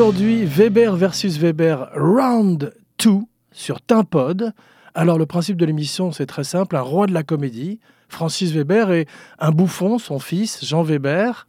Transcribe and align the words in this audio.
Aujourd'hui, 0.00 0.46
Weber 0.46 0.96
versus 0.96 1.36
Weber, 1.36 1.90
round 1.94 2.72
2 3.04 3.18
sur 3.52 3.82
Timpod. 3.82 4.54
Alors, 4.94 5.18
le 5.18 5.26
principe 5.26 5.58
de 5.58 5.66
l'émission, 5.66 6.10
c'est 6.10 6.24
très 6.24 6.42
simple 6.42 6.76
un 6.76 6.80
roi 6.80 7.06
de 7.06 7.12
la 7.12 7.22
comédie, 7.22 7.80
Francis 8.08 8.50
Weber, 8.52 8.92
et 8.92 9.06
un 9.38 9.50
bouffon, 9.50 9.98
son 9.98 10.18
fils, 10.18 10.64
Jean 10.64 10.82
Weber. 10.82 11.46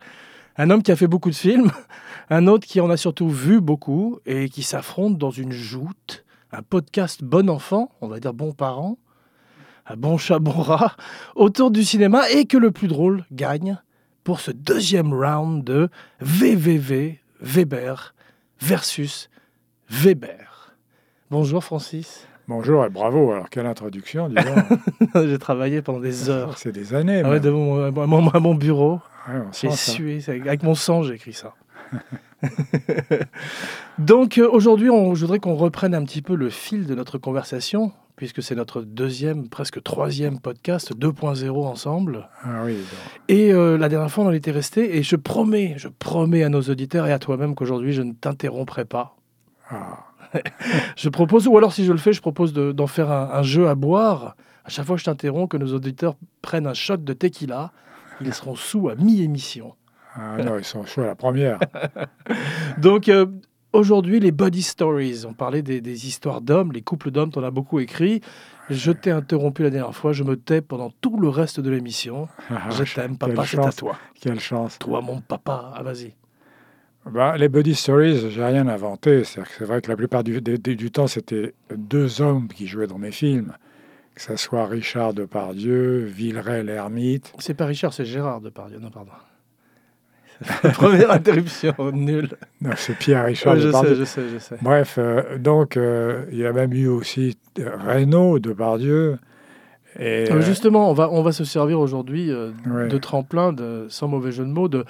Un 0.57 0.69
homme 0.69 0.83
qui 0.83 0.91
a 0.91 0.97
fait 0.97 1.07
beaucoup 1.07 1.29
de 1.29 1.35
films, 1.35 1.71
un 2.29 2.45
autre 2.47 2.67
qui 2.67 2.81
en 2.81 2.89
a 2.89 2.97
surtout 2.97 3.29
vu 3.29 3.61
beaucoup 3.61 4.19
et 4.25 4.49
qui 4.49 4.63
s'affronte 4.63 5.17
dans 5.17 5.31
une 5.31 5.53
joute, 5.53 6.25
un 6.51 6.61
podcast 6.61 7.23
bon 7.23 7.49
enfant, 7.49 7.89
on 8.01 8.09
va 8.09 8.19
dire 8.19 8.33
bon 8.33 8.51
parent, 8.51 8.97
un 9.87 9.95
bon 9.95 10.17
chat, 10.17 10.39
bon 10.39 10.51
rat, 10.51 10.97
autour 11.35 11.71
du 11.71 11.85
cinéma 11.85 12.29
et 12.29 12.43
que 12.43 12.57
le 12.57 12.71
plus 12.71 12.89
drôle 12.89 13.23
gagne 13.31 13.79
pour 14.25 14.41
ce 14.41 14.51
deuxième 14.51 15.13
round 15.13 15.63
de 15.63 15.87
VVV 16.19 17.21
Weber 17.39 18.13
versus 18.61 19.29
Weber. 19.89 20.73
Bonjour 21.29 21.63
Francis. 21.63 22.27
Bonjour 22.47 22.83
et 22.85 22.89
bravo. 22.89 23.31
Alors, 23.31 23.49
quelle 23.49 23.65
introduction, 23.65 24.29
J'ai 25.15 25.37
travaillé 25.39 25.81
pendant 25.81 25.99
des 25.99 26.29
heures. 26.29 26.57
C'est 26.57 26.71
des 26.71 26.93
années. 26.93 27.21
Ah 27.23 27.29
ouais, 27.29 27.39
de 27.39 27.49
mon, 27.49 27.85
à, 27.85 27.91
mon, 27.91 28.29
à 28.29 28.39
mon 28.39 28.55
bureau. 28.55 28.99
Ouais, 29.29 29.41
J'ai 29.53 29.71
sué. 29.71 30.21
Avec 30.27 30.63
mon 30.63 30.75
sang, 30.75 31.03
j'ai 31.03 31.13
écrit 31.13 31.33
ça. 31.33 31.53
Donc 33.99 34.37
euh, 34.37 34.49
aujourd'hui, 34.49 34.89
on- 34.89 35.15
je 35.15 35.21
voudrais 35.21 35.39
qu'on 35.39 35.55
reprenne 35.55 35.93
un 35.93 36.03
petit 36.03 36.21
peu 36.21 36.35
le 36.35 36.49
fil 36.49 36.85
de 36.87 36.95
notre 36.95 37.17
conversation, 37.17 37.91
puisque 38.21 38.43
c'est 38.43 38.53
notre 38.53 38.83
deuxième, 38.83 39.49
presque 39.49 39.81
troisième 39.81 40.39
podcast 40.39 40.95
2.0 40.95 41.49
ensemble. 41.65 42.29
Ah 42.43 42.61
oui. 42.63 42.77
Et 43.29 43.51
euh, 43.51 43.79
la 43.79 43.89
dernière 43.89 44.11
fois, 44.11 44.25
on 44.25 44.27
en 44.27 44.31
était 44.31 44.51
resté. 44.51 44.95
Et 44.95 45.01
je 45.01 45.15
promets, 45.15 45.73
je 45.77 45.87
promets 45.87 46.43
à 46.43 46.49
nos 46.49 46.61
auditeurs 46.61 47.07
et 47.07 47.11
à 47.11 47.17
toi-même 47.17 47.55
qu'aujourd'hui, 47.55 47.93
je 47.93 48.03
ne 48.03 48.11
t'interromprai 48.13 48.85
pas. 48.85 49.15
Ah, 49.71 50.05
Je 50.95 51.09
propose, 51.09 51.47
ou 51.47 51.57
alors 51.57 51.73
si 51.73 51.83
je 51.83 51.91
le 51.91 51.97
fais, 51.97 52.13
je 52.13 52.21
propose 52.21 52.53
de- 52.53 52.71
d'en 52.71 52.85
faire 52.85 53.09
un, 53.11 53.31
un 53.33 53.41
jeu 53.41 53.67
à 53.67 53.73
boire. 53.73 54.35
À 54.65 54.69
chaque 54.69 54.85
fois 54.85 54.97
que 54.97 54.99
je 54.99 55.05
t'interromps, 55.05 55.49
que 55.49 55.57
nos 55.57 55.73
auditeurs 55.73 56.13
prennent 56.43 56.67
un 56.67 56.75
shot 56.75 56.97
de 56.97 57.13
tequila. 57.13 57.71
Ils 58.23 58.35
seront 58.35 58.53
sous 58.55 58.87
à 58.89 58.93
mi-émission. 58.93 59.73
ah 60.13 60.37
non, 60.43 60.59
ils 60.59 60.63
sont 60.63 60.85
chauds 60.85 61.01
à 61.01 61.07
la 61.07 61.15
première. 61.15 61.57
Donc 62.77 63.09
euh, 63.09 63.25
aujourd'hui, 63.73 64.19
les 64.19 64.31
body 64.31 64.61
stories. 64.61 65.25
On 65.27 65.33
parlait 65.33 65.61
des, 65.61 65.81
des 65.81 66.07
histoires 66.07 66.41
d'hommes, 66.41 66.71
les 66.71 66.81
couples 66.81 67.11
d'hommes, 67.11 67.31
t'en 67.31 67.43
as 67.43 67.51
beaucoup 67.51 67.79
écrit. 67.79 68.21
Je 68.69 68.91
t'ai 68.91 69.11
interrompu 69.11 69.63
la 69.63 69.69
dernière 69.69 69.95
fois, 69.95 70.13
je 70.13 70.23
me 70.23 70.37
tais 70.37 70.61
pendant 70.61 70.91
tout 71.01 71.19
le 71.19 71.27
reste 71.27 71.59
de 71.59 71.69
l'émission. 71.69 72.27
Ah, 72.49 72.69
je 72.69 72.93
t'aime, 72.93 73.17
papa, 73.17 73.45
c'est 73.45 73.59
à 73.59 73.71
toi. 73.71 73.97
Quelle 74.19 74.39
chance. 74.39 74.79
Toi, 74.79 75.01
mon 75.01 75.19
papa, 75.19 75.73
ah 75.75 75.83
vas-y. 75.83 76.13
Bah, 77.09 77.35
les 77.35 77.49
body 77.49 77.75
stories, 77.75 78.29
j'ai 78.29 78.45
rien 78.45 78.67
inventé. 78.67 79.23
C'est 79.23 79.65
vrai 79.65 79.81
que 79.81 79.89
la 79.89 79.97
plupart 79.97 80.23
du 80.23 80.91
temps, 80.91 81.07
c'était 81.07 81.53
deux 81.75 82.21
hommes 82.21 82.47
qui 82.47 82.67
jouaient 82.67 82.87
dans 82.87 82.99
mes 82.99 83.11
films. 83.11 83.53
Que 84.13 84.21
ce 84.21 84.35
soit 84.35 84.67
Richard 84.67 85.13
Depardieu, 85.13 86.05
Villeray 86.05 86.63
l'ermite. 86.63 87.33
C'est 87.39 87.53
pas 87.53 87.65
Richard, 87.65 87.93
c'est 87.93 88.05
Gérard 88.05 88.41
Depardieu. 88.41 88.77
Non, 88.77 88.91
pardon. 88.91 89.11
Première 90.73 91.11
interruption, 91.11 91.73
nulle. 91.93 92.29
Non, 92.61 92.71
c'est 92.75 92.97
Pierre 92.97 93.25
Richard 93.25 93.53
Ouais, 93.55 93.59
je 93.61 93.67
Depardieu. 93.67 93.93
sais, 93.93 93.99
je 93.99 94.03
sais, 94.05 94.29
je 94.33 94.37
sais. 94.39 94.55
Bref, 94.61 94.95
euh, 94.97 95.37
donc, 95.37 95.77
euh, 95.77 96.25
il 96.31 96.39
y 96.39 96.45
a 96.45 96.51
même 96.53 96.73
eu 96.73 96.87
aussi 96.87 97.37
euh, 97.59 97.69
Reynaud 97.85 98.39
Depardieu. 98.39 99.19
Et, 99.99 100.31
euh, 100.31 100.41
Justement, 100.41 100.89
on 100.89 100.93
va, 100.93 101.09
on 101.11 101.21
va 101.21 101.31
se 101.31 101.43
servir 101.43 101.79
aujourd'hui 101.79 102.31
euh, 102.31 102.51
Ouais. 102.69 102.87
de 102.87 102.97
tremplin, 102.97 103.53
de, 103.53 103.85
sans 103.89 104.07
mauvais 104.07 104.31
jeu 104.31 104.43
de 104.45 104.49
mots, 104.49 104.67
de 104.69 104.85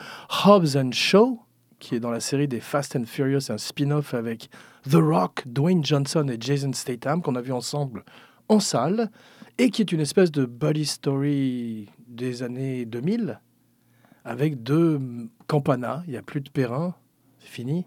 Hobbs 0.46 0.78
and 0.78 0.92
Shaw, 0.92 1.40
qui 1.80 1.96
est 1.96 2.00
dans 2.00 2.12
la 2.12 2.20
série 2.20 2.48
des 2.48 2.60
Fast 2.60 2.96
and 2.96 3.06
Furious, 3.06 3.50
un 3.52 3.58
spin-off 3.58 4.14
avec 4.14 4.50
The 4.90 4.96
Rock, 5.02 5.44
Dwayne 5.48 5.84
Johnson 5.84 6.28
et 6.32 6.38
Jason 6.40 6.72
Statham, 6.74 7.22
qu'on 7.22 7.36
a 7.36 7.42
vu 7.42 7.52
ensemble 7.52 8.04
en 8.48 8.60
salle, 8.60 9.10
et 9.58 9.70
qui 9.70 9.82
est 9.82 9.92
une 9.92 10.00
espèce 10.02 10.32
de 10.32 10.46
buddy 10.46 10.86
story 10.86 11.90
des 12.08 12.44
années 12.44 12.86
2000, 12.86 13.40
avec 14.26 14.64
deux 14.64 15.00
campanas, 15.48 16.04
il 16.08 16.12
n'y 16.12 16.18
a 16.18 16.22
plus 16.22 16.42
de 16.42 16.50
Perrin, 16.50 16.94
c'est 17.40 17.50
fini. 17.50 17.86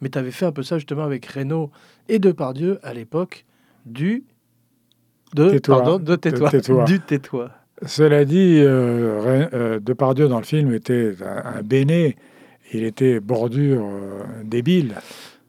Mais 0.00 0.08
tu 0.08 0.18
avais 0.18 0.30
fait 0.30 0.46
un 0.46 0.52
peu 0.52 0.62
ça 0.62 0.78
justement 0.78 1.04
avec 1.04 1.24
Renault 1.26 1.70
et 2.08 2.18
Depardieu 2.18 2.78
à 2.82 2.92
l'époque 2.94 3.44
du... 3.86 4.24
De, 5.34 5.50
Tais-toi. 5.50 5.76
pardon, 5.82 5.98
de 5.98 6.14
tais-toi. 6.16 6.50
Tais-toi. 6.50 6.84
Du 6.84 7.00
tais-toi. 7.00 7.50
Cela 7.84 8.24
dit, 8.24 8.58
euh, 8.60 9.48
euh, 9.52 9.80
Depardieu 9.80 10.28
dans 10.28 10.38
le 10.38 10.44
film 10.44 10.72
était 10.72 11.14
un, 11.22 11.58
un 11.58 11.62
béné. 11.62 12.16
Il 12.72 12.84
était 12.84 13.18
bordure 13.18 13.84
euh, 13.84 14.22
débile. 14.44 14.94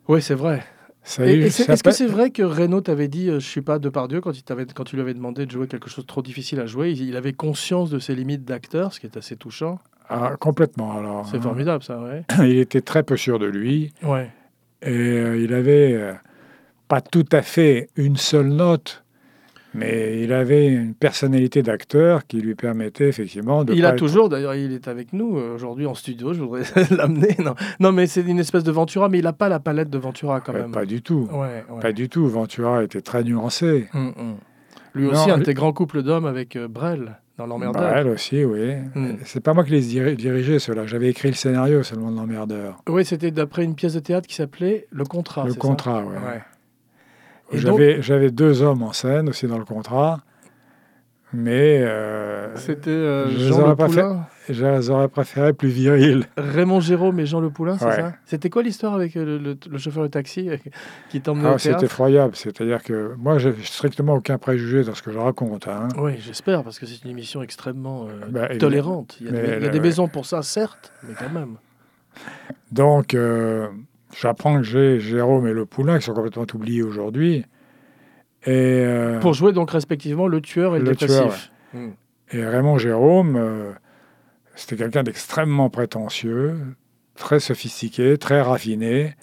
Oui, 0.07 0.21
c'est 0.23 0.33
vrai. 0.33 0.63
Ça 1.03 1.25
Et- 1.27 1.35
et 1.35 1.49
c'est- 1.51 1.65
ça 1.65 1.73
Est-ce 1.73 1.83
que 1.83 1.91
c'est 1.91 2.07
vrai 2.07 2.31
que 2.31 2.41
Renault 2.41 2.81
t'avait 2.81 3.07
dit 3.07 3.29
euh, 3.29 3.39
je 3.39 3.47
suis 3.47 3.61
pas 3.61 3.77
Depardieu 3.77 4.21
quand, 4.21 4.35
il 4.35 4.41
t'avait- 4.41 4.65
quand 4.65 4.83
tu 4.85 4.95
lui 4.95 5.03
avais 5.03 5.13
demandé 5.13 5.45
de 5.45 5.51
jouer 5.51 5.67
quelque 5.67 5.87
chose 5.87 6.03
de 6.05 6.07
trop 6.07 6.23
difficile 6.23 6.59
à 6.59 6.65
jouer 6.65 6.89
Il, 6.91 7.01
il 7.07 7.15
avait 7.15 7.33
conscience 7.33 7.91
de 7.91 7.99
ses 7.99 8.15
limites 8.15 8.43
d'acteur, 8.43 8.91
ce 8.91 8.99
qui 8.99 9.05
est 9.05 9.17
assez 9.17 9.35
touchant. 9.35 9.79
Ah, 10.09 10.35
complètement 10.39 10.97
alors. 10.97 11.27
C'est 11.29 11.37
hein. 11.37 11.41
formidable, 11.41 11.83
ça, 11.83 11.99
ouais. 11.99 12.23
Il 12.39 12.57
était 12.57 12.81
très 12.81 13.03
peu 13.03 13.17
sûr 13.17 13.39
de 13.39 13.45
lui 13.47 13.91
Ouais. 14.03 14.29
et 14.81 14.91
euh, 14.91 15.37
il 15.37 15.53
avait 15.53 15.93
euh, 15.93 16.13
pas 16.87 17.01
tout 17.01 17.25
à 17.31 17.41
fait 17.41 17.89
une 17.95 18.15
seule 18.17 18.47
note, 18.49 19.03
mais 19.73 20.21
il 20.23 20.31
avait 20.31 20.67
une 20.67 20.93
personnalité 20.93 21.61
d'acteur 21.63 22.25
qui 22.27 22.39
lui 22.39 22.55
permettait 22.55 23.09
effectivement 23.09 23.63
de. 23.65 23.73
Il 23.73 23.85
a 23.85 23.89
être- 23.89 23.97
toujours, 23.97 24.29
d'ailleurs, 24.29 24.55
il 24.55 24.71
est 24.71 24.87
avec 24.87 25.11
nous 25.11 25.37
euh, 25.37 25.55
aujourd'hui 25.55 25.85
en 25.85 25.95
studio. 25.95 26.33
Je 26.33 26.41
voudrais 26.41 26.63
l'amener. 26.91 27.35
Non, 27.43 27.55
non 27.79 27.91
mais 27.91 28.07
c'est 28.07 28.21
une 28.21 28.39
espèce 28.39 28.63
de 28.63 28.71
Ventura, 28.71 29.09
mais 29.09 29.17
il 29.19 29.23
n'a 29.25 29.33
pas 29.33 29.49
la 29.49 29.59
palette 29.59 29.89
de 29.89 29.97
Ventura 29.97 30.39
quand 30.39 30.53
Ouais, 30.53 30.61
même. 30.61 30.71
Pas 30.71 30.85
du 30.85 31.01
tout. 31.01 31.27
Pas 31.81 31.91
du 31.91 32.07
tout. 32.07 32.27
Ventura 32.27 32.83
était 32.83 33.01
très 33.01 33.23
nuancé. 33.23 33.87
Hum, 33.93 34.13
hum. 34.17 34.35
Lui 34.93 35.05
Non, 35.07 35.11
aussi, 35.11 35.29
un 35.31 35.37
lui- 35.37 35.43
tes 35.43 35.53
grands 35.53 35.73
couples 35.73 36.03
d'hommes 36.03 36.25
avec 36.25 36.55
euh, 36.55 36.69
Brel 36.69 37.19
dans 37.37 37.45
l'emmerdeur. 37.47 37.81
Bah, 37.81 37.93
elle 37.97 38.07
aussi, 38.07 38.43
oui. 38.45 38.75
Mm. 38.95 39.17
C'est 39.25 39.41
pas 39.41 39.53
moi 39.53 39.63
qui 39.63 39.71
les 39.71 39.81
diri- 39.81 40.15
dirigeais, 40.15 40.59
ceux-là. 40.59 40.85
J'avais 40.85 41.09
écrit 41.09 41.27
le 41.29 41.33
scénario 41.35 41.83
seulement 41.83 42.11
de 42.11 42.15
l'emmerdeur. 42.17 42.77
Oui, 42.87 43.03
c'était 43.05 43.31
d'après 43.31 43.63
une 43.63 43.75
pièce 43.75 43.93
de 43.93 43.99
théâtre 43.99 44.27
qui 44.27 44.35
s'appelait 44.35 44.87
Le 44.91 45.03
Contrat. 45.05 45.45
le 45.45 45.53
contrat, 45.53 46.01
ouais. 46.03 46.15
Ouais. 47.53 47.59
Donc, 47.61 47.79
j'avais 48.01 48.31
deux 48.31 48.61
hommes 48.61 48.83
en 48.83 48.91
scène 48.93 49.29
aussi 49.29 49.47
dans 49.47 49.57
le 49.59 49.65
contrat, 49.65 50.21
mais 51.35 51.79
euh, 51.81 52.55
c'était 52.55 52.89
euh, 52.89 53.29
je 53.29 53.37
les 53.37 53.47
Jean 53.49 53.61
aurais 53.73 53.87
Le 53.87 54.53
je 54.53 54.63
les 54.65 54.89
aurais 54.91 55.07
préférés 55.07 55.53
plus 55.53 55.69
virils. 55.69 56.25
Raymond 56.37 56.79
Jérôme 56.79 57.19
et 57.19 57.25
Jean 57.25 57.39
Le 57.39 57.49
Poulain, 57.49 57.77
c'est 57.79 57.85
Ouais. 57.85 57.95
ça? 57.95 58.13
C'était 58.25 58.49
quoi 58.49 58.61
l'histoire 58.63 58.93
avec 58.93 59.15
euh, 59.17 59.25
le, 59.25 59.37
le- 59.39 59.57
le 59.69 59.77
chauffeur 59.79 60.03
de 60.03 60.07
taxi 60.07 60.49
qui 61.09 61.19
t'emmenait 61.21 61.49
Ah, 61.49 61.57
c'est 61.57 61.81
effroyable. 61.83 62.35
C'est-à-dire 62.35 62.83
que 62.83 63.13
moi, 63.17 63.37
j'ai 63.39 63.53
strictement 63.63 64.13
aucun 64.13 64.37
préjugé 64.37 64.83
dans 64.83 64.93
ce 64.93 65.01
que 65.01 65.11
je 65.11 65.17
raconte. 65.17 65.67
hein. 65.67 65.87
Oui, 65.97 66.13
j'espère, 66.19 66.63
parce 66.63 66.77
que 66.79 66.85
c'est 66.85 67.03
une 67.03 67.09
émission 67.11 67.41
extrêmement 67.41 68.05
euh, 68.07 68.25
Bah, 68.29 68.47
tolérante. 68.57 69.17
Il 69.19 69.25
y 69.25 69.29
a, 69.29 69.31
des, 69.31 69.57
il 69.57 69.63
y 69.63 69.67
a 69.67 69.69
des 69.69 69.79
maisons 69.79 70.07
pour 70.07 70.25
ça, 70.27 70.41
certes, 70.43 70.93
mais 71.07 71.15
quand 71.17 71.29
même. 71.33 71.55
Donc, 72.71 73.15
j'apprends 74.19 74.57
que 74.57 74.63
j'ai 74.63 74.99
Jérôme 74.99 75.47
et 75.47 75.53
le 75.53 75.65
Poulain 75.65 75.97
qui 75.99 76.05
sont 76.05 76.13
complètement 76.13 76.45
oubliés 76.53 76.83
aujourd'hui. 76.83 77.45
Et, 78.45 78.51
euh, 78.51 79.19
Pour 79.19 79.33
jouer 79.33 79.53
donc 79.53 79.71
respectivement 79.71 80.27
le 80.27 80.41
tueur 80.41 80.75
et 80.75 80.79
le, 80.79 80.85
Le 80.85 80.95
tueur, 80.95 81.09
dépressif. 81.25 81.51
Et 82.31 82.45
Raymond 82.45 82.77
Jérôme, 82.77 83.35
euh, 83.37 83.71
c'était 84.55 84.75
quelqu'un 84.77 85.03
d'extrêmement 85.03 85.69
prétentieux, 85.69 86.57
très 87.15 87.39
sophistiqué, 87.39 88.17
très 88.17 88.41
raffiné, 88.41 89.15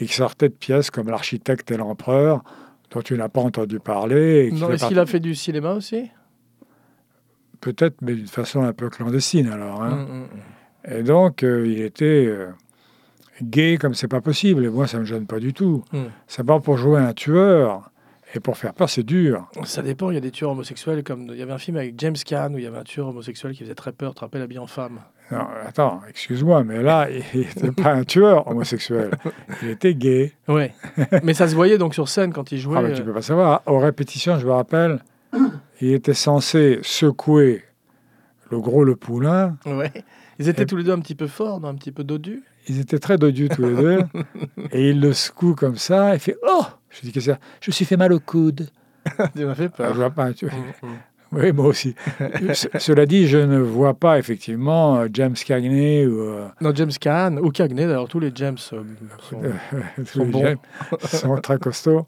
et 0.00 0.06
qui 0.06 0.14
sortait 0.14 0.48
de 0.48 0.54
pièces 0.54 0.90
comme 0.90 1.08
L'architecte 1.08 1.70
et 1.70 1.76
l'empereur, 1.76 2.42
dont 2.90 3.02
tu 3.02 3.16
n'as 3.16 3.28
pas 3.28 3.40
entendu 3.40 3.78
parler. 3.80 4.48
et 4.48 4.52
Non, 4.52 4.70
Est-ce 4.70 4.86
qu'il 4.86 4.98
a 4.98 5.06
fait 5.06 5.20
du 5.20 5.34
cinéma 5.34 5.72
aussi? 5.72 6.10
Peut-être, 7.60 7.96
mais 8.00 8.14
d'une 8.14 8.26
façon 8.26 8.62
un 8.62 8.72
peu 8.72 8.88
clandestine 8.88 9.48
alors. 9.50 9.82
hein. 9.82 9.90
Hmm, 9.90 10.12
hmm, 10.12 10.22
hmm. 10.22 10.96
Et 10.98 11.02
donc, 11.02 11.42
euh, 11.42 11.66
il 11.66 11.82
était 11.82 12.34
gay 13.42 13.76
comme 13.78 13.92
c'est 13.94 14.08
pas 14.08 14.22
possible, 14.22 14.64
et 14.64 14.68
moi, 14.70 14.86
ça 14.86 14.98
me 14.98 15.04
gêne 15.04 15.26
pas 15.26 15.38
du 15.38 15.52
tout. 15.52 15.84
C'est 16.26 16.44
pas 16.44 16.58
pour 16.60 16.78
jouer 16.78 17.00
un 17.00 17.12
tueur, 17.12 17.89
et 18.34 18.40
pour 18.40 18.56
faire 18.56 18.74
peur, 18.74 18.88
c'est 18.88 19.02
dur. 19.02 19.48
Ça 19.64 19.82
dépend, 19.82 20.10
il 20.10 20.14
y 20.14 20.16
a 20.16 20.20
des 20.20 20.30
tueurs 20.30 20.50
homosexuels, 20.50 21.02
comme 21.02 21.26
il 21.30 21.36
y 21.36 21.42
avait 21.42 21.52
un 21.52 21.58
film 21.58 21.76
avec 21.76 21.94
James 21.98 22.16
Caan 22.24 22.54
où 22.54 22.58
il 22.58 22.64
y 22.64 22.66
avait 22.66 22.78
un 22.78 22.84
tueur 22.84 23.08
homosexuel 23.08 23.52
qui 23.54 23.62
faisait 23.64 23.74
très 23.74 23.92
peur, 23.92 24.14
te 24.14 24.20
rappelles, 24.20 24.42
habillé 24.42 24.60
en 24.60 24.66
femme. 24.66 25.00
Non, 25.32 25.46
attends, 25.66 26.00
excuse-moi, 26.08 26.64
mais 26.64 26.82
là, 26.82 27.08
il 27.10 27.22
n'était 27.40 27.70
pas 27.72 27.92
un 27.92 28.04
tueur 28.04 28.46
homosexuel, 28.48 29.10
il 29.62 29.70
était 29.70 29.94
gay. 29.94 30.32
Ouais. 30.48 30.74
mais 31.22 31.34
ça 31.34 31.48
se 31.48 31.54
voyait 31.54 31.78
donc 31.78 31.94
sur 31.94 32.08
scène 32.08 32.32
quand 32.32 32.52
il 32.52 32.58
jouait. 32.58 32.78
Ah, 32.78 32.82
mais 32.82 32.92
tu 32.94 33.02
euh, 33.02 33.04
peux 33.04 33.12
pas 33.14 33.22
savoir. 33.22 33.62
Aux 33.66 33.78
répétitions, 33.78 34.38
je 34.38 34.46
me 34.46 34.52
rappelle, 34.52 35.00
il 35.80 35.92
était 35.92 36.14
censé 36.14 36.78
secouer 36.82 37.62
le 38.50 38.60
gros 38.60 38.84
le 38.84 38.96
poulain. 38.96 39.56
Ouais. 39.66 39.92
Ils 40.38 40.48
étaient 40.48 40.62
Et- 40.62 40.66
tous 40.66 40.76
les 40.76 40.84
deux 40.84 40.92
un 40.92 41.00
petit 41.00 41.14
peu 41.14 41.26
forts, 41.26 41.64
un 41.64 41.74
petit 41.74 41.92
peu 41.92 42.02
dodus. 42.04 42.42
Ils 42.68 42.80
étaient 42.80 42.98
très 42.98 43.16
dodus 43.18 43.48
tous 43.48 43.62
les 43.62 43.74
deux. 43.74 43.98
Et 44.72 44.90
il 44.90 45.00
le 45.00 45.12
secoue 45.12 45.54
comme 45.54 45.76
ça. 45.76 46.14
Il 46.14 46.20
fait 46.20 46.36
Oh 46.46 46.64
Je 46.90 47.00
dis 47.02 47.12
Qu'est-ce 47.12 47.26
que 47.26 47.32
c'est 47.32 47.40
Je 47.62 47.70
me 47.70 47.72
suis 47.72 47.84
fait 47.84 47.96
mal 47.96 48.12
au 48.12 48.20
coude. 48.20 48.68
tu 49.36 49.44
m'as 49.44 49.54
fait 49.54 49.66
Ah, 49.74 49.76
peur. 49.76 49.94
vois 49.94 50.10
pas, 50.10 50.32
tu- 50.32 50.46
Mm, 50.46 50.50
mm. 50.86 50.88
Oui, 51.32 51.52
moi 51.52 51.66
aussi. 51.66 51.94
Cela 52.78 53.06
dit, 53.06 53.28
je 53.28 53.38
ne 53.38 53.58
vois 53.60 53.94
pas 53.94 54.18
effectivement 54.18 54.96
euh, 54.96 55.06
James 55.12 55.34
Cagney 55.34 56.04
ou 56.04 56.18
euh, 56.22 56.48
Non, 56.60 56.72
James 56.74 56.90
Caan 57.00 57.36
ou 57.38 57.50
Cagney, 57.50 57.86
d'ailleurs, 57.86 58.08
tous 58.08 58.18
les 58.18 58.32
James 58.34 58.56
euh, 58.72 58.82
sont... 59.20 59.40
tous 59.96 60.04
sont 60.06 60.24
les 60.24 60.30
bons. 60.30 60.40
James 60.42 60.56
sont 61.04 61.36
très 61.36 61.58
costauds. 61.58 62.06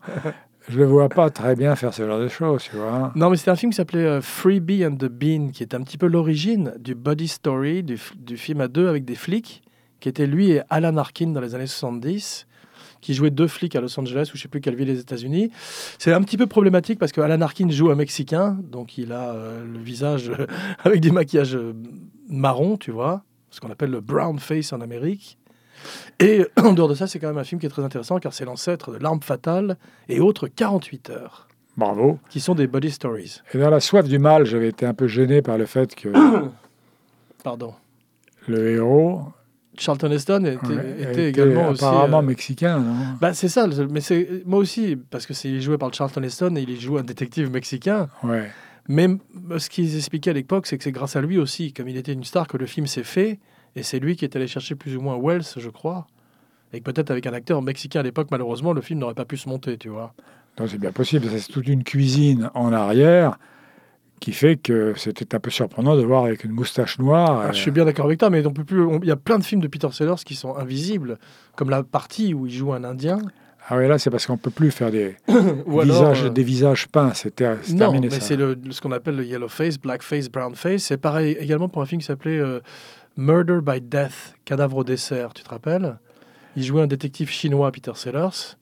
Je 0.68 0.74
ne 0.78 0.82
le 0.84 0.88
vois 0.90 1.08
pas 1.08 1.30
très 1.30 1.54
bien 1.54 1.76
faire 1.76 1.94
ce 1.94 2.04
genre 2.04 2.18
de 2.18 2.26
choses, 2.26 2.64
tu 2.68 2.74
vois. 2.76 3.12
Non, 3.14 3.30
mais 3.30 3.36
c'était 3.36 3.52
un 3.52 3.56
film 3.56 3.70
qui 3.70 3.76
s'appelait 3.76 4.04
euh, 4.04 4.20
Freebie 4.20 4.84
and 4.84 4.96
the 4.96 5.06
Bean, 5.06 5.50
qui 5.52 5.62
est 5.62 5.74
un 5.74 5.82
petit 5.82 5.98
peu 5.98 6.08
l'origine 6.08 6.72
du 6.80 6.96
body 6.96 7.28
story, 7.28 7.84
du, 7.84 7.98
du 8.16 8.36
film 8.36 8.60
à 8.60 8.66
deux 8.66 8.88
avec 8.88 9.04
des 9.04 9.14
flics, 9.14 9.62
qui 10.00 10.08
était 10.08 10.26
lui 10.26 10.50
et 10.50 10.62
Alan 10.68 10.96
Arkin 10.96 11.28
dans 11.28 11.40
les 11.40 11.54
années 11.54 11.66
70, 11.68 12.48
qui 13.02 13.12
jouaient 13.12 13.30
deux 13.30 13.48
flics 13.48 13.76
à 13.76 13.82
Los 13.82 14.00
Angeles 14.00 14.30
ou 14.32 14.36
je 14.38 14.42
sais 14.42 14.48
plus 14.48 14.62
quelle 14.62 14.76
ville 14.76 14.86
des 14.86 15.00
États-Unis. 15.00 15.50
C'est 15.98 16.12
un 16.14 16.22
petit 16.22 16.38
peu 16.38 16.46
problématique 16.46 16.98
parce 16.98 17.12
que 17.12 17.20
Alan 17.20 17.42
Arkin 17.42 17.68
joue 17.68 17.90
un 17.90 17.94
Mexicain, 17.96 18.56
donc 18.62 18.96
il 18.96 19.12
a 19.12 19.34
euh, 19.34 19.62
le 19.70 19.78
visage 19.78 20.32
avec 20.84 21.00
des 21.00 21.10
maquillages 21.10 21.54
euh, 21.56 21.74
marrons, 22.28 22.78
tu 22.78 22.90
vois, 22.92 23.24
ce 23.50 23.60
qu'on 23.60 23.70
appelle 23.70 23.90
le 23.90 24.00
brown 24.00 24.38
face 24.38 24.72
en 24.72 24.80
Amérique. 24.80 25.36
Et 26.20 26.46
en 26.62 26.72
dehors 26.72 26.88
de 26.88 26.94
ça, 26.94 27.06
c'est 27.06 27.18
quand 27.18 27.28
même 27.28 27.38
un 27.38 27.44
film 27.44 27.60
qui 27.60 27.66
est 27.66 27.70
très 27.70 27.82
intéressant 27.84 28.18
car 28.20 28.32
c'est 28.32 28.44
l'ancêtre 28.44 28.92
de 28.92 28.98
L'arme 28.98 29.20
fatale 29.20 29.76
et 30.08 30.20
autres 30.20 30.46
48 30.48 31.10
heures, 31.10 31.48
Bravo. 31.76 32.20
qui 32.30 32.38
sont 32.38 32.54
des 32.54 32.68
body 32.68 32.92
stories. 32.92 33.40
Et 33.52 33.58
dans 33.58 33.68
La 33.68 33.80
soif 33.80 34.06
du 34.08 34.20
mal, 34.20 34.46
j'avais 34.46 34.68
été 34.68 34.86
un 34.86 34.94
peu 34.94 35.08
gêné 35.08 35.42
par 35.42 35.58
le 35.58 35.66
fait 35.66 35.94
que 35.96 36.08
Pardon. 37.42 37.74
le 38.46 38.70
héros 38.70 39.22
Charlton 39.78 40.10
Heston 40.10 40.44
était, 40.44 40.66
ouais, 40.74 40.96
était 41.12 41.28
également 41.30 41.68
aussi. 41.70 41.82
apparemment 41.84 42.18
euh, 42.18 42.22
mexicain, 42.22 42.78
non? 42.78 42.94
Bah, 43.20 43.32
c'est 43.32 43.48
ça, 43.48 43.66
mais 43.90 44.00
c'est 44.00 44.42
moi 44.44 44.58
aussi, 44.58 44.96
parce 45.10 45.24
que 45.26 45.32
c'est 45.34 45.60
joué 45.60 45.78
par 45.78 45.92
Charlton 45.94 46.22
Heston 46.22 46.56
et 46.56 46.62
il 46.62 46.78
joue 46.80 46.98
un 46.98 47.02
détective 47.02 47.50
mexicain. 47.50 48.08
Ouais. 48.22 48.50
Mais 48.88 49.04
m- 49.04 49.18
ce 49.58 49.70
qu'ils 49.70 49.96
expliquaient 49.96 50.30
à 50.30 50.34
l'époque, 50.34 50.66
c'est 50.66 50.76
que 50.76 50.84
c'est 50.84 50.92
grâce 50.92 51.16
à 51.16 51.20
lui 51.22 51.38
aussi, 51.38 51.72
comme 51.72 51.88
il 51.88 51.96
était 51.96 52.12
une 52.12 52.24
star, 52.24 52.46
que 52.48 52.56
le 52.58 52.66
film 52.66 52.86
s'est 52.86 53.04
fait. 53.04 53.38
Et 53.74 53.82
c'est 53.82 53.98
lui 53.98 54.16
qui 54.16 54.24
est 54.26 54.36
allé 54.36 54.46
chercher 54.46 54.74
plus 54.74 54.96
ou 54.96 55.00
moins 55.00 55.16
Wells, 55.18 55.44
je 55.56 55.70
crois. 55.70 56.06
Et 56.74 56.80
que 56.80 56.84
peut-être 56.84 57.10
avec 57.10 57.26
un 57.26 57.32
acteur 57.32 57.62
mexicain 57.62 58.00
à 58.00 58.02
l'époque, 58.02 58.28
malheureusement, 58.30 58.72
le 58.74 58.80
film 58.82 59.00
n'aurait 59.00 59.14
pas 59.14 59.24
pu 59.24 59.36
se 59.38 59.48
monter, 59.48 59.78
tu 59.78 59.88
vois. 59.88 60.12
Non, 60.60 60.66
c'est 60.66 60.78
bien 60.78 60.92
possible. 60.92 61.26
C'est 61.38 61.50
toute 61.50 61.68
une 61.68 61.82
cuisine 61.84 62.50
en 62.54 62.72
arrière 62.74 63.38
qui 64.22 64.32
fait 64.32 64.56
que 64.56 64.94
c'était 64.96 65.34
un 65.34 65.40
peu 65.40 65.50
surprenant 65.50 65.96
de 65.96 66.02
voir 66.02 66.24
avec 66.24 66.44
une 66.44 66.52
moustache 66.52 67.00
noire. 67.00 67.40
Ah, 67.42 67.48
euh, 67.48 67.52
je 67.52 67.58
suis 67.58 67.72
bien 67.72 67.84
d'accord 67.84 68.06
avec 68.06 68.20
toi, 68.20 68.30
mais 68.30 68.46
on 68.46 68.52
peut 68.52 68.62
plus. 68.62 68.86
Il 69.02 69.08
y 69.08 69.10
a 69.10 69.16
plein 69.16 69.36
de 69.38 69.42
films 69.44 69.60
de 69.60 69.66
Peter 69.66 69.88
Sellers 69.90 70.22
qui 70.24 70.36
sont 70.36 70.56
invisibles, 70.56 71.18
comme 71.56 71.70
la 71.70 71.82
partie 71.82 72.32
où 72.32 72.46
il 72.46 72.52
joue 72.52 72.72
un 72.72 72.84
Indien. 72.84 73.18
Ah 73.68 73.76
oui, 73.76 73.88
là, 73.88 73.98
c'est 73.98 74.10
parce 74.10 74.26
qu'on 74.26 74.36
peut 74.36 74.50
plus 74.50 74.70
faire 74.70 74.92
des, 74.92 75.16
Ou 75.66 75.80
alors, 75.80 76.12
visages, 76.12 76.24
euh, 76.24 76.30
des 76.30 76.44
visages 76.44 76.86
peints. 76.86 77.14
C'était 77.14 77.56
c'est 77.62 77.72
Non, 77.72 77.78
terminé 77.78 78.08
mais 78.10 78.20
c'est 78.20 78.36
ce 78.36 78.80
qu'on 78.80 78.92
appelle 78.92 79.16
le 79.16 79.24
yellow 79.24 79.48
face, 79.48 79.76
black 79.76 80.02
face, 80.02 80.28
brown 80.28 80.54
face. 80.54 80.84
C'est 80.84 80.98
pareil 80.98 81.36
également 81.40 81.68
pour 81.68 81.82
un 81.82 81.86
film 81.86 82.00
qui 82.00 82.06
s'appelait 82.06 82.38
euh, 82.38 82.60
Murder 83.16 83.58
by 83.60 83.80
Death, 83.80 84.34
cadavre 84.44 84.76
au 84.78 84.84
dessert, 84.84 85.34
tu 85.34 85.42
te 85.42 85.48
rappelles? 85.48 85.98
Il 86.54 86.62
jouait 86.62 86.82
un 86.82 86.86
détective 86.86 87.28
chinois, 87.28 87.72
Peter 87.72 87.92
Sellers, 87.94 88.56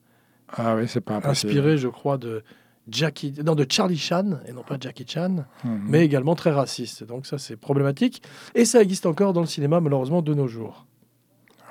Ah 0.55 0.75
oui, 0.75 0.85
c'est 0.87 1.01
pas 1.01 1.15
impossible. 1.15 1.51
inspiré, 1.51 1.77
je 1.77 1.87
crois, 1.87 2.17
de 2.17 2.41
Jackie, 2.89 3.33
non, 3.45 3.55
de 3.55 3.65
Charlie 3.69 3.97
Chan 3.97 4.25
et 4.47 4.51
non 4.53 4.63
pas 4.63 4.77
Jackie 4.79 5.05
Chan, 5.07 5.45
Mhm. 5.63 5.81
mais 5.87 6.03
également 6.03 6.35
très 6.35 6.51
raciste. 6.51 7.03
Donc 7.05 7.25
ça, 7.25 7.37
c'est 7.37 7.55
problématique. 7.55 8.21
Et 8.55 8.65
ça 8.65 8.81
existe 8.81 9.05
encore 9.05 9.33
dans 9.33 9.41
le 9.41 9.47
cinéma, 9.47 9.79
malheureusement, 9.79 10.21
de 10.21 10.33
nos 10.33 10.47
jours. 10.47 10.85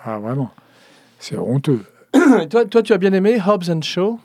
Ah 0.05 0.19
vraiment, 0.19 0.51
c'est 1.19 1.37
honteux. 1.37 1.85
Et 2.43 2.49
toi, 2.49 2.65
toi, 2.65 2.83
tu 2.83 2.93
as 2.93 2.99
bien 2.99 3.13
aimé 3.13 3.39
Hobbs 3.45 3.69
and 3.71 3.83
Shaw? 3.83 4.19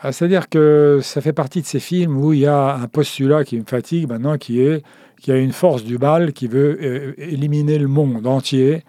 Ah, 0.00 0.12
C'est-à-dire 0.12 0.48
que 0.48 1.00
ça 1.02 1.20
fait 1.20 1.32
partie 1.32 1.62
de 1.62 1.66
ces 1.66 1.80
films 1.80 2.16
où 2.18 2.32
il 2.32 2.40
y 2.40 2.46
a 2.46 2.74
un 2.74 2.86
postulat 2.88 3.44
qui 3.44 3.58
me 3.58 3.64
fatigue 3.66 4.08
maintenant, 4.08 4.36
qui 4.38 4.60
est 4.60 4.82
qu'il 5.20 5.32
y 5.32 5.36
a 5.36 5.40
une 5.40 5.52
force 5.52 5.82
du 5.82 5.96
mal 5.96 6.34
qui 6.34 6.46
veut 6.46 6.78
euh, 6.82 7.14
éliminer 7.16 7.78
le 7.78 7.88
monde 7.88 8.26
entier 8.26 8.84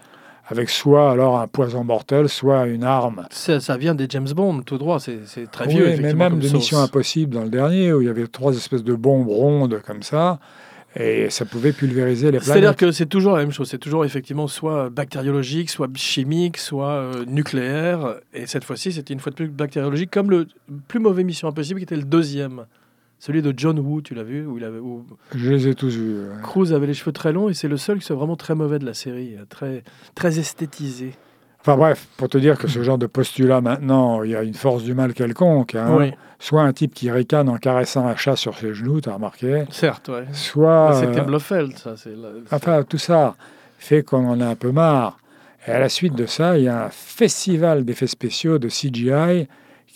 avec 0.49 0.69
soit 0.69 1.11
alors 1.11 1.39
un 1.39 1.47
poison 1.47 1.83
mortel, 1.83 2.29
soit 2.29 2.65
une 2.67 2.83
arme. 2.83 3.25
ça, 3.31 3.59
ça 3.59 3.77
vient 3.77 3.95
des 3.95 4.07
James 4.09 4.29
Bond, 4.35 4.61
tout 4.61 4.77
droit. 4.77 4.99
C'est 4.99 5.19
très 5.51 5.67
Oui, 5.67 5.75
vieux, 5.75 5.95
mais 6.01 6.13
même 6.13 6.39
de. 6.39 6.47
Mission 6.49 6.79
Impossible 6.79 7.35
dans 7.35 7.44
le 7.44 7.49
dernier, 7.49 7.91
où 7.94 8.01
il 8.01 8.07
y 8.07 8.09
avait 8.09 8.27
trois 8.27 8.55
espèces 8.55 8.83
de 8.83 8.94
bombes 8.95 9.27
rondes 9.27 9.81
comme 9.85 10.03
ça, 10.03 10.39
et 10.95 11.29
ça 11.29 11.45
pouvait 11.45 11.73
pulvériser 11.73 12.31
les 12.31 12.39
C'est-à-dire 12.39 12.61
planètes. 12.75 12.77
que 12.79 12.91
c'est 12.91 13.05
toujours 13.05 13.33
la 13.33 13.39
même 13.39 13.51
chose. 13.51 13.69
C'est 13.69 13.77
toujours 13.77 14.05
effectivement 14.05 14.47
soit 14.47 14.89
bactériologique, 14.89 15.69
soit 15.69 15.89
chimique, 15.95 16.57
soit 16.57 16.89
euh, 16.91 17.25
nucléaire. 17.27 18.15
Et 18.33 18.47
cette 18.47 18.63
fois-ci, 18.63 18.91
c'était 18.94 19.13
une 19.13 19.19
fois 19.19 19.29
de 19.31 19.35
plus 19.35 19.47
bactériologique, 19.49 20.09
comme 20.09 20.31
le 20.31 20.47
plus 20.88 20.99
mauvais 20.99 21.23
Mission 21.23 21.47
Impossible 21.49 21.79
qui 21.79 21.83
était 21.83 21.97
le 21.97 22.03
deuxième. 22.03 22.65
Celui 23.19 23.41
de 23.41 23.53
John 23.55 23.79
Woo, 23.79 24.01
tu 24.01 24.13
l'as 24.13 24.23
vu 24.23 24.45
où, 24.45 24.57
il 24.57 24.63
avait, 24.63 24.79
où 24.79 25.05
Je 25.35 25.51
les 25.51 25.67
ai 25.67 25.75
tous 25.75 25.95
vus. 25.95 26.19
ouais. 26.19 26.41
Cruise 26.43 26.71
avait 26.73 26.85
les 26.87 26.93
cheveux 26.93 27.11
très 27.11 27.33
longs 27.33 27.49
et 27.49 27.53
c'est 27.55 27.67
le 27.67 27.77
seul 27.77 27.97
qui 27.99 28.05
soit 28.05 28.15
vraiment 28.15 28.35
très 28.35 28.53
mauvais 28.55 28.77
de 28.79 28.85
la 28.85 28.93
série, 28.93 29.35
euh, 29.39 29.45
très, 29.49 29.83
très 30.13 30.37
esthétisé. 30.39 31.13
Enfin 31.61 31.75
bref, 31.75 32.07
pour 32.17 32.29
te 32.29 32.37
dire 32.37 32.57
que 32.57 32.67
ce 32.67 32.81
genre 32.83 32.97
de 32.99 33.07
postulat 33.07 33.59
maintenant, 33.59 34.21
il 34.23 34.31
y 34.31 34.35
a 34.35 34.43
une 34.43 34.53
force 34.53 34.83
du 34.83 34.93
mal 34.93 35.13
quelconque. 35.13 35.75
hein. 35.75 35.95
Oui, 35.97 36.13
Soit 36.39 36.61
un 36.61 36.71
type 36.71 36.93
qui 36.93 37.09
ricane 37.09 37.49
en 37.49 37.57
caressant 37.57 38.05
un 38.07 38.15
chat 38.15 38.35
sur 38.35 38.55
ses 38.55 38.73
genoux, 38.75 39.01
t'as 39.01 39.13
remarqué. 39.15 39.65
certes, 39.71 40.07
ouais. 40.09 40.25
Soit. 40.33 40.93
C'était 41.01 41.19
euh, 41.21 41.23
Blofeld, 41.23 41.75
ça. 41.75 41.95
la- 42.05 42.29
Enfin, 42.55 42.83
tout 42.83 42.99
ça 42.99 43.35
fait 43.79 44.03
qu'on 44.03 44.27
en 44.29 44.39
a 44.39 44.45
un 44.45 44.55
peu 44.55 44.71
marre. 44.71 45.17
Et 45.67 45.71
à 45.71 45.79
la 45.79 45.89
suite 45.89 46.13
de 46.13 46.27
ça, 46.27 46.57
il 46.57 46.65
y 46.65 46.67
a 46.69 46.85
un 46.85 46.89
festival 46.89 47.83
d'effets 47.83 48.07
spéciaux 48.07 48.59
de 48.59 48.69
CGI 48.69 49.47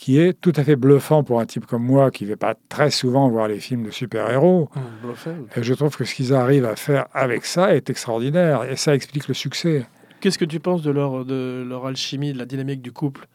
qui 0.02 0.18
est 0.18 0.32
tout 0.32 0.52
à 0.56 0.64
fait 0.64 0.74
bluffant 0.74 1.22
pour 1.22 1.38
un 1.38 1.46
type 1.46 1.64
comme 1.64 1.84
moi 1.84 2.10
qui 2.10 2.24
ne 2.24 2.30
va 2.30 2.36
pas 2.36 2.54
très 2.68 2.90
souvent 2.90 3.28
voir 3.28 3.46
les 3.46 3.60
films 3.60 3.84
de 3.84 3.92
super-héros. 3.92 4.68
Blofeld. 5.00 5.46
Et 5.54 5.62
je 5.62 5.74
trouve 5.74 5.96
que 5.96 6.04
ce 6.04 6.12
qu'ils 6.12 6.34
arrivent 6.34 6.64
à 6.64 6.74
faire 6.74 7.06
avec 7.14 7.44
ça 7.44 7.72
est 7.76 7.88
extraordinaire. 7.88 8.64
Et 8.68 8.74
ça 8.74 8.96
explique 8.96 9.28
le 9.28 9.34
succès. 9.34 9.86
Qu'est-ce 10.20 10.38
que 10.38 10.44
tu 10.44 10.58
penses 10.58 10.82
de 10.82 10.90
leur, 10.90 11.24
de 11.24 11.64
leur 11.64 11.86
alchimie, 11.86 12.32
de 12.32 12.38
la 12.38 12.46
dynamique 12.46 12.82
du 12.82 12.90
couple? 12.90 13.28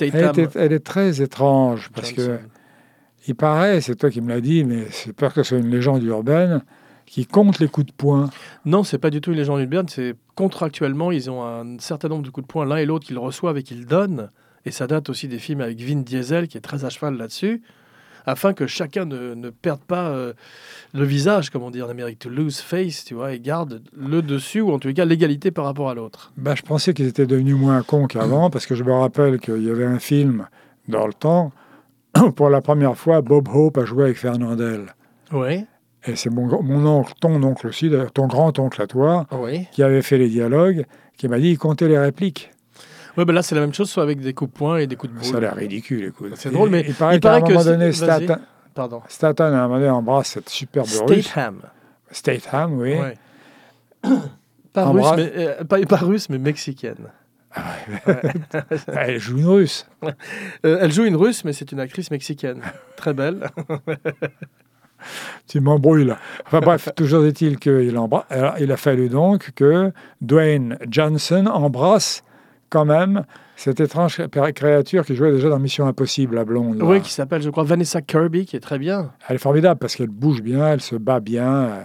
Elle, 0.00 0.08
était- 0.26 0.48
elle 0.54 0.72
est 0.74 0.84
très 0.84 1.22
étrange 1.22 1.88
parce 1.94 2.12
que 2.12 2.20
Johnson. 2.22 2.42
il 3.26 3.34
paraît, 3.34 3.80
c'est 3.80 3.94
toi 3.96 4.10
qui 4.10 4.20
me 4.20 4.28
l'as 4.28 4.42
dit, 4.42 4.64
mais 4.64 4.84
c'est 4.90 5.14
peur 5.14 5.32
que 5.32 5.42
ce 5.42 5.48
soit 5.48 5.58
une 5.58 5.70
légende 5.70 6.02
urbaine, 6.02 6.62
qui 7.06 7.24
compte 7.24 7.58
les 7.58 7.68
coups 7.68 7.86
de 7.86 7.92
poing. 7.92 8.28
Non, 8.66 8.84
c'est 8.84 8.98
pas 8.98 9.08
du 9.08 9.22
tout 9.22 9.30
une 9.30 9.38
légende 9.38 9.60
urbaine. 9.62 9.88
C'est 9.88 10.14
contractuellement, 10.34 11.10
ils 11.10 11.30
ont 11.30 11.42
un 11.42 11.78
certain 11.78 12.08
nombre 12.08 12.22
de 12.24 12.28
coups 12.28 12.46
de 12.46 12.52
poing 12.52 12.66
l'un 12.66 12.76
et 12.76 12.84
l'autre 12.84 13.06
qu'ils 13.06 13.18
reçoivent 13.18 13.56
et 13.56 13.62
qu'ils 13.62 13.86
donnent. 13.86 14.30
Et 14.66 14.70
ça 14.70 14.86
date 14.86 15.08
aussi 15.10 15.28
des 15.28 15.38
films 15.38 15.60
avec 15.60 15.80
Vin 15.80 15.96
Diesel 16.00 16.48
qui 16.48 16.56
est 16.56 16.62
très 16.62 16.84
à 16.84 16.90
cheval 16.90 17.16
là-dessus, 17.16 17.62
afin 18.26 18.54
que 18.54 18.66
chacun 18.66 19.04
ne, 19.04 19.34
ne 19.34 19.50
perde 19.50 19.82
pas 19.82 20.08
euh, 20.08 20.32
le 20.94 21.04
visage, 21.04 21.50
comme 21.50 21.62
on 21.62 21.70
dit 21.70 21.82
en 21.82 21.88
Amérique, 21.90 22.20
to 22.20 22.30
lose 22.30 22.60
face, 22.60 23.04
tu 23.04 23.14
vois, 23.14 23.32
et 23.34 23.40
garde 23.40 23.82
le 23.96 24.22
dessus 24.22 24.60
ou 24.60 24.72
en 24.72 24.78
tout 24.78 24.92
cas 24.94 25.04
l'égalité 25.04 25.50
par 25.50 25.66
rapport 25.66 25.90
à 25.90 25.94
l'autre. 25.94 26.32
Ben, 26.36 26.54
je 26.54 26.62
pensais 26.62 26.94
qu'ils 26.94 27.06
étaient 27.06 27.26
devenus 27.26 27.56
moins 27.56 27.82
cons 27.82 28.06
qu'avant, 28.06 28.48
parce 28.50 28.66
que 28.66 28.74
je 28.74 28.84
me 28.84 28.92
rappelle 28.92 29.38
qu'il 29.38 29.62
y 29.62 29.70
avait 29.70 29.84
un 29.84 29.98
film 29.98 30.46
dans 30.88 31.06
le 31.06 31.12
temps, 31.12 31.52
pour 32.36 32.48
la 32.48 32.60
première 32.62 32.96
fois, 32.96 33.20
Bob 33.20 33.48
Hope 33.52 33.78
a 33.78 33.84
joué 33.84 34.04
avec 34.04 34.16
Fernandel. 34.16 34.94
Oui, 35.32 35.64
Et 36.06 36.16
c'est 36.16 36.30
mon, 36.30 36.62
mon 36.62 36.86
oncle, 36.86 37.12
ton 37.20 37.42
oncle 37.42 37.66
aussi, 37.66 37.90
d'ailleurs, 37.90 38.12
ton 38.12 38.26
grand-oncle 38.26 38.80
à 38.80 38.86
toi, 38.86 39.26
oui. 39.32 39.66
qui 39.72 39.82
avait 39.82 40.02
fait 40.02 40.18
les 40.18 40.28
dialogues, 40.28 40.86
qui 41.16 41.28
m'a 41.28 41.38
dit 41.38 41.50
il 41.50 41.58
comptait 41.58 41.88
les 41.88 41.98
répliques. 41.98 42.50
Ouais, 43.16 43.24
ben 43.24 43.32
là 43.32 43.42
c'est 43.42 43.54
la 43.54 43.60
même 43.60 43.74
chose, 43.74 43.90
soit 43.90 44.02
avec 44.02 44.20
des 44.20 44.34
coups 44.34 44.52
de 44.52 44.56
poing 44.56 44.76
et 44.78 44.86
des 44.86 44.96
coups 44.96 45.12
de 45.12 45.18
boule. 45.18 45.26
Ça 45.28 45.36
a 45.36 45.40
l'air 45.40 45.54
ridicule, 45.56 46.04
écoute. 46.04 46.32
C'est 46.36 46.50
drôle, 46.50 46.70
mais 46.70 46.84
il 46.86 46.94
paraît 46.94 47.20
qu'à 47.20 47.34
un 47.34 47.40
que 47.40 47.52
moment 47.52 47.64
donné. 47.64 47.92
Statham, 47.92 48.40
Pardon. 48.74 49.02
Statham, 49.08 49.54
à 49.54 49.58
un 49.58 49.62
moment 49.68 49.78
donné, 49.78 49.90
embrasse 49.90 50.28
cette 50.30 50.48
superbe 50.48 50.86
russe. 51.06 51.26
Statham. 51.26 51.60
Statham, 52.10 52.78
oui. 52.78 52.94
Ouais. 52.94 53.14
Pas, 54.72 54.86
Embrasse- 54.86 55.14
russe, 55.20 55.30
mais, 55.36 55.46
euh, 55.46 55.64
pas, 55.64 55.80
pas 55.86 55.96
russe, 55.96 56.28
mais 56.28 56.38
mexicaine. 56.38 56.96
Elle 58.88 59.20
joue 59.20 59.38
une 59.38 59.46
russe. 59.46 59.86
Euh, 60.66 60.78
elle 60.80 60.90
joue 60.90 61.04
une 61.04 61.14
russe, 61.14 61.44
mais 61.44 61.52
c'est 61.52 61.70
une 61.70 61.78
actrice 61.78 62.10
mexicaine. 62.10 62.60
Très 62.96 63.14
belle. 63.14 63.48
Tu 65.46 65.60
m'embrouilles 65.60 66.06
là. 66.06 66.18
Enfin 66.46 66.60
bref, 66.60 66.88
toujours 66.96 67.26
est-il 67.26 67.58
qu'il 67.58 67.96
embrasse. 67.98 68.24
Alors, 68.30 68.54
il 68.58 68.72
a 68.72 68.76
fallu 68.78 69.08
donc 69.10 69.50
que 69.54 69.92
Dwayne 70.22 70.78
Johnson 70.88 71.44
embrasse 71.46 72.22
quand 72.74 72.84
même 72.84 73.24
cette 73.56 73.78
étrange 73.80 74.20
cré- 74.28 74.52
créature 74.52 75.06
qui 75.06 75.14
jouait 75.14 75.30
déjà 75.32 75.48
dans 75.48 75.58
Mission 75.60 75.86
Impossible, 75.86 76.34
la 76.34 76.44
blonde. 76.44 76.78
là. 76.78 76.84
Oui, 76.84 77.00
qui 77.00 77.12
s'appelle, 77.12 77.40
je 77.40 77.50
crois, 77.50 77.62
Vanessa 77.64 78.02
Kirby, 78.02 78.44
qui 78.46 78.56
est 78.56 78.60
très 78.60 78.78
bien. 78.78 79.12
Elle 79.28 79.36
est 79.36 79.38
formidable 79.38 79.78
parce 79.78 79.94
qu'elle 79.96 80.08
bouge 80.08 80.42
bien, 80.42 80.66
elle 80.66 80.80
se 80.80 80.96
bat 80.96 81.20
bien. 81.20 81.52
euh, 81.52 81.82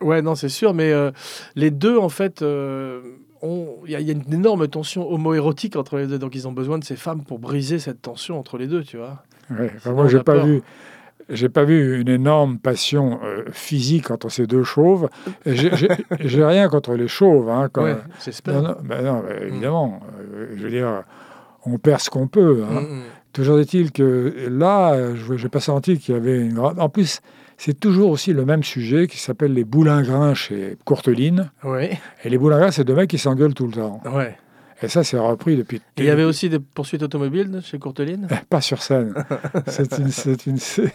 Ouais, 0.00 0.22
non, 0.22 0.34
c'est 0.36 0.48
sûr, 0.50 0.74
mais 0.74 0.92
euh, 0.92 1.10
les 1.56 1.70
deux, 1.72 1.96
en 1.98 2.08
fait, 2.10 2.42
euh, 2.42 3.00
ont- 3.42 3.78
il 3.86 3.90
y, 3.92 3.96
a- 3.96 4.00
il 4.00 4.06
y 4.06 4.10
a 4.10 4.14
une 4.14 4.32
énorme 4.34 4.68
tension 4.68 5.10
homoérotique 5.10 5.74
entre 5.76 5.96
les 5.96 6.06
deux. 6.06 6.18
Donc, 6.18 6.34
ils 6.36 6.46
ont 6.46 6.52
besoin 6.52 6.78
de 6.78 6.84
ces 6.84 6.94
femmes 6.96 7.24
pour 7.24 7.38
briser 7.40 7.78
cette 7.78 8.00
tension 8.02 8.38
entre 8.38 8.58
les 8.58 8.66
deux, 8.68 8.82
tu 8.84 8.96
vois. 8.98 9.24
ouais. 9.50 9.72
Sinon, 9.82 9.94
moi, 9.94 10.08
j'ai 10.08 10.18
pas 10.18 10.34
peur. 10.34 10.46
vu. 10.46 10.62
J'ai 11.28 11.48
pas 11.48 11.64
vu 11.64 12.00
une 12.00 12.08
énorme 12.08 12.58
passion 12.58 13.20
euh, 13.22 13.44
physique 13.52 14.10
entre 14.10 14.30
ces 14.30 14.46
deux 14.46 14.64
chauves. 14.64 15.08
J'ai 15.46 16.44
rien 16.44 16.68
contre 16.68 16.94
les 16.94 17.08
chauves. 17.08 17.48
Hein, 17.50 17.68
quand- 17.72 17.84
Ouais, 17.84 17.96
Non, 18.46 18.62
non, 18.62 18.76
ben 18.82 19.02
non, 19.04 19.22
ben, 19.26 19.48
évidemment. 19.48 20.00
euh, 20.34 20.46
je 20.56 20.62
veux 20.64 20.70
dire, 20.70 21.02
on 21.66 21.78
perd 21.78 22.00
ce 22.00 22.10
qu'on 22.10 22.28
peut. 22.28 22.64
hein. 22.70 22.80
Mm, 22.80 22.84
mm. 22.98 23.02
Toujours 23.34 23.58
est-il 23.60 23.92
que 23.92 24.48
là, 24.50 25.14
je 25.14 25.34
n'ai 25.34 25.48
pas 25.50 25.60
senti 25.60 25.98
qu'il 25.98 26.14
y 26.14 26.18
avait 26.18 26.40
une 26.40 26.54
grande... 26.54 26.80
En 26.80 26.88
plus, 26.88 27.20
c'est 27.58 27.78
toujours 27.78 28.10
aussi 28.10 28.32
le 28.32 28.44
même 28.44 28.62
sujet 28.62 29.06
qui 29.06 29.18
s'appelle 29.18 29.52
les 29.52 29.64
boulingrins 29.64 30.32
chez 30.34 30.78
Courteline. 30.84 31.50
Oui. 31.62 31.90
Et 32.24 32.30
les 32.30 32.38
boulingrins, 32.38 32.70
c'est 32.70 32.84
deux 32.84 32.94
mecs 32.94 33.10
qui 33.10 33.18
s'engueulent 33.18 33.54
tout 33.54 33.66
le 33.66 33.72
temps. 33.74 34.00
Ouais. 34.12 34.36
Et 34.82 34.88
ça, 34.88 35.02
c'est 35.02 35.18
repris 35.18 35.56
depuis... 35.56 35.80
Il 35.96 36.04
y 36.04 36.10
avait 36.10 36.24
aussi 36.24 36.48
des 36.48 36.60
poursuites 36.60 37.02
automobiles 37.02 37.60
chez 37.64 37.78
Courteline? 37.78 38.28
Pas 38.48 38.60
sur 38.60 38.80
scène. 38.82 39.12
c'est 39.66 39.98
une, 39.98 40.08
c'est 40.10 40.46
une, 40.46 40.58
c'est- 40.58 40.94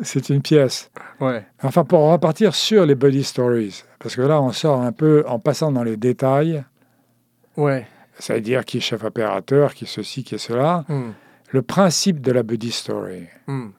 c'est 0.00 0.28
une 0.30 0.40
pièce. 0.42 0.90
Ouais. 1.20 1.44
Enfin, 1.62 1.84
pour 1.84 2.00
repartir 2.10 2.54
sur 2.54 2.86
les 2.86 2.94
buddy 2.94 3.24
stories, 3.24 3.82
parce 3.98 4.14
que 4.16 4.22
là, 4.22 4.40
on 4.40 4.52
sort 4.52 4.80
un 4.80 4.92
peu 4.92 5.24
en 5.26 5.38
passant 5.38 5.72
dans 5.72 5.82
les 5.82 5.96
détails, 5.96 6.62
Ouais. 7.56 7.86
c'est-à-dire 8.18 8.64
qui 8.64 8.76
est 8.78 8.80
chef 8.80 9.02
opérateur, 9.04 9.74
qui 9.74 9.84
est 9.84 9.88
ceci, 9.88 10.22
qui 10.24 10.36
est 10.36 10.38
cela, 10.38 10.84
Hmm. 10.88 11.10
le 11.50 11.62
principe 11.62 12.20
de 12.20 12.30
la 12.32 12.42
buddy 12.44 12.70
story. 12.70 13.24
Hmm. 13.48 13.70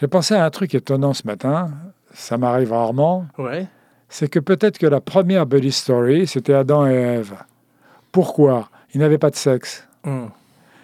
J'ai 0.00 0.06
pensé 0.06 0.34
à 0.34 0.44
un 0.44 0.50
truc 0.50 0.74
étonnant 0.74 1.12
ce 1.12 1.26
matin, 1.26 1.70
ça 2.14 2.38
m'arrive 2.38 2.72
rarement, 2.72 3.26
Ouais. 3.36 3.66
c'est 4.08 4.28
que 4.30 4.38
peut-être 4.38 4.78
que 4.78 4.86
la 4.86 5.00
première 5.00 5.44
buddy 5.44 5.72
story, 5.72 6.26
c'était 6.26 6.54
Adam 6.54 6.86
et 6.86 6.94
Ève. 6.94 7.34
Pourquoi 8.12 8.68
Ils 8.94 9.00
n'avaient 9.00 9.18
pas 9.18 9.30
de 9.30 9.36
sexe. 9.36 9.86
Hmm. 10.04 10.26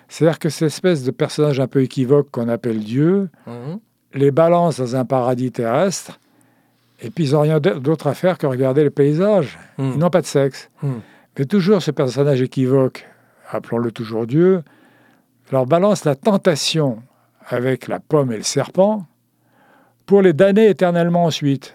C'est-à-dire 0.09 0.39
que 0.39 0.49
cette 0.49 0.67
espèce 0.69 1.03
de 1.03 1.11
personnage 1.11 1.59
un 1.59 1.67
peu 1.67 1.83
équivoque 1.83 2.31
qu'on 2.31 2.49
appelle 2.49 2.81
Dieu 2.81 3.29
Hmm. 3.47 3.77
les 4.15 4.31
balance 4.31 4.79
dans 4.79 4.97
un 4.97 5.05
paradis 5.05 5.51
terrestre, 5.53 6.19
et 7.01 7.11
puis 7.11 7.25
ils 7.29 7.33
n'ont 7.33 7.41
rien 7.41 7.61
d'autre 7.61 8.07
à 8.07 8.15
faire 8.15 8.39
que 8.39 8.47
regarder 8.47 8.83
les 8.85 8.91
paysages. 8.91 9.59
Hmm. 9.79 9.93
Ils 9.95 9.99
n'ont 9.99 10.11
pas 10.11 10.21
de 10.23 10.27
sexe. 10.27 10.71
Mais 11.39 11.45
toujours 11.45 11.83
ce 11.83 11.91
personnage 11.91 12.41
équivoque, 12.41 13.07
appelons-le 13.51 13.91
toujours 13.93 14.27
Dieu, 14.27 14.63
leur 15.53 15.67
balance 15.67 16.05
la 16.05 16.15
tentation 16.15 17.03
avec 17.49 17.89
la 17.89 18.01
pomme 18.01 18.33
et 18.33 18.37
le 18.39 18.43
serpent 18.43 19.07
pour 20.07 20.23
les 20.23 20.33
damner 20.33 20.69
éternellement 20.69 21.25
ensuite. 21.25 21.75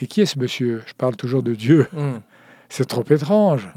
Mais 0.00 0.06
qui 0.06 0.20
est 0.22 0.26
ce 0.26 0.38
monsieur? 0.38 0.82
Je 0.86 0.94
parle 0.94 1.16
toujours 1.16 1.42
de 1.42 1.54
Dieu. 1.54 1.88
C'est 2.68 2.86
trop 2.86 3.04
étrange. 3.10 3.68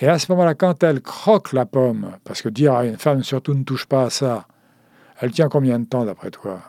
Et 0.00 0.08
à 0.08 0.18
ce 0.18 0.30
moment-là, 0.32 0.54
quand 0.54 0.82
elle 0.82 1.00
croque 1.00 1.52
la 1.52 1.66
pomme, 1.66 2.12
parce 2.24 2.42
que 2.42 2.48
dire 2.48 2.74
à 2.74 2.84
une 2.84 2.96
femme 2.98 3.22
surtout 3.22 3.54
ne 3.54 3.64
touche 3.64 3.86
pas 3.86 4.04
à 4.04 4.10
ça, 4.10 4.46
elle 5.20 5.30
tient 5.32 5.48
combien 5.48 5.78
de 5.78 5.86
temps 5.86 6.04
d'après 6.04 6.30
toi? 6.30 6.60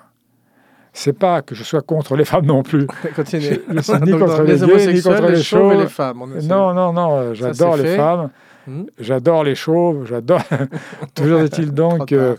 C'est 0.94 1.14
pas 1.14 1.42
que 1.44 1.54
je 1.54 1.64
sois 1.64 1.82
contre 1.84 2.16
les 2.16 2.26
femmes 2.26 2.46
non 2.48 2.64
plus. 2.64 2.88
Continue. 3.16 3.44
Je- 3.44 3.54
je 3.82 4.04
ni 4.06 4.12
contre 4.20 4.42
les 4.42 4.58
gays, 4.58 4.94
ni 4.94 5.02
contre 5.04 5.22
les 5.28 5.36
les 5.36 5.44
chauves 5.44 5.74
et 5.74 5.78
les 5.78 5.88
femmes. 5.88 6.24
Non, 6.44 6.74
non, 6.74 6.92
non, 6.94 7.34
j'adore 7.34 7.78
les 7.78 7.84
fait. 7.84 7.96
femmes, 7.98 8.30
Hmm. 8.68 8.84
j'adore 9.00 9.44
les 9.46 9.56
chauves, 9.56 10.06
j'adore. 10.06 10.42
Toujours 11.16 11.40
est-il 11.42 11.72
donc 11.74 12.08
que 12.10 12.38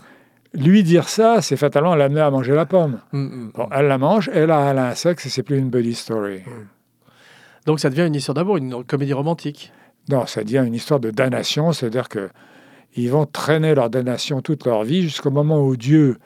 lui 0.52 0.82
dire 0.84 1.08
ça, 1.08 1.40
c'est 1.40 1.56
fatalement 1.56 1.94
l'amener 1.96 2.20
à 2.20 2.30
manger 2.30 2.54
la 2.54 2.66
pomme. 2.66 2.98
Hmm, 3.12 3.24
hmm. 3.24 3.50
Bon, 3.54 3.68
elle 3.72 3.86
la 3.86 3.96
mange, 3.98 4.30
elle 4.32 4.50
a, 4.50 4.70
elle 4.70 4.78
a 4.78 4.88
un 4.88 4.94
sexe 4.94 5.26
et 5.26 5.28
c'est 5.30 5.42
plus 5.42 5.56
une 5.58 5.70
buddy 5.70 5.94
story. 5.94 6.42
Donc 7.66 7.80
ça 7.80 7.88
devient 7.90 8.06
une 8.06 8.14
histoire 8.14 8.34
d'amour, 8.34 8.58
une 8.58 8.84
comédie 8.84 9.12
romantique. 9.14 9.72
Non, 10.10 10.26
ça 10.26 10.42
devient 10.44 10.64
une 10.66 10.74
histoire 10.74 11.00
de 11.00 11.10
damnation, 11.10 11.72
c'est-à-dire 11.72 12.08
que 12.08 12.28
ils 12.96 13.10
vont 13.10 13.26
traîner 13.26 13.74
leur 13.74 13.88
damnation 13.90 14.40
toute 14.42 14.66
leur 14.66 14.82
vie 14.84 15.02
jusqu'au 15.02 15.30
moment 15.30 15.60
où 15.62 15.76
Dieu, 15.76 16.16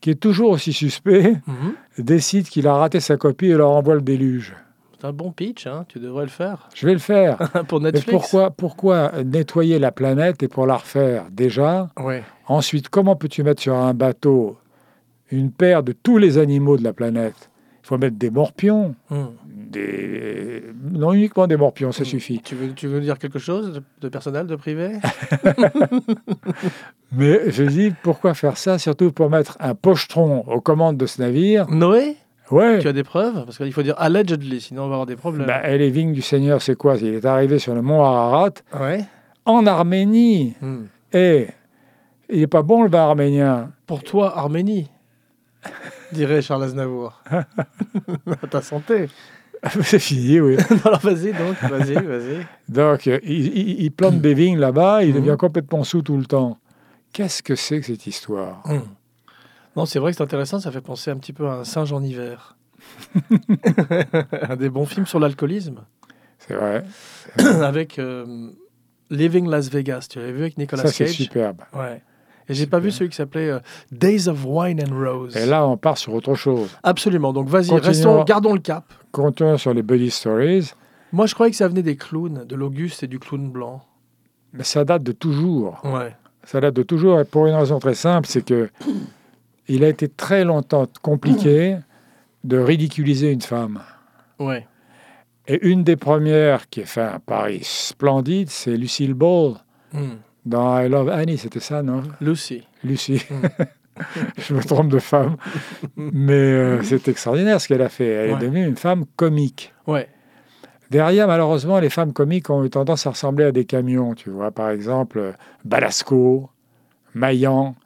qui 0.00 0.10
est 0.10 0.14
toujours 0.20 0.50
aussi 0.50 0.72
suspect, 0.72 1.34
Mhm. 1.46 1.72
décide 1.98 2.48
qu'il 2.48 2.66
a 2.68 2.74
raté 2.74 3.00
sa 3.00 3.16
copie 3.16 3.46
et 3.46 3.54
leur 3.54 3.70
envoie 3.70 3.94
le 3.94 4.02
déluge. 4.02 4.54
C'est 4.98 5.06
un 5.06 5.12
bon 5.14 5.30
pitch, 5.32 5.66
hein 5.66 5.86
tu 5.88 5.98
devrais 5.98 6.24
le 6.24 6.30
faire. 6.30 6.68
Je 6.74 6.86
vais 6.86 6.92
le 6.92 6.98
faire. 6.98 7.38
Pour 7.68 7.80
Mais 7.80 7.90
pourquoi, 8.06 8.50
pourquoi 8.50 9.12
nettoyer 9.24 9.78
la 9.78 9.92
planète 9.92 10.42
et 10.42 10.48
pour 10.48 10.66
la 10.66 10.76
refaire 10.76 11.24
déjà? 11.30 11.88
Ouais. 11.98 12.22
Ensuite, 12.46 12.90
comment 12.90 13.16
peux-tu 13.16 13.42
mettre 13.42 13.62
sur 13.62 13.74
un 13.76 13.94
bateau 13.94 14.58
une 15.30 15.52
paire 15.52 15.82
de 15.82 15.92
tous 15.92 16.18
les 16.18 16.36
animaux 16.36 16.76
de 16.76 16.84
la 16.84 16.92
planète? 16.92 17.49
Faut 17.90 17.98
mettre 17.98 18.16
des 18.16 18.30
morpions, 18.30 18.94
Hmm. 19.10 19.24
des... 19.46 20.62
non 20.92 21.12
uniquement 21.12 21.46
des 21.46 21.56
morpions, 21.56 21.90
ça 21.92 22.02
Hmm. 22.04 22.06
suffit. 22.06 22.40
Tu 22.40 22.54
veux, 22.54 22.72
tu 22.72 22.86
veux 22.86 23.00
dire 23.00 23.18
quelque 23.18 23.38
chose 23.38 23.72
de, 23.74 23.82
de 24.00 24.08
personnel, 24.08 24.46
de 24.46 24.56
privé 24.56 24.92
Mais 27.12 27.50
je 27.50 27.64
dis, 27.64 27.92
pourquoi 28.02 28.34
faire 28.34 28.56
ça? 28.56 28.78
Surtout 28.78 29.10
pour 29.12 29.28
mettre 29.30 29.56
un 29.60 29.74
pochetron 29.74 30.44
aux 30.46 30.60
commandes 30.60 30.96
de 30.96 31.06
ce 31.06 31.20
navire. 31.20 31.68
Noé? 31.68 32.16
Ouais. 32.50 32.78
Tu 32.80 32.88
as 32.88 32.92
des 32.92 33.02
preuves? 33.04 33.44
Parce 33.44 33.58
qu'il 33.58 33.72
faut 33.72 33.82
dire 33.82 33.94
allegedly, 33.98 34.60
sinon 34.60 34.84
on 34.84 34.88
va 34.88 34.94
avoir 34.94 35.06
des 35.06 35.16
problèmes. 35.16 35.46
Bah, 35.46 35.68
et 35.68 35.78
les 35.78 35.90
vignes 35.90 36.12
du 36.12 36.22
Seigneur, 36.22 36.62
c'est 36.62 36.74
quoi? 36.76 36.96
Il 36.96 37.06
est 37.14 37.24
arrivé 37.24 37.58
sur 37.58 37.74
le 37.74 37.82
mont 37.82 38.02
Ararat, 38.02 38.50
ouais. 38.80 39.04
en 39.44 39.66
Arménie. 39.66 40.54
Hmm. 40.60 40.84
Et 41.12 41.48
il 42.28 42.40
n'est 42.40 42.46
pas 42.46 42.62
bon 42.62 42.82
le 42.84 42.88
vin 42.90 43.00
arménien. 43.02 43.70
Pour 43.86 44.02
toi, 44.04 44.36
Arménie, 44.38 44.88
dirait 46.12 46.42
Charles 46.42 46.64
Aznavour. 46.64 47.22
à 47.30 48.46
ta 48.48 48.62
santé. 48.62 49.08
c'est 49.82 49.98
fini, 49.98 50.40
oui. 50.40 50.56
Alors 50.84 51.00
vas-y 51.00 51.32
donc, 51.32 51.56
vas-y, 51.62 51.94
vas-y. 51.94 52.46
Donc, 52.68 53.06
euh, 53.06 53.18
il, 53.24 53.46
il- 53.56 53.80
il 53.82 53.90
plante 53.92 54.20
des 54.20 54.32
vignes 54.34 54.58
là-bas, 54.58 55.02
il 55.04 55.14
Mhm. 55.14 55.20
devient 55.20 55.36
complètement 55.38 55.84
sous 55.84 56.02
tout 56.02 56.16
le 56.16 56.24
temps. 56.26 56.58
Qu'est-ce 57.12 57.42
que 57.42 57.54
c'est 57.56 57.80
que 57.80 57.86
cette 57.86 58.06
histoire 58.06 58.62
Hmm. 58.64 58.80
Non, 59.76 59.84
c'est 59.86 59.98
vrai 59.98 60.10
que 60.12 60.16
c'est 60.16 60.22
intéressant, 60.22 60.58
ça 60.60 60.72
fait 60.72 60.80
penser 60.80 61.10
un 61.10 61.16
petit 61.16 61.32
peu 61.32 61.46
à 61.48 61.52
un 61.54 61.64
singe 61.64 61.92
en 61.92 62.02
hiver. 62.02 62.56
un 64.48 64.56
des 64.56 64.68
bons 64.70 64.86
films 64.86 65.06
sur 65.06 65.20
l'alcoolisme, 65.20 65.80
C'est 66.38 66.54
vrai. 66.54 66.84
avec 67.62 67.98
euh, 67.98 68.50
Living 69.10 69.48
Las 69.48 69.68
Vegas. 69.70 70.06
Tu 70.10 70.18
l'avais 70.18 70.32
vu 70.32 70.40
avec 70.40 70.58
Nicolas 70.58 70.82
Ça, 70.84 70.90
c'est 70.92 71.04
Cage? 71.04 71.14
superbe. 71.14 71.60
Ouais. 71.74 72.02
Et 72.50 72.54
j'ai 72.54 72.66
pas 72.66 72.80
vu 72.80 72.90
celui 72.90 73.10
qui 73.10 73.16
s'appelait 73.16 73.48
euh, 73.48 73.60
Days 73.92 74.28
of 74.28 74.44
Wine 74.44 74.82
and 74.82 74.92
Rose. 74.92 75.36
Et 75.36 75.46
là, 75.46 75.64
on 75.64 75.76
part 75.76 75.96
sur 75.96 76.12
autre 76.14 76.34
chose. 76.34 76.68
Absolument. 76.82 77.32
Donc 77.32 77.48
vas-y, 77.48 77.72
restons, 77.78 78.24
gardons 78.24 78.54
le 78.54 78.58
cap. 78.58 78.92
Continuons 79.12 79.56
sur 79.56 79.72
les 79.72 79.82
buddy 79.82 80.10
stories. 80.10 80.72
Moi, 81.12 81.26
je 81.26 81.34
croyais 81.34 81.52
que 81.52 81.56
ça 81.56 81.68
venait 81.68 81.84
des 81.84 81.96
clowns, 81.96 82.44
de 82.44 82.56
l'Auguste 82.56 83.04
et 83.04 83.06
du 83.06 83.20
clown 83.20 83.48
blanc. 83.50 83.82
Mais 84.52 84.64
ça 84.64 84.84
date 84.84 85.04
de 85.04 85.12
toujours. 85.12 85.80
Ouais. 85.84 86.16
Ça 86.42 86.60
date 86.60 86.74
de 86.74 86.82
toujours, 86.82 87.20
et 87.20 87.24
pour 87.24 87.46
une 87.46 87.54
raison 87.54 87.78
très 87.78 87.94
simple, 87.94 88.26
c'est 88.28 88.44
que 88.44 88.68
il 89.68 89.84
a 89.84 89.88
été 89.88 90.08
très 90.08 90.44
longtemps 90.44 90.88
compliqué 91.02 91.76
de 92.44 92.58
ridiculiser 92.58 93.30
une 93.30 93.42
femme. 93.42 93.80
Ouais. 94.40 94.66
Et 95.46 95.64
une 95.68 95.84
des 95.84 95.96
premières 95.96 96.68
qui 96.68 96.82
a 96.82 96.86
fait 96.86 97.00
un 97.02 97.20
pari 97.20 97.60
splendide, 97.62 98.50
c'est 98.50 98.76
Lucille 98.76 99.14
Ball 99.14 99.54
Hmm. 99.92 100.18
Dans 100.46 100.80
I 100.80 100.88
Love 100.88 101.08
Annie, 101.08 101.38
c'était 101.38 101.60
ça, 101.60 101.82
non? 101.82 102.02
Lucy. 102.20 102.66
Lucie. 102.84 103.22
Mm. 103.30 103.64
Je 104.38 104.54
me 104.54 104.62
trompe 104.62 104.88
de 104.88 104.98
femme. 104.98 105.36
Mais 105.96 106.32
euh, 106.32 106.82
c'est 106.82 107.06
extraordinaire 107.08 107.60
ce 107.60 107.68
qu'elle 107.68 107.82
a 107.82 107.88
fait. 107.90 108.06
Elle 108.06 108.30
Ouais. 108.30 108.36
est 108.36 108.40
devenue 108.40 108.66
une 108.66 108.76
femme 108.76 109.04
comique. 109.16 109.74
Ouais. 109.86 110.08
Derrière, 110.90 111.26
malheureusement, 111.28 111.78
les 111.80 111.90
femmes 111.90 112.12
comiques 112.12 112.48
ont 112.50 112.64
eu 112.64 112.70
tendance 112.70 113.06
à 113.06 113.10
ressembler 113.10 113.44
à 113.44 113.52
des 113.52 113.64
camions. 113.66 114.14
Tu 114.14 114.30
vois, 114.30 114.50
par 114.50 114.70
exemple, 114.70 115.34
Balasco, 115.64 116.50
Maillan. 117.14 117.76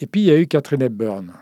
Et 0.00 0.06
puis, 0.06 0.20
il 0.22 0.24
y 0.26 0.30
a 0.30 0.38
eu 0.38 0.46
Catherine 0.46 0.82
Hepburn. 0.82 1.32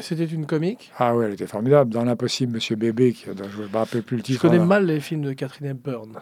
C'était 0.00 0.24
une 0.24 0.46
comique? 0.46 0.90
Ah 0.98 1.14
ouais, 1.14 1.26
elle 1.26 1.34
était 1.34 1.46
formidable. 1.46 1.92
Dans 1.92 2.04
L'Impossible, 2.04 2.54
Monsieur 2.54 2.76
Bébé, 2.76 3.12
qui, 3.12 3.26
dont 3.26 3.44
je 3.54 3.60
ne 3.62 3.68
me 3.68 3.76
rappelle 3.76 4.02
plus 4.02 4.16
le 4.16 4.20
Je 4.22 4.26
titre. 4.26 4.40
connais 4.42 4.56
là. 4.58 4.64
mal 4.64 4.86
les 4.86 5.00
films 5.00 5.20
de 5.22 5.32
Catherine 5.34 5.66
Hepburn. 5.68 6.18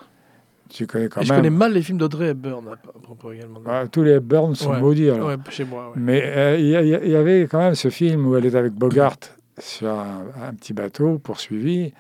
Tu 0.70 0.86
connais 0.86 1.08
quand 1.08 1.20
Et 1.20 1.24
je 1.24 1.32
connais 1.34 1.50
mal 1.50 1.72
les 1.72 1.82
films 1.82 1.98
d'Audrey 1.98 2.28
Hepburn 2.28 2.64
à 2.68 2.98
propos 3.02 3.32
également. 3.32 3.60
Ah, 3.66 3.84
tous 3.90 4.02
les 4.02 4.12
Hepburn 4.12 4.54
sont 4.54 4.70
Ouais. 4.70 4.80
maudits. 4.80 5.10
Alors. 5.10 5.28
Ouais, 5.28 5.36
chez 5.50 5.64
moi. 5.64 5.88
ouais. 5.88 5.94
Mais 5.96 6.22
euh, 6.24 6.56
il 6.58 7.10
y, 7.10 7.16
avait 7.16 7.42
quand 7.50 7.58
même 7.58 7.74
ce 7.74 7.90
film 7.90 8.26
où 8.26 8.36
elle 8.36 8.46
est 8.46 8.54
avec 8.54 8.72
Bogart 8.72 9.16
sur 9.58 9.88
un, 9.90 10.24
un 10.48 10.54
petit 10.54 10.72
bateau 10.72 11.18
poursuivi. 11.18 11.92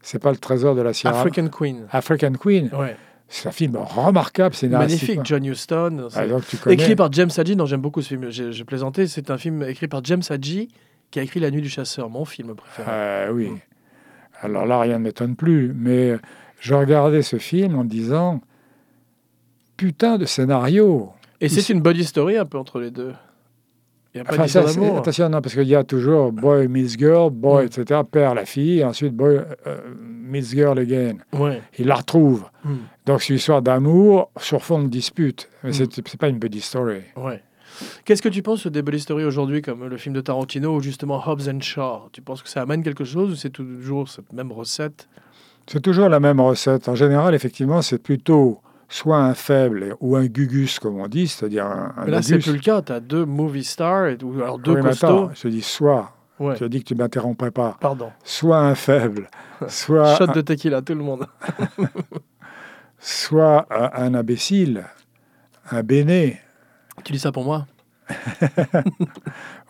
C'est 0.00 0.20
pas 0.20 0.30
le 0.30 0.36
trésor 0.36 0.74
de 0.74 0.82
la 0.82 0.92
Sierra. 0.92 1.20
African 1.20 1.48
Queen. 1.48 1.86
African 1.90 2.32
Queen. 2.32 2.70
Ouais. 2.72 2.96
C'est 3.28 3.48
un 3.48 3.52
film 3.52 3.76
remarquable, 3.76 4.54
c'est 4.54 4.68
Magnifique. 4.68 5.20
John 5.24 5.44
Huston. 5.44 6.08
Ah, 6.14 6.26
donc 6.26 6.46
tu 6.46 6.58
connais. 6.58 6.74
Écrit 6.74 6.94
par 6.94 7.10
James 7.12 7.30
Hadji, 7.34 7.56
non, 7.56 7.64
j'aime 7.64 7.80
beaucoup 7.80 8.02
ce 8.02 8.08
film. 8.08 8.30
J'ai 8.30 8.52
j'ai 8.52 8.64
plaisanté. 8.64 9.06
C'est 9.06 9.30
un 9.30 9.38
film 9.38 9.62
écrit 9.62 9.88
par 9.88 10.04
James 10.04 10.22
Hadji 10.28 10.68
qui 11.10 11.18
a 11.18 11.22
écrit 11.22 11.40
La 11.40 11.50
Nuit 11.50 11.62
du 11.62 11.70
Chasseur, 11.70 12.10
mon 12.10 12.24
film 12.24 12.54
préféré. 12.54 12.88
Euh, 12.90 13.30
oui. 13.32 13.48
Mm. 13.48 13.58
Alors 14.42 14.66
là, 14.66 14.80
rien 14.80 14.98
ne 14.98 15.04
m'étonne 15.04 15.36
plus. 15.36 15.72
Mais 15.74 16.16
je 16.60 16.74
regardais 16.74 17.22
ce 17.22 17.36
film 17.38 17.76
en 17.78 17.84
disant 17.84 18.40
putain 19.76 20.18
de 20.18 20.24
scénario. 20.26 21.10
Et 21.40 21.48
c'est 21.48 21.72
une 21.72 21.80
buddy 21.80 22.04
story 22.04 22.36
un 22.36 22.44
peu 22.46 22.58
entre 22.58 22.78
les 22.80 22.90
deux. 22.90 23.12
Il 24.14 24.18
n'y 24.18 24.20
a 24.20 24.24
pas 24.24 24.34
Enfin, 24.34 24.46
ça, 24.46 24.60
attention, 24.60 25.28
non, 25.30 25.40
parce 25.40 25.54
qu'il 25.54 25.66
y 25.68 25.74
a 25.74 25.84
toujours 25.84 26.32
boy 26.32 26.68
meets 26.68 26.98
girl, 26.98 27.30
boy, 27.30 27.64
Mm. 27.64 27.66
etc., 27.66 28.00
perd 28.10 28.36
la 28.36 28.44
fille, 28.44 28.80
et 28.80 28.84
ensuite 28.84 29.14
boy 29.14 29.40
euh, 29.66 29.78
meets 29.96 30.50
girl 30.50 30.78
again. 30.78 31.16
Ouais. 31.32 31.62
Il 31.78 31.86
la 31.86 31.94
retrouve. 31.94 32.44
Hmm. 32.62 32.74
Donc 33.06 33.22
c'est 33.22 33.30
une 33.30 33.36
histoire 33.36 33.62
d'amour 33.62 34.30
sur 34.36 34.62
fond 34.62 34.82
de 34.82 34.88
dispute. 34.88 35.48
Mais 35.64 35.70
Mm. 35.70 35.72
c'est 35.72 35.94
c'est 36.08 36.20
pas 36.20 36.28
une 36.28 36.38
buddy 36.38 36.60
story. 36.60 37.00
Ouais. 37.16 37.42
Qu'est-ce 38.04 38.22
que 38.22 38.28
tu 38.28 38.42
penses 38.42 38.66
des 38.66 38.82
buddy 38.82 39.00
stories 39.00 39.24
aujourd'hui, 39.24 39.62
comme 39.62 39.86
le 39.86 39.96
film 39.96 40.14
de 40.14 40.20
Tarantino 40.20 40.74
ou 40.76 40.80
justement 40.80 41.22
Hobbs 41.26 41.48
and 41.48 41.60
Shaw? 41.60 42.08
Tu 42.12 42.20
penses 42.22 42.42
que 42.42 42.48
ça 42.48 42.62
amène 42.62 42.82
quelque 42.82 43.04
chose 43.04 43.32
ou 43.32 43.36
c'est 43.36 43.50
toujours 43.50 44.08
cette 44.08 44.32
même 44.32 44.52
recette? 44.52 45.08
C'est 45.66 45.80
toujours 45.80 46.08
la 46.08 46.20
même 46.20 46.40
recette. 46.40 46.88
En 46.88 46.94
général, 46.94 47.34
effectivement, 47.34 47.82
c'est 47.82 47.98
plutôt 47.98 48.60
soit 48.88 49.18
un 49.18 49.32
faible 49.34 49.96
ou 50.00 50.16
un 50.16 50.26
gugus, 50.26 50.78
comme 50.78 50.98
on 51.00 51.06
dit, 51.08 51.28
c'est-à-dire 51.28 51.64
un, 51.66 51.94
un 51.96 52.04
Mais 52.04 52.10
là, 52.10 52.22
c'est 52.22 52.38
plus 52.38 52.52
le 52.52 52.58
cas. 52.58 52.82
Tu 52.82 52.92
as 52.92 53.00
deux 53.00 53.24
movie 53.24 53.64
stars, 53.64 54.06
et- 54.08 54.18
ou 54.22 54.34
alors 54.42 54.58
deux 54.58 54.74
Oui, 54.74 54.82
costauds. 54.82 55.30
je 55.34 55.48
dis 55.48 55.62
soit, 55.62 56.12
Ouais, 56.40 56.56
tu 56.56 56.64
as 56.64 56.68
dit 56.68 56.80
que 56.80 56.88
tu 56.88 56.94
m'interromprais 56.96 57.52
pas, 57.52 57.76
pardon. 57.80 58.10
soit 58.24 58.58
un 58.58 58.74
faible, 58.74 59.30
soit, 59.68 60.16
Shot 60.16 60.26
de 60.26 60.40
tequila, 60.40 60.82
tout 60.82 60.94
le 60.94 61.04
monde. 61.04 61.26
soit 62.98 63.66
un, 63.70 63.90
un 64.06 64.14
imbécile, 64.14 64.84
un 65.70 65.82
béné. 65.82 66.40
Tu 67.04 67.12
dis 67.12 67.18
ça 67.18 67.32
pour 67.32 67.44
moi 67.44 67.66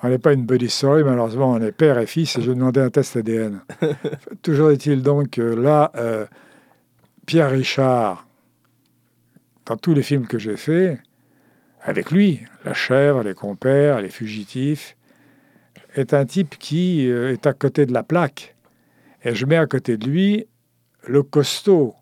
On 0.03 0.09
n'est 0.09 0.19
pas 0.19 0.33
une 0.33 0.45
buddy 0.45 0.69
story, 0.69 1.05
malheureusement, 1.05 1.53
on 1.53 1.61
est 1.61 1.73
père 1.73 1.99
et 1.99 2.07
fils 2.07 2.37
et 2.37 2.43
je 2.43 2.51
demandais 2.53 2.81
un 2.81 2.91
test 2.91 3.17
ADN. 3.17 3.61
Toujours 4.43 4.71
est-il 4.71 5.03
donc 5.03 5.31
que 5.31 5.43
là, 5.43 5.93
euh, 5.97 6.27
Pierre 7.27 7.51
Richard, 7.51 8.27
dans 9.67 9.77
tous 9.77 9.95
les 9.95 10.03
films 10.03 10.27
que 10.27 10.39
j'ai 10.39 10.57
faits, 10.57 11.01
avec 11.83 12.11
lui, 12.11 12.41
La 12.65 12.75
chèvre, 12.75 13.23
Les 13.23 13.35
compères, 13.35 14.01
Les 14.01 14.09
fugitifs, 14.09 14.97
est 15.95 16.15
un 16.15 16.25
type 16.25 16.57
qui 16.59 17.09
euh, 17.09 17.33
est 17.33 17.47
à 17.47 17.53
côté 17.53 17.87
de 17.87 17.93
la 17.93 18.03
plaque. 18.03 18.57
Et 19.25 19.35
je 19.35 19.47
mets 19.47 19.57
à 19.57 19.67
côté 19.67 19.97
de 19.97 20.07
lui 20.09 20.47
le 21.07 21.23
costaud. 21.23 21.95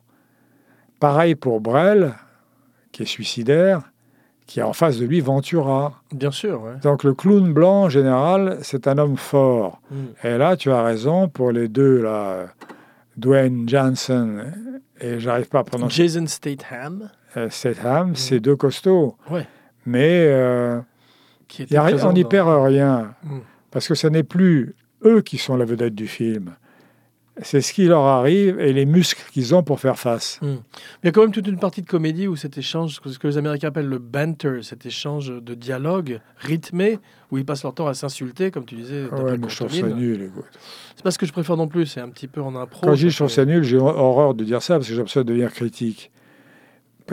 Pareil 1.01 1.35
pour 1.35 1.61
Brel, 1.61 2.15
qui 2.93 3.03
est 3.03 3.07
suicidaire, 3.07 3.91
qui 4.50 4.61
a 4.61 4.66
en 4.66 4.73
face 4.73 4.99
de 4.99 5.07
lui 5.07 5.21
Ventura. 5.21 6.02
Bien 6.12 6.33
sûr, 6.33 6.61
ouais. 6.62 6.73
Donc 6.83 7.04
le 7.04 7.14
clown 7.14 7.52
blanc, 7.52 7.85
en 7.85 7.88
général, 7.88 8.59
c'est 8.62 8.88
un 8.88 8.99
homme 8.99 9.16
fort. 9.16 9.80
Mm. 9.92 9.97
Et 10.26 10.38
là, 10.38 10.57
tu 10.57 10.73
as 10.73 10.83
raison 10.83 11.28
pour 11.28 11.52
les 11.52 11.69
deux, 11.69 12.02
là, 12.02 12.47
Dwayne 13.16 13.69
Johnson 13.69 14.40
et 15.00 15.21
j'arrive 15.21 15.49
pas 15.49 15.61
à 15.61 15.64
prononcer 15.64 16.02
Jason 16.09 16.26
Statham, 16.26 17.11
euh, 17.37 17.49
Statham, 17.49 18.16
c'est 18.16 18.40
deux 18.40 18.57
costauds. 18.57 19.16
Ouais. 19.30 19.47
Mais 19.87 20.26
euh, 20.26 20.80
qui 21.47 21.62
y 21.71 21.76
a 21.76 21.85
on 22.04 22.12
n'y 22.12 22.25
perd 22.25 22.49
rien, 22.64 23.14
Mm. 23.23 23.38
parce 23.71 23.87
que 23.87 23.95
ce 23.95 24.09
n'est 24.09 24.25
plus 24.25 24.75
eux 25.04 25.21
qui 25.21 25.38
sont 25.38 25.57
la 25.57 25.64
vedette 25.64 25.95
du 25.95 26.09
film. 26.09 26.57
C'est 27.43 27.61
ce 27.63 27.73
qui 27.73 27.87
leur 27.87 28.03
arrive 28.03 28.61
et 28.61 28.73
les 28.73 28.85
muscles 28.85 29.23
qu'ils 29.33 29.55
ont 29.55 29.63
pour 29.63 29.81
faire 29.81 29.99
face. 29.99 30.41
Il 30.43 30.59
y 31.05 31.09
a 31.09 31.13
quand 31.13 31.23
même 31.23 31.33
toute 31.33 31.47
une 31.47 31.59
partie 31.59 31.81
de 31.81 31.87
comédie 31.87 32.29
où 32.29 32.37
cet 32.37 32.59
échange, 32.59 33.01
ce 33.05 33.19
que 33.19 33.29
les 33.29 33.39
Américains 33.39 33.69
appellent 33.69 33.89
le 33.89 33.99
banter, 33.99 34.63
cet 34.63 34.85
échange 34.85 35.33
de 35.33 35.55
dialogue 35.55 36.21
rythmé, 36.39 36.99
où 37.31 37.39
ils 37.39 37.47
passent 37.47 37.63
leur 37.63 37.73
temps 37.73 37.87
à 37.87 37.95
s'insulter, 37.95 38.51
comme 38.51 38.67
tu 38.67 38.75
disais. 38.75 39.05
Ouais, 39.07 39.39
mais 39.39 39.49
je 39.49 39.57
trouve 39.57 39.73
ça 39.73 39.89
nul. 39.89 40.31
C'est 40.97 41.03
pas 41.03 41.13
ce 41.13 41.19
que 41.19 41.25
je 41.25 41.33
préfère 41.33 41.57
non 41.57 41.69
plus, 41.69 41.87
c'est 41.87 42.01
un 42.01 42.11
petit 42.11 42.29
peu 42.29 42.43
en 42.43 42.55
impro. 42.57 42.83
Quand 42.83 42.95
je 42.95 43.07
dis 43.07 43.11
je 43.11 43.17
trouve 43.17 43.31
ça 43.31 43.47
nul, 43.47 43.63
j'ai 43.63 43.79
horreur 43.79 44.35
de 44.35 44.45
dire 44.45 44.61
ça 44.61 44.75
parce 44.75 44.87
que 44.87 44.93
j'ai 44.93 44.99
l'impression 44.99 45.23
de 45.23 45.27
devenir 45.27 45.53
critique. 45.53 46.11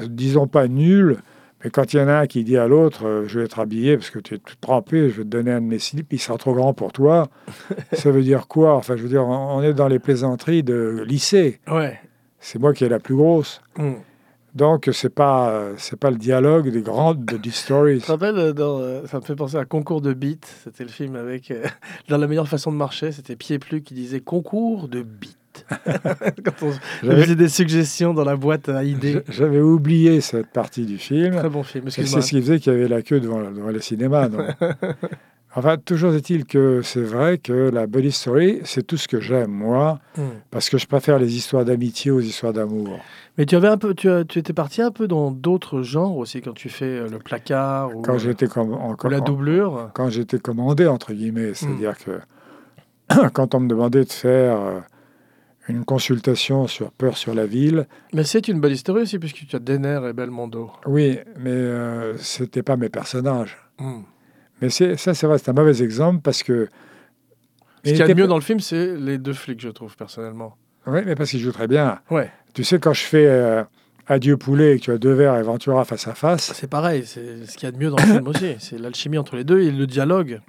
Disons 0.04 0.48
pas 0.48 0.68
nul, 0.68 1.20
mais 1.68 1.72
quand 1.72 1.94
il 1.94 1.98
y 1.98 2.02
en 2.02 2.08
a 2.08 2.14
un 2.14 2.28
qui 2.28 2.46
dit 2.46 2.56
à 2.56 2.66
l'autre 2.66 3.06
euh, 3.06 3.28
Je 3.28 3.40
vais 3.40 3.46
être 3.46 3.60
habillé 3.60 3.98
parce 3.98 4.10
que 4.10 4.20
tu 4.20 4.36
es 4.36 4.38
tout 4.38 4.56
trempé, 4.62 5.10
je 5.10 5.18
vais 5.18 5.24
te 5.24 5.28
donner 5.28 5.52
un 5.52 5.60
de 5.60 5.66
mes 5.66 5.80
slips, 5.80 6.14
il 6.14 6.20
sera 6.20 6.38
trop 6.38 6.54
grand 6.54 6.74
pour 6.74 6.94
toi. 6.94 7.28
ça 7.92 8.10
veut 8.10 8.24
dire 8.24 8.48
quoi? 8.48 8.78
Enfin, 8.78 8.96
je 8.96 9.04
veux 9.04 9.10
dire, 9.10 9.28
on 9.28 9.62
est 9.62 9.74
dans 9.74 9.90
les 9.90 10.00
plaisanteries 10.00 10.64
de 10.64 11.04
lycée. 11.06 11.60
Ouais. 11.70 12.00
C'est 12.40 12.58
moi 12.58 12.72
qui 12.74 12.86
ai 12.86 12.90
la 12.90 13.00
plus 13.00 13.16
grosse. 13.16 13.62
Mm. 13.78 13.96
Donc, 14.56 14.90
c'est 14.94 15.14
pas, 15.14 15.50
euh, 15.50 15.74
c'est 15.78 16.00
pas 16.00 16.10
le 16.10 16.16
dialogue 16.16 16.70
des 16.70 16.82
grandes 16.82 17.26
de 17.26 17.36
The 17.36 17.52
Stories. 17.52 18.00
Te 18.08 18.24
euh, 18.24 18.54
dans, 18.54 18.80
euh, 18.80 19.06
ça 19.08 19.18
me 19.18 19.24
fait 19.26 19.36
penser 19.36 19.58
à 19.58 19.66
Concours 19.66 20.00
de 20.00 20.14
beat, 20.14 20.48
c'était 20.64 20.86
le 20.86 20.90
film 20.90 21.18
avec, 21.18 21.54
dans 22.08 22.18
la 22.18 22.28
meilleure 22.28 22.48
façon 22.48 22.72
de 22.72 22.78
marcher, 22.78 23.12
c'était 23.12 23.36
Pied 23.36 23.60
Plus 23.60 23.84
qui 23.84 23.94
disait 23.94 24.22
Concours 24.22 24.88
de 24.88 25.02
beat. 25.02 25.38
Quand 26.46 26.54
on 26.63 26.72
J'avais- 27.04 27.22
faisait 27.24 27.36
des 27.36 27.50
suggestions 27.50 28.13
dans 28.13 28.24
la 28.24 28.36
boîte 28.36 28.70
à 28.70 28.84
idées. 28.84 29.22
J'avais 29.30 29.62
oublié 29.62 30.22
cette 30.22 30.48
partie 30.48 30.86
du 30.86 30.98
film. 30.98 31.36
Très 31.36 31.50
bon 31.50 31.63
film, 31.63 31.89
c'est 31.89 32.06
ce 32.06 32.20
qui 32.30 32.41
faisait 32.41 32.60
qu'il 32.60 32.74
y 32.74 32.76
avait 32.76 32.88
la 32.88 33.02
queue 33.02 33.20
devant, 33.20 33.39
devant 33.52 33.70
le 33.70 33.80
cinéma. 33.82 34.30
donc. 34.30 34.41
enfin, 35.56 35.78
toujours 35.78 36.13
est-il 36.13 36.46
que 36.46 36.82
c'est 36.84 37.02
vrai 37.02 37.38
que 37.38 37.52
la 37.54 37.88
Buddy 37.88 38.12
Story, 38.12 38.60
c'est 38.63 38.86
tout 38.86 38.98
ce 38.98 39.08
que 39.08 39.20
j'aime, 39.20 39.52
moi, 39.52 40.00
Mm. 40.18 40.22
parce 40.52 40.70
que 40.70 40.78
je 40.78 40.88
préfère 40.88 41.20
les 41.20 41.36
histoires 41.36 41.63
d'amitié 41.65 42.12
aux 42.12 42.20
histoires 42.22 42.54
d'amour. 42.54 43.00
Mais 43.38 43.46
tu 43.46 43.56
avais 43.56 43.68
un 43.68 43.78
peu, 43.78 43.94
tu, 43.94 44.10
as- 44.10 44.24
tu 44.26 44.39
étais 44.39 44.54
parti 44.54 44.82
un 44.82 44.89
peu 44.91 45.08
dans 45.08 45.30
d'autres 45.32 45.82
genres 45.84 46.18
aussi 46.18 46.41
quand 46.41 46.54
tu 46.54 46.70
fais 46.70 46.86
euh, 46.86 47.08
le 47.10 47.20
placard 47.20 47.96
ou, 47.96 48.02
Quand 48.02 48.15
euh, 48.15 48.18
j'étais 48.20 48.48
la 48.56 48.62
en- 48.62 48.96
doublure. 49.24 49.91
quand 49.94 50.10
j'étais 50.10 50.39
commandé, 50.39 50.88
entre 50.88 51.13
guillemets, 51.13 51.54
c'est-à-dire 51.54 51.94
que 51.98 52.20
quand 53.34 53.54
on 53.56 53.60
me 53.62 53.68
demandait 53.68 54.04
de 54.06 54.12
faire 54.12 54.58
euh, 54.60 54.80
une 55.67 55.84
consultation 55.84 56.67
sur 56.67 56.91
Peur 56.91 57.17
sur 57.17 57.34
la 57.34 57.45
ville, 57.45 57.88
Mais 58.13 58.23
c'est 58.23 58.47
une 58.47 58.60
belle 58.60 58.71
histoire 58.71 58.97
aussi 58.97 59.19
puisque 59.19 59.45
tu 59.47 59.56
as 59.56 59.60
Denner 59.60 59.99
et 60.10 60.13
Belmondo. 60.13 60.71
oui, 60.86 61.19
mais 61.38 61.51
euh, 61.51 62.17
c'était 62.17 62.63
pas 62.63 62.77
mes 62.77 62.89
personnages. 62.89 63.58
Mm. 63.80 63.99
Mais 64.62 64.69
ça, 64.69 65.13
c'est 65.13 65.27
vrai, 65.27 65.38
c'est 65.38 65.49
un 65.49 65.53
mauvais 65.53 65.84
exemple 65.84 66.21
parce 66.21 66.41
que. 66.43 66.67
Ce 67.84 67.91
qu'il 67.91 67.99
y 67.99 68.01
a 68.01 68.08
de 68.08 68.13
mieux 68.13 68.27
dans 68.27 68.36
le 68.36 68.41
film, 68.41 68.60
c'est 68.60 68.95
les 68.97 69.17
deux 69.17 69.34
flics, 69.34 69.62
je 69.62 69.69
trouve, 69.69 69.95
personnellement. 69.95 70.58
Oui, 70.88 71.01
mais 71.06 71.15
parce 71.15 71.30
qu'il 71.30 71.39
joue 71.39 71.51
très 71.51 71.67
bien. 71.67 71.99
Ouais, 72.10 72.32
Tu 72.53 72.63
sais, 72.63 72.80
quand 72.80 72.93
je 72.93 73.03
fais 73.03 73.27
euh, 73.27 73.63
Adieu 74.08 74.36
poulet 74.36 74.75
et 74.75 74.80
que 74.80 74.86
tu 74.86 74.91
as 74.91 74.97
deux 74.97 75.13
verres 75.13 75.38
et 75.38 75.43
Ventura 75.43 75.86
face 75.86 76.08
à 76.08 76.15
face, 76.15 76.53
c'est 76.53 76.69
pareil, 76.69 77.03
c'est 77.06 77.45
ce 77.45 77.56
qu'il 77.56 77.65
y 77.65 77.69
a 77.69 77.71
de 77.71 77.77
mieux 77.77 77.89
dans 77.89 77.97
le 77.97 78.03
film 78.03 78.27
aussi. 78.27 78.56
C'est 78.60 78.80
l'alchimie 78.80 79.17
entre 79.17 79.36
les 79.36 79.43
deux 79.43 79.62
et 79.62 79.71
le 79.71 79.86
dialogue. 79.86 80.41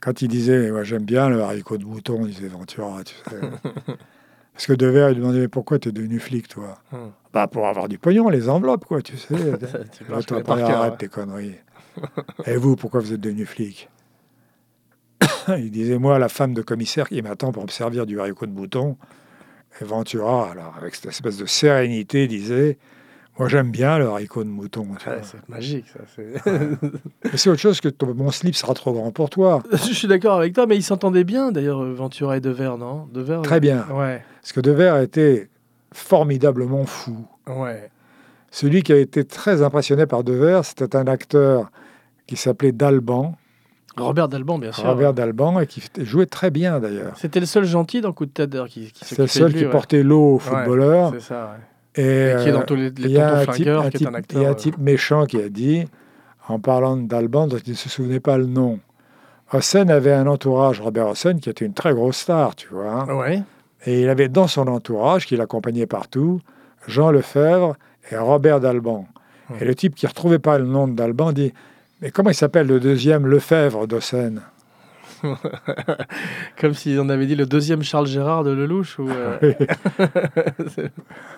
quand 0.00 0.22
il 0.22 0.28
disait 0.28 0.72
J'aime 0.84 1.04
bien 1.04 1.28
le 1.28 1.42
haricot 1.42 1.76
de 1.76 1.84
mouton, 1.84 2.20
il 2.24 2.34
disait 2.34 2.48
Ventura, 2.48 3.02
tu 3.04 3.14
sais. 3.28 3.36
Parce 4.58 4.66
que 4.66 4.72
Devers, 4.72 5.10
il 5.10 5.18
demandait 5.18 5.38
Mais 5.38 5.46
pourquoi 5.46 5.78
t'es 5.78 5.92
devenu 5.92 6.18
flic, 6.18 6.48
toi 6.48 6.78
Mm. 6.90 6.96
Bah, 7.32 7.46
pour 7.46 7.68
avoir 7.68 7.86
du 7.86 7.96
pognon, 7.96 8.28
les 8.28 8.48
enveloppes, 8.48 8.86
quoi, 8.86 9.02
tu 9.02 9.16
sais. 9.16 9.32
Tu 9.92 10.10
Là, 10.10 10.20
toi, 10.20 10.38
après, 10.38 10.62
arrête 10.62 10.90
ouais. 10.92 10.98
tes 10.98 11.06
conneries. 11.06 11.54
et 12.44 12.56
vous, 12.56 12.74
pourquoi 12.74 12.98
vous 12.98 13.12
êtes 13.12 13.20
devenu 13.20 13.46
flic 13.46 13.88
Il 15.48 15.70
disait 15.70 15.98
Moi, 15.98 16.18
la 16.18 16.28
femme 16.28 16.54
de 16.54 16.62
commissaire 16.62 17.08
qui 17.08 17.22
m'attend 17.22 17.52
pour 17.52 17.62
me 17.62 17.68
servir 17.68 18.04
du 18.04 18.18
haricot 18.18 18.46
de. 18.46 18.96
Et 19.80 19.84
Ventura, 19.84 20.50
alors, 20.50 20.74
avec 20.76 20.96
cette 20.96 21.06
espèce 21.06 21.36
de 21.36 21.46
sérénité, 21.46 22.26
disait 22.26 22.78
Moi, 23.38 23.48
j'aime 23.48 23.70
bien 23.70 23.98
le 23.98 24.06
haricot 24.08 24.42
de 24.44 24.48
mouton. 24.48 24.82
vois. 24.84 24.98
c'est 25.22 25.48
magique, 25.48 25.86
ça. 25.88 26.00
c'est- 26.14 26.50
Mais 27.24 27.36
c'est 27.36 27.50
autre 27.50 27.60
chose 27.60 27.80
que 27.80 27.88
ton- 27.88 28.14
mon 28.14 28.30
slip 28.30 28.56
sera 28.56 28.74
trop 28.74 28.92
grand 28.92 29.10
pour 29.12 29.30
toi. 29.30 29.62
je 29.72 29.76
suis 29.92 30.08
d'accord 30.08 30.38
avec 30.38 30.54
toi, 30.54 30.66
mais 30.66 30.76
ils 30.76 30.82
s'entendaient 30.82 31.24
bien, 31.24 31.52
d'ailleurs, 31.52 31.82
euh, 31.82 31.94
Ventura 31.94 32.36
et 32.36 32.40
Devers, 32.40 32.78
non? 32.78 33.06
Devers, 33.12 33.42
Très 33.42 33.60
bien. 33.60 33.86
Ouais, 33.92 34.22
Parce 34.40 34.52
que 34.52 34.60
Devers 34.60 34.98
était 35.00 35.48
formidablement 35.92 36.84
fou. 36.84 37.26
ouais. 37.48 37.90
Celui 38.50 38.82
qui 38.82 38.92
a 38.94 38.96
été 38.96 39.24
très 39.24 39.62
impressionné 39.62 40.06
par 40.06 40.24
Devers, 40.24 40.64
c'était 40.64 40.96
un 40.96 41.06
acteur 41.06 41.70
qui 42.26 42.36
s'appelait 42.36 42.72
Dalban, 42.72 43.34
Robert 43.96 44.28
Dalban, 44.28 44.58
bien 44.58 44.70
sûr. 44.72 44.84
Robert 44.84 45.12
Dalban, 45.12 45.58
et 45.60 45.66
qui 45.66 45.82
jouait 45.98 46.26
très 46.26 46.50
bien 46.50 46.78
d'ailleurs. 46.80 47.12
C'était 47.16 47.40
le 47.40 47.46
seul 47.46 47.64
gentil 47.64 48.00
dans 48.00 48.12
Coup 48.12 48.26
de 48.26 48.30
tête, 48.30 48.56
qui, 48.68 48.92
qui 48.92 49.04
C'est 49.04 49.18
le 49.18 49.26
seul 49.26 49.50
lui, 49.52 49.58
qui 49.58 49.64
ouais. 49.64 49.70
portait 49.70 50.02
l'eau 50.04 50.34
aux 50.34 50.38
footballeurs. 50.38 51.10
C'est 51.14 51.20
ça, 51.20 51.52
ouais. 51.52 51.64
Et, 51.98 52.30
Et 52.30 52.36
qui 52.42 52.48
est 52.48 52.52
dans 52.52 52.62
tous 52.62 52.76
les, 52.76 52.86
il 52.96 53.02
les 53.02 53.08
y 53.10 53.18
a 53.18 53.38
un 53.38 53.40
type, 53.44 53.54
flingueurs, 53.54 53.82
un 53.84 53.90
qui 53.90 53.96
est 53.96 53.98
type- 53.98 54.08
un 54.08 54.10
il 54.12 54.16
acteur. 54.16 54.42
y 54.42 54.44
a 54.44 54.48
un 54.48 54.52
euh, 54.52 54.54
type 54.54 54.78
méchant 54.78 55.26
qui 55.26 55.40
a 55.42 55.48
dit, 55.48 55.84
en 56.48 56.58
parlant 56.60 56.96
Dalban, 56.96 57.46
dont 57.48 57.58
il 57.58 57.70
ne 57.72 57.76
se 57.76 57.88
souvenait 57.88 58.20
pas 58.20 58.38
le 58.38 58.46
nom. 58.46 58.78
Hossein 59.52 59.88
avait 59.88 60.12
un 60.12 60.26
entourage, 60.26 60.80
Robert 60.80 61.08
Hossein, 61.08 61.38
qui 61.38 61.50
était 61.50 61.64
une 61.64 61.74
très 61.74 61.92
grosse 61.94 62.18
star, 62.18 62.54
tu 62.54 62.68
vois. 62.68 63.04
Ouais. 63.14 63.42
Et 63.86 64.02
il 64.02 64.08
avait 64.08 64.28
dans 64.28 64.46
son 64.46 64.66
entourage, 64.68 65.26
qui 65.26 65.36
l'accompagnait 65.36 65.86
partout, 65.86 66.40
Jean 66.86 67.10
Lefebvre 67.10 67.76
et 68.10 68.16
Robert 68.16 68.60
Dalban. 68.60 69.06
Hmm. 69.48 69.54
Et 69.60 69.64
le 69.64 69.74
type 69.74 69.94
qui 69.94 70.04
ne 70.06 70.10
retrouvait 70.10 70.38
pas 70.38 70.58
le 70.58 70.66
nom 70.66 70.86
de 70.86 70.92
Dalban 70.94 71.32
dit 71.32 71.52
Mais 72.02 72.10
comment 72.10 72.30
il 72.30 72.34
s'appelle 72.34 72.66
le 72.66 72.78
deuxième 72.80 73.26
Lefebvre 73.26 73.86
d'Ossen 73.86 74.42
Comme 76.60 76.74
si 76.74 76.96
on 77.00 77.08
avait 77.08 77.26
dit 77.26 77.34
le 77.36 77.46
deuxième 77.46 77.82
Charles 77.82 78.06
Gérard 78.06 78.44
de 78.44 78.50
Lelouch. 78.50 78.98
Ou, 78.98 79.08
euh, 79.10 79.52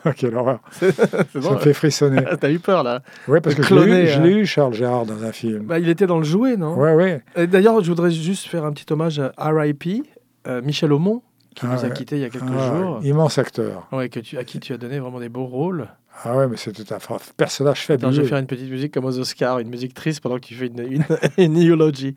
Ah, 0.05 0.13
Quelle 0.13 0.35
horreur 0.35 0.61
c'est 0.71 0.93
Ça 0.93 1.25
me 1.53 1.59
fait 1.59 1.73
frissonner. 1.75 2.23
T'as 2.41 2.51
eu 2.51 2.59
peur 2.59 2.83
là 2.83 3.03
Oui, 3.29 3.41
parce 3.41 3.55
que 3.55 3.63
je 3.63 3.75
l'ai 3.75 3.81
cloner, 3.83 4.03
eu, 4.03 4.07
je 4.09 4.21
l'ai 4.23 4.31
eu, 4.33 4.47
Charles 4.47 4.75
Gérard, 4.75 5.07
dans 5.07 5.23
un 5.25 5.33
film. 5.33 5.65
bah, 5.65 5.79
Il 5.79 5.89
était 5.89 6.07
dans 6.07 6.19
le 6.19 6.25
jouet, 6.25 6.57
non? 6.57 6.75
Oui, 6.79 6.91
oui. 6.93 7.11
Et 7.37 7.47
D'ailleurs, 7.47 7.83
je 7.83 7.89
voudrais 7.89 8.11
juste 8.11 8.47
faire 8.47 8.65
un 8.65 8.73
petit 8.73 8.91
hommage 8.93 9.21
à 9.21 9.33
R.I.P. 9.51 10.03
euh, 10.47 10.63
Michel 10.63 10.93
Aumont, 10.93 11.23
qui 11.55 11.67
Ah 11.69 11.75
nous 11.75 11.85
a 11.85 11.91
quittés 11.91 12.17
il 12.17 12.23
y 12.23 12.25
a 12.25 12.31
quelques 12.31 12.45
Ah, 12.59 12.77
jours. 12.77 13.01
Immense 13.03 13.39
acteur. 13.39 13.89
Ouais, 13.93 14.09
que 14.09 14.21
tu, 14.21 14.39
à 14.39 14.45
qui 14.45 14.61
tu 14.61 14.73
as 14.73 14.79
donné 14.79 14.99
vraiment 14.99 15.21
des 15.21 15.29
beaux 15.29 15.47
rôles. 15.47 15.89
Ah 16.23 16.37
ouais, 16.37 16.49
mais 16.49 16.57
c'était 16.59 16.93
un 16.93 16.99
personnage 17.37 17.87
Attends, 17.89 17.97
je 17.99 18.07
fabuleux. 18.07 18.23
vais 18.23 18.29
faire 18.29 18.39
une 18.39 18.47
petite 18.47 18.71
musique 18.71 18.93
comme 18.93 19.07
aux 19.07 19.19
Oscars, 19.19 19.59
une 19.59 19.71
musique 19.71 19.95
triste 19.95 20.21
pendant 20.21 20.37
que 20.37 20.41
tu 20.47 20.55
fais 20.55 20.67
une, 20.67 20.81
une, 20.81 21.05
une 21.39 21.57
eulogy. 21.71 22.15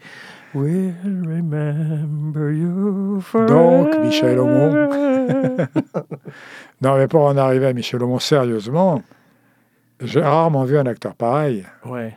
We'll 0.53 0.93
remember 1.05 2.51
you 2.51 3.21
Donc, 3.47 3.95
Michel 4.03 4.39
Aumont. 4.39 4.71
forever. 4.71 5.67
Non, 6.81 6.97
mais 6.97 7.07
pour 7.07 7.21
en 7.25 7.37
arriver 7.37 7.67
à 7.67 7.73
Michel 7.73 8.03
Aumont, 8.03 8.19
sérieusement, 8.19 9.01
j'ai 10.01 10.21
rarement 10.21 10.65
vu 10.65 10.77
un 10.77 10.85
acteur 10.85 11.15
pareil. 11.15 11.65
ouais. 11.85 12.15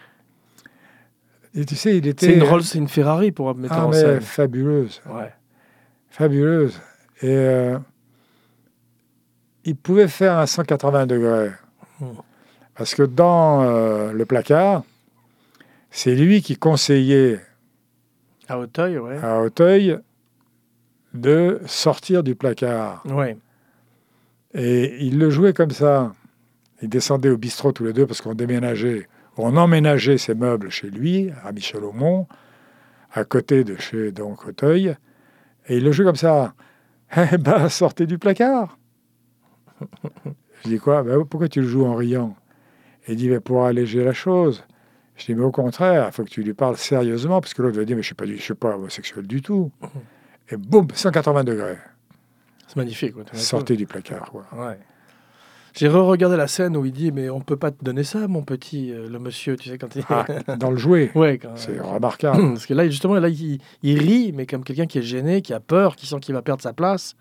Et 1.55 1.65
tu 1.65 1.75
sais, 1.75 1.97
il 1.97 2.07
était... 2.07 2.27
C'est 2.27 2.35
une 2.35 2.43
Rolls, 2.43 2.65
c'est 2.65 2.77
une 2.79 2.89
Ferrari 2.89 3.33
pour 3.33 3.55
mettre 3.55 3.73
Ah, 3.75 3.87
en 3.87 3.91
mais 3.91 3.97
scène. 4.01 4.21
fabuleuse. 4.21 5.01
Ouais. 5.09 5.33
fabuleuse. 6.11 6.79
Et 7.23 7.29
euh, 7.31 7.79
il 9.65 9.75
pouvait 9.77 10.09
faire 10.09 10.37
un 10.37 10.45
180 10.45 11.07
degrés. 11.07 11.53
Parce 12.75 12.95
que 12.95 13.03
dans 13.03 13.63
euh, 13.63 14.13
le 14.13 14.25
placard, 14.27 14.85
c'est 15.91 16.15
lui 16.15 16.43
qui 16.43 16.57
conseillait 16.57 17.41
À 18.49 18.59
Auteuil, 18.59 18.99
ouais. 18.99 19.19
à 19.19 19.41
Auteuil 19.41 19.99
de 21.15 21.61
sortir 21.67 22.23
du 22.23 22.35
placard. 22.35 23.03
Ouais. 23.07 23.37
Et 24.53 25.05
il 25.05 25.19
le 25.19 25.31
jouait 25.31 25.53
comme 25.53 25.71
ça. 25.71 26.13
Ils 26.83 26.89
descendaient 26.89 27.31
au 27.31 27.39
bistrot 27.39 27.73
tous 27.73 27.85
les 27.85 27.93
deux 27.93 28.07
parce 28.07 28.21
qu'on 28.21 28.35
déménageait, 28.35 29.09
on 29.39 29.57
emménageait 29.57 30.19
ses 30.19 30.35
meubles 30.35 30.71
chez 30.71 30.91
lui, 30.91 31.31
à 31.45 31.53
Michel 31.53 31.83
Aumont, 31.85 32.27
à 33.13 33.25
côté 33.25 33.65
de 33.65 33.77
chez 33.77 34.13
donc 34.13 34.47
Auteuil. 34.47 34.95
Et 35.69 35.79
il 35.79 35.85
le 35.85 35.93
jouait 35.93 36.05
comme 36.07 36.17
ça. 36.17 36.55
Eh 37.33 37.39
ben, 37.39 37.69
sortez 37.69 38.05
du 38.05 38.19
placard. 38.19 38.77
Je 40.65 40.71
dis 40.71 40.79
quoi? 40.79 41.03
Ben, 41.03 41.25
Pourquoi 41.25 41.49
tu 41.49 41.61
le 41.61 41.67
joues 41.67 41.85
en 41.85 41.95
riant? 41.95 42.37
Il 43.09 43.17
dit, 43.17 43.29
mais 43.29 43.41
pour 43.41 43.65
alléger 43.65 44.05
la 44.05 44.13
chose. 44.13 44.65
Je 45.17 45.27
dis, 45.27 45.35
mais 45.35 45.45
au 45.45 45.53
contraire, 45.53 46.07
il 46.09 46.13
faut 46.13 46.25
que 46.25 46.31
tu 46.31 46.43
lui 46.43 46.55
parles 46.55 46.77
sérieusement, 46.77 47.41
parce 47.41 47.55
que 47.55 47.63
l'autre 47.63 47.77
va 47.77 47.85
dire, 47.85 47.97
mais 47.97 48.03
je 48.03 48.15
ne 48.19 48.27
suis, 48.27 48.39
suis 48.41 48.55
pas 48.55 48.75
homosexuel 48.77 49.27
du 49.27 49.43
tout. 49.43 49.71
Et 50.51 50.57
boum, 50.57 50.89
180 50.93 51.45
degrés. 51.45 51.79
C'est 52.67 52.77
magnifique. 52.77 53.15
coup. 53.15 53.21
Sortez 53.33 53.77
du 53.77 53.87
placard. 53.87 54.31
Quoi. 54.31 54.45
Ouais. 54.53 54.79
J'ai 55.77 55.89
re-regardé 55.89 56.37
la 56.37 56.47
scène 56.47 56.77
où 56.77 56.87
il 56.87 56.93
dit 56.93 57.13
Mais 57.13 57.29
on 57.29 57.41
peut 57.41 57.57
pas 57.57 57.71
te 57.71 57.85
donner 57.85 58.03
ça, 58.03 58.27
mon 58.29 58.43
petit, 58.43 58.93
euh, 58.93 59.09
le 59.09 59.19
monsieur, 59.19 59.57
tu 59.57 59.69
sais, 59.69 59.77
quand 59.77 59.95
il. 59.95 60.03
Ah, 60.09 60.25
dans 60.57 60.71
le 60.71 60.79
jouet, 60.79 61.11
ouais, 61.15 61.39
c'est 61.55 61.79
remarquable. 61.81 62.43
Parce 62.55 62.67
que 62.67 62.73
là, 62.75 62.89
justement, 62.89 63.15
là, 63.15 63.29
il, 63.29 63.61
il 63.83 63.99
rit, 63.99 64.33
mais 64.33 64.47
comme 64.47 64.65
quelqu'un 64.65 64.87
qui 64.87 64.99
est 64.99 65.03
gêné, 65.03 65.43
qui 65.43 65.53
a 65.53 65.61
peur, 65.61 65.95
qui 65.97 66.07
sent 66.07 66.19
qu'il 66.21 66.35
va 66.35 66.41
perdre 66.43 66.63
sa 66.63 66.73
place, 66.73 67.15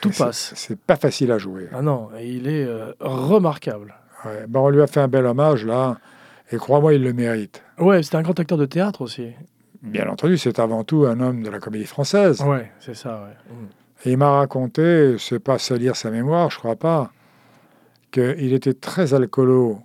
tout 0.00 0.10
passe. 0.10 0.52
C'est 0.56 0.78
pas 0.78 0.96
facile 0.96 1.32
à 1.32 1.38
jouer. 1.38 1.68
Ah 1.72 1.82
non, 1.82 2.08
il 2.22 2.48
est 2.48 2.64
euh, 2.64 2.92
remarquable. 3.00 3.94
Ouais. 4.24 4.44
Ben, 4.48 4.60
on 4.60 4.68
lui 4.68 4.82
a 4.82 4.86
fait 4.86 5.00
un 5.00 5.08
bel 5.08 5.26
hommage 5.26 5.64
là, 5.64 5.98
et 6.52 6.56
crois-moi, 6.56 6.94
il 6.94 7.02
le 7.02 7.12
mérite. 7.12 7.62
Ouais, 7.78 8.02
c'était 8.02 8.16
un 8.16 8.22
grand 8.22 8.38
acteur 8.38 8.58
de 8.58 8.66
théâtre 8.66 9.02
aussi. 9.02 9.30
Bien 9.82 10.08
entendu, 10.08 10.36
c'est 10.36 10.58
avant 10.58 10.84
tout 10.84 11.06
un 11.06 11.20
homme 11.20 11.42
de 11.42 11.48
la 11.48 11.58
comédie 11.58 11.86
française. 11.86 12.42
Ouais, 12.42 12.70
c'est 12.80 12.94
ça, 12.94 13.24
ouais. 13.24 13.54
Mm. 13.54 13.66
Et 14.04 14.12
il 14.12 14.18
m'a 14.18 14.30
raconté, 14.30 15.12
je 15.12 15.18
sais 15.18 15.38
pas 15.38 15.58
salir 15.58 15.96
sa 15.96 16.10
mémoire, 16.10 16.50
je 16.50 16.58
crois 16.58 16.76
pas, 16.76 17.12
qu'il 18.10 18.52
était 18.52 18.74
très 18.74 19.14
alcoolo 19.14 19.80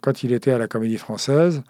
quand 0.00 0.22
il 0.22 0.32
était 0.32 0.52
à 0.52 0.58
la 0.58 0.68
comédie 0.68 0.96
française, 0.96 1.62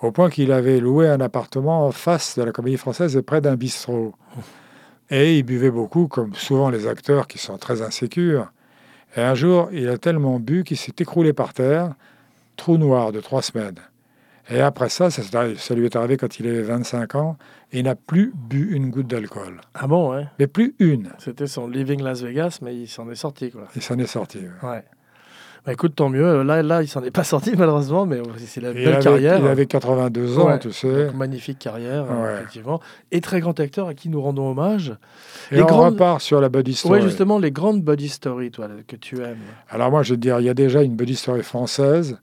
au 0.00 0.12
point 0.12 0.30
qu'il 0.30 0.52
avait 0.52 0.80
loué 0.80 1.08
un 1.08 1.20
appartement 1.20 1.86
en 1.86 1.90
face 1.90 2.38
de 2.38 2.42
la 2.42 2.52
comédie 2.52 2.76
française 2.76 3.16
et 3.16 3.22
près 3.22 3.40
d'un 3.40 3.56
bistrot. 3.56 4.14
Et 5.10 5.38
il 5.38 5.42
buvait 5.44 5.70
beaucoup, 5.70 6.08
comme 6.08 6.34
souvent 6.34 6.70
les 6.70 6.86
acteurs 6.86 7.26
qui 7.26 7.38
sont 7.38 7.58
très 7.58 7.82
insécures. 7.82 8.50
Et 9.16 9.20
un 9.22 9.34
jour, 9.34 9.68
il 9.72 9.88
a 9.88 9.98
tellement 9.98 10.38
bu 10.40 10.64
qu'il 10.64 10.76
s'est 10.76 10.92
écroulé 10.98 11.32
par 11.32 11.54
terre, 11.54 11.94
trou 12.56 12.76
noir 12.76 13.12
de 13.12 13.20
trois 13.20 13.42
semaines. 13.42 13.78
Et 14.48 14.60
après 14.60 14.88
ça, 14.88 15.10
ça, 15.10 15.74
lui 15.74 15.86
est 15.86 15.96
arrivé 15.96 16.16
quand 16.16 16.38
il 16.38 16.46
avait 16.46 16.62
25 16.62 17.14
ans, 17.16 17.36
et 17.72 17.80
il 17.80 17.84
n'a 17.84 17.96
plus 17.96 18.32
bu 18.34 18.72
une 18.74 18.90
goutte 18.90 19.08
d'alcool. 19.08 19.60
Ah 19.74 19.86
bon, 19.86 20.14
ouais. 20.14 20.26
Mais 20.38 20.46
plus 20.46 20.74
une. 20.78 21.10
C'était 21.18 21.48
son 21.48 21.66
Living 21.66 22.00
Las 22.02 22.22
Vegas, 22.22 22.58
mais 22.62 22.76
il 22.76 22.86
s'en 22.86 23.10
est 23.10 23.16
sorti, 23.16 23.50
quoi. 23.50 23.68
Il 23.74 23.82
s'en 23.82 23.98
est 23.98 24.06
sorti. 24.06 24.38
ouais. 24.38 24.68
Ouais. 24.68 24.84
Bah 25.66 25.72
écoute, 25.72 25.96
tant 25.96 26.08
mieux. 26.08 26.44
Là, 26.44 26.62
là 26.62 26.80
il 26.82 26.86
s'en 26.88 27.02
est 27.02 27.10
pas 27.10 27.24
sorti, 27.24 27.52
malheureusement, 27.58 28.06
mais 28.06 28.20
c'est 28.38 28.60
la 28.60 28.68
Il 28.70 28.74
belle 28.76 28.88
avait, 28.94 29.02
carrière. 29.02 29.38
il 29.40 29.46
avait 29.48 29.66
82 29.66 30.38
ans, 30.38 30.46
Ouais. 30.46 30.58
tu 30.60 30.70
sais. 30.72 31.06
Donc, 31.06 31.14
magnifique 31.16 31.58
carrière, 31.58 32.06
euh, 32.08 32.22
Ouais. 32.24 32.34
effectivement. 32.34 32.80
Et 33.10 33.20
très 33.20 33.40
grand 33.40 33.58
acteur 33.58 33.88
à 33.88 33.94
qui 33.94 34.08
nous 34.08 34.22
rendons 34.22 34.48
hommage. 34.50 34.94
Et 35.50 35.56
Les 35.56 35.62
on 35.62 35.66
grandes- 35.66 35.94
repart 35.94 36.20
sur 36.20 36.40
la 36.40 36.48
body 36.48 36.70
Oui, 36.70 36.76
story. 36.76 37.02
justement, 37.02 37.38
les 37.40 37.50
grandes 37.50 37.82
body 37.82 38.08
stories, 38.08 38.52
toi, 38.52 38.68
que 38.86 38.94
tu 38.96 39.16
aimes. 39.22 39.36
Alors 39.68 39.90
moi, 39.90 40.04
je 40.04 40.12
veux 40.12 40.16
dire, 40.18 40.38
il 40.38 40.46
y 40.46 40.48
a 40.48 40.54
déjà 40.54 40.82
une 40.82 40.94
body 40.94 41.16
story 41.16 41.42
française 41.42 42.18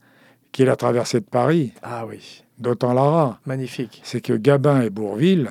qui 0.53 0.61
est 0.61 0.65
la 0.65 0.77
traversée 0.77 1.19
de 1.19 1.25
Paris, 1.25 1.73
Ah 1.81 2.05
oui, 2.07 2.43
d'autant 2.59 2.93
Lara. 2.93 3.39
magnifique. 3.45 3.99
C'est 4.05 4.21
que 4.21 4.31
Gabin 4.33 4.81
et 4.81 4.89
Bourville, 4.89 5.49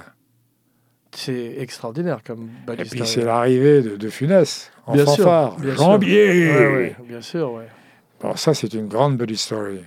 C'est 1.15 1.57
extraordinaire 1.59 2.21
comme 2.27 2.49
body 2.67 2.81
et 2.81 2.85
puis 2.87 3.03
c'est 3.07 3.23
l'arrivée 3.27 3.83
de, 3.83 3.97
de 3.97 4.09
Funès 4.09 4.71
en 4.87 4.95
Bien 4.95 5.05
sûr, 5.05 5.17
fanfare. 5.17 5.57
bien 5.57 5.75
sûr. 5.75 5.85
Jambier 5.85 6.51
Ouais, 6.51 6.67
ouais, 6.75 6.97
bien 7.07 7.21
sûr, 7.21 7.53
ouais. 7.53 7.67
Bon, 8.23 8.37
ça, 8.37 8.55
c'est 8.55 8.73
une 8.75 8.89
grande 8.89 9.17
body 9.17 9.37
story. 9.37 9.81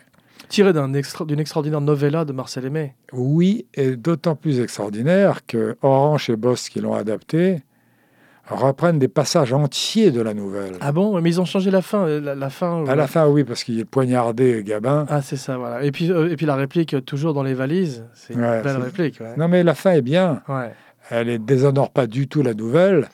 Tiré 0.49 0.73
d'un 0.73 0.93
extra- 0.93 1.25
d'une 1.25 1.39
extraordinaire 1.39 1.81
novella 1.81 2.25
de 2.25 2.33
Marcel 2.33 2.65
Aimé. 2.65 2.93
Oui, 3.13 3.65
et 3.73 3.95
d'autant 3.95 4.35
plus 4.35 4.59
extraordinaire 4.59 5.45
que 5.47 5.77
Orange 5.81 6.29
et 6.29 6.35
Boss, 6.35 6.69
qui 6.69 6.81
l'ont 6.81 6.93
adapté, 6.93 7.63
reprennent 8.47 8.99
des 8.99 9.07
passages 9.07 9.53
entiers 9.53 10.11
de 10.11 10.21
la 10.21 10.35
nouvelle. 10.35 10.73
Ah 10.81 10.91
bon? 10.91 11.19
Mais 11.19 11.29
ils 11.31 11.41
ont 11.41 11.45
changé 11.45 11.71
la 11.71 11.81
fin. 11.81 12.05
euh, 12.07 12.21
La, 12.21 12.35
la 12.35 12.49
fin 12.51 12.85
À 12.85 12.91
euh, 12.91 12.95
la 12.95 13.07
fin, 13.07 13.25
oui, 13.27 13.43
parce 13.43 13.63
qu'il 13.63 13.79
est 13.79 13.85
poignardé, 13.85 14.61
Gabin. 14.63 15.05
Ah, 15.09 15.21
c'est 15.23 15.37
ça, 15.37 15.57
voilà. 15.57 15.83
Et 15.83 15.91
puis, 15.91 16.11
euh, 16.11 16.29
et 16.31 16.35
puis 16.35 16.45
la 16.45 16.55
réplique, 16.55 16.93
euh, 16.93 17.01
toujours 17.01 17.33
dans 17.33 17.41
les 17.43 17.55
valises. 17.55 18.05
C'est 18.13 18.33
une 18.35 18.41
Ouais, 18.41 18.61
belle 18.61 18.77
réplique, 18.77 19.19
ouais. 19.21 19.33
Non, 19.37 19.47
mais 19.47 19.63
la 19.63 19.73
fin 19.73 19.93
est 19.93 20.03
bien. 20.03 20.43
Ouais. 20.47 20.71
Elle 21.09 21.27
ne 21.27 21.37
déshonore 21.37 21.89
pas 21.91 22.05
du 22.05 22.27
tout 22.27 22.43
la 22.43 22.53
nouvelle, 22.53 23.07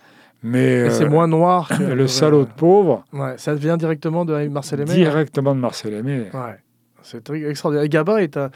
mais 0.44 0.90
c'est 0.90 1.04
euh, 1.06 1.10
moins 1.10 1.28
noir 1.28 1.68
que 1.78 1.84
le 1.84 2.08
salaud 2.08 2.46
de 2.46 2.52
pauvre, 2.52 3.04
Ouais, 3.14 3.36
ça 3.38 3.54
vient 3.54 3.78
directement 3.78 4.26
de 4.26 4.48
Marcel 4.48 4.82
Aimé. 4.82 4.92
hein. 4.92 4.96
directement 4.96 5.54
de 5.56 5.60
Marcel 5.60 5.94
Aimé. 5.94 6.26
Ouais, 6.34 6.58
c'est 7.04 7.30
extraordinaire. 7.30 7.84
Et 7.86 7.90
Gabin 7.90 8.18
est 8.18 8.38
à, 8.38 8.50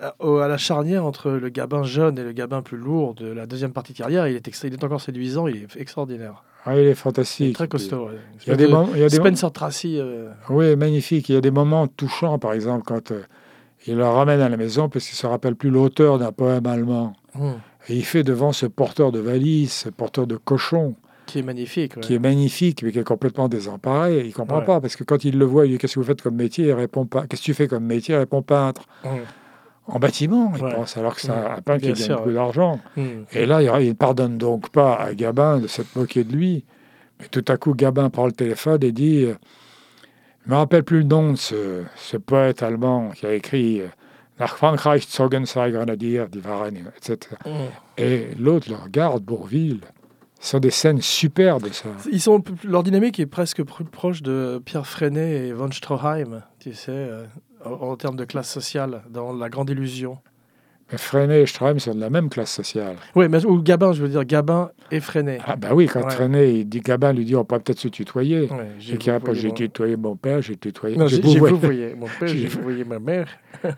à- 0.00 0.14
au- 0.20 0.38
à 0.38 0.48
la 0.48 0.56
charnière 0.58 1.04
entre 1.06 1.30
le 1.30 1.48
Gabin 1.48 1.82
jeune 1.84 2.18
et 2.18 2.22
le 2.24 2.32
Gabin 2.32 2.62
plus 2.62 2.76
lourd 2.78 3.14
de 3.14 3.26
la 3.32 3.46
deuxième 3.46 3.72
partie 3.72 3.92
de 3.92 3.98
carrière. 3.98 4.26
Il 4.28 4.36
est, 4.36 4.62
il 4.64 4.72
est 4.74 4.84
encore 4.84 5.00
séduisant, 5.00 5.46
il 5.46 5.56
est 5.56 5.76
extraordinaire. 5.76 6.42
Ah, 6.64 6.74
il 6.76 6.80
est 6.80 6.82
Il 6.82 6.88
est 6.88 6.94
fantastique. 6.94 7.54
très 7.54 7.66
costaud. 7.68 8.06
ouais. 8.06 8.18
Il 8.46 8.50
y 8.50 8.52
a 8.52 8.56
des 8.56 8.66
de 8.66 8.70
moments, 8.72 8.88
il 8.94 9.00
y 9.00 9.04
a 9.04 9.08
des 9.08 9.16
Spencer 9.16 9.50
Tracy. 9.52 9.98
euh, 9.98 10.28
oui, 10.48 10.76
magnifique. 10.76 11.28
Il 11.28 11.34
y 11.34 11.38
a 11.38 11.40
des 11.40 11.50
moments 11.50 11.88
touchants, 11.88 12.38
par 12.38 12.52
exemple, 12.52 12.84
quand 12.86 13.10
euh, 13.10 13.22
il 13.86 13.96
le 13.96 14.04
ramène 14.04 14.40
à 14.40 14.48
la 14.48 14.56
maison 14.56 14.88
parce 14.88 15.06
qu'il 15.06 15.14
ne 15.14 15.18
se 15.18 15.26
rappelle 15.26 15.56
plus 15.56 15.70
l'auteur 15.70 16.18
d'un 16.20 16.30
poème 16.30 16.66
allemand. 16.66 17.14
hum, 17.38 17.54
Et 17.88 17.96
il 17.96 18.04
fait 18.04 18.22
devant 18.22 18.52
ce 18.52 18.66
porteur 18.66 19.10
de 19.10 19.18
valise, 19.18 19.72
ce 19.72 19.88
porteur 19.88 20.28
de 20.28 20.36
cochon, 20.36 20.94
qui 21.32 21.38
est 21.40 21.42
magnifique. 21.42 21.96
ouais. 21.96 22.02
qui 22.02 22.14
est 22.14 22.18
magnifique, 22.18 22.82
mais 22.82 22.92
qui 22.92 22.98
est 22.98 23.04
complètement 23.04 23.48
désemparé. 23.48 24.20
Il 24.20 24.28
ne 24.28 24.32
comprend 24.32 24.58
Ouais. 24.60 24.64
pas, 24.64 24.80
parce 24.80 24.96
que 24.96 25.04
quand 25.04 25.24
il 25.24 25.38
le 25.38 25.44
voit, 25.44 25.66
il 25.66 25.72
dit 25.72 25.78
Qu'est-ce 25.78 25.94
que 25.94 26.00
vous 26.00 26.06
faites 26.06 26.22
comme 26.22 26.36
métier? 26.36 26.66
Il 26.66 26.72
répond 26.72 27.06
pas. 27.06 27.26
Qu'est-ce 27.26 27.42
que 27.42 27.46
tu 27.46 27.54
fais 27.54 27.68
comme 27.68 27.84
métier? 27.84 28.14
Il 28.14 28.18
répond 28.18 28.42
peintre. 28.42 28.82
En 29.86 29.98
bâtiment, 29.98 30.52
il 30.56 30.62
Ouais. 30.62 30.74
pense, 30.74 30.96
alors 30.96 31.16
que 31.16 31.20
c'est 31.22 31.30
un 31.30 31.60
peintre 31.60 31.82
qui 31.86 31.92
gagne 31.92 32.16
beaucoup 32.16 32.30
d'argent. 32.32 32.78
hum. 32.96 33.24
Et 33.32 33.46
là, 33.46 33.60
il 33.80 33.88
ne 33.88 33.92
pardonne 33.94 34.38
donc 34.38 34.70
pas 34.70 34.94
à 34.94 35.12
Gabin 35.14 35.58
de 35.58 35.66
s'être 35.66 35.96
moqué 35.96 36.22
de 36.22 36.32
lui. 36.32 36.64
Mais 37.18 37.26
tout 37.28 37.44
à 37.48 37.56
coup, 37.56 37.74
Gabin 37.74 38.08
prend 38.08 38.26
le 38.26 38.32
téléphone 38.32 38.78
et 38.84 38.92
dit 38.92 39.24
euh, 39.24 39.34
Je 40.44 40.50
ne 40.50 40.54
me 40.54 40.58
rappelle 40.58 40.84
plus 40.84 40.98
le 40.98 41.04
nom 41.04 41.32
de 41.32 41.36
ce, 41.38 41.82
ce 41.96 42.16
poète 42.16 42.62
allemand 42.62 43.10
qui 43.10 43.26
a 43.26 43.34
écrit 43.34 43.80
euh, 43.80 43.86
Nach 44.38 44.56
Frankreich 44.56 45.06
zogen 45.08 45.46
zwei 45.46 45.70
Grenadiers, 45.70 46.26
die 46.32 46.40
waren, 46.44 46.74
etc. 46.96 47.18
Hum. 47.44 47.52
Et 47.98 48.28
l'autre 48.38 48.70
le 48.70 48.76
regarde, 48.76 49.22
Bourville. 49.24 49.80
Ce 50.44 50.50
sont 50.50 50.58
des 50.58 50.70
scènes 50.70 51.00
superbes, 51.00 51.68
ça. 51.72 51.88
Ils 52.10 52.20
sont, 52.20 52.42
leur 52.64 52.82
dynamique 52.82 53.20
est 53.20 53.26
presque 53.26 53.62
plus 53.62 53.84
proche 53.84 54.22
de 54.22 54.60
Pierre 54.64 54.86
Freinet 54.88 55.46
et 55.46 55.52
von 55.52 55.70
Stroheim, 55.70 56.42
tu 56.58 56.72
sais, 56.74 56.90
euh, 56.90 57.24
en, 57.64 57.70
en 57.70 57.96
termes 57.96 58.16
de 58.16 58.24
classe 58.24 58.50
sociale, 58.50 59.02
dans 59.08 59.32
La 59.32 59.48
Grande 59.48 59.70
Illusion. 59.70 60.18
Mais 60.90 60.98
Freinet 60.98 61.42
et 61.42 61.46
Strahm 61.46 61.78
sont 61.78 61.94
de 61.94 62.00
la 62.00 62.10
même 62.10 62.28
classe 62.28 62.50
sociale. 62.50 62.96
Oui, 63.14 63.26
mais 63.30 63.42
ou 63.46 63.62
Gabin, 63.62 63.92
je 63.92 64.02
veux 64.02 64.08
dire, 64.08 64.24
Gabin 64.24 64.72
et 64.90 64.98
Freinet. 64.98 65.38
Ah, 65.46 65.54
bah 65.54 65.68
oui, 65.74 65.86
quand 65.86 66.02
Ouais. 66.02 66.10
Freinet, 66.10 66.54
il 66.58 66.68
dit 66.68 66.80
Gabin 66.80 67.12
lui 67.12 67.24
dit 67.24 67.36
On 67.36 67.44
pourrait 67.44 67.60
peut-être 67.60 67.78
se 67.78 67.88
tutoyer. 67.88 68.40
Ouais, 68.50 68.68
Et 68.90 68.98
qui 68.98 69.10
répond 69.12 69.32
J'ai 69.32 69.52
tutoyé 69.52 69.96
mon 69.96 70.16
père, 70.16 70.42
j'ai 70.42 70.56
tutoyé. 70.56 70.96
Non, 70.96 71.06
j'ai 71.06 71.20
vouvoyé. 71.22 71.54
vouvoyé 71.54 71.94
mon 71.94 72.06
père, 72.06 72.26
j'ai 72.28 72.38
J'ai- 72.40 72.48
vouvoyé 72.48 72.84
ma 72.84 72.98
mère. 72.98 73.28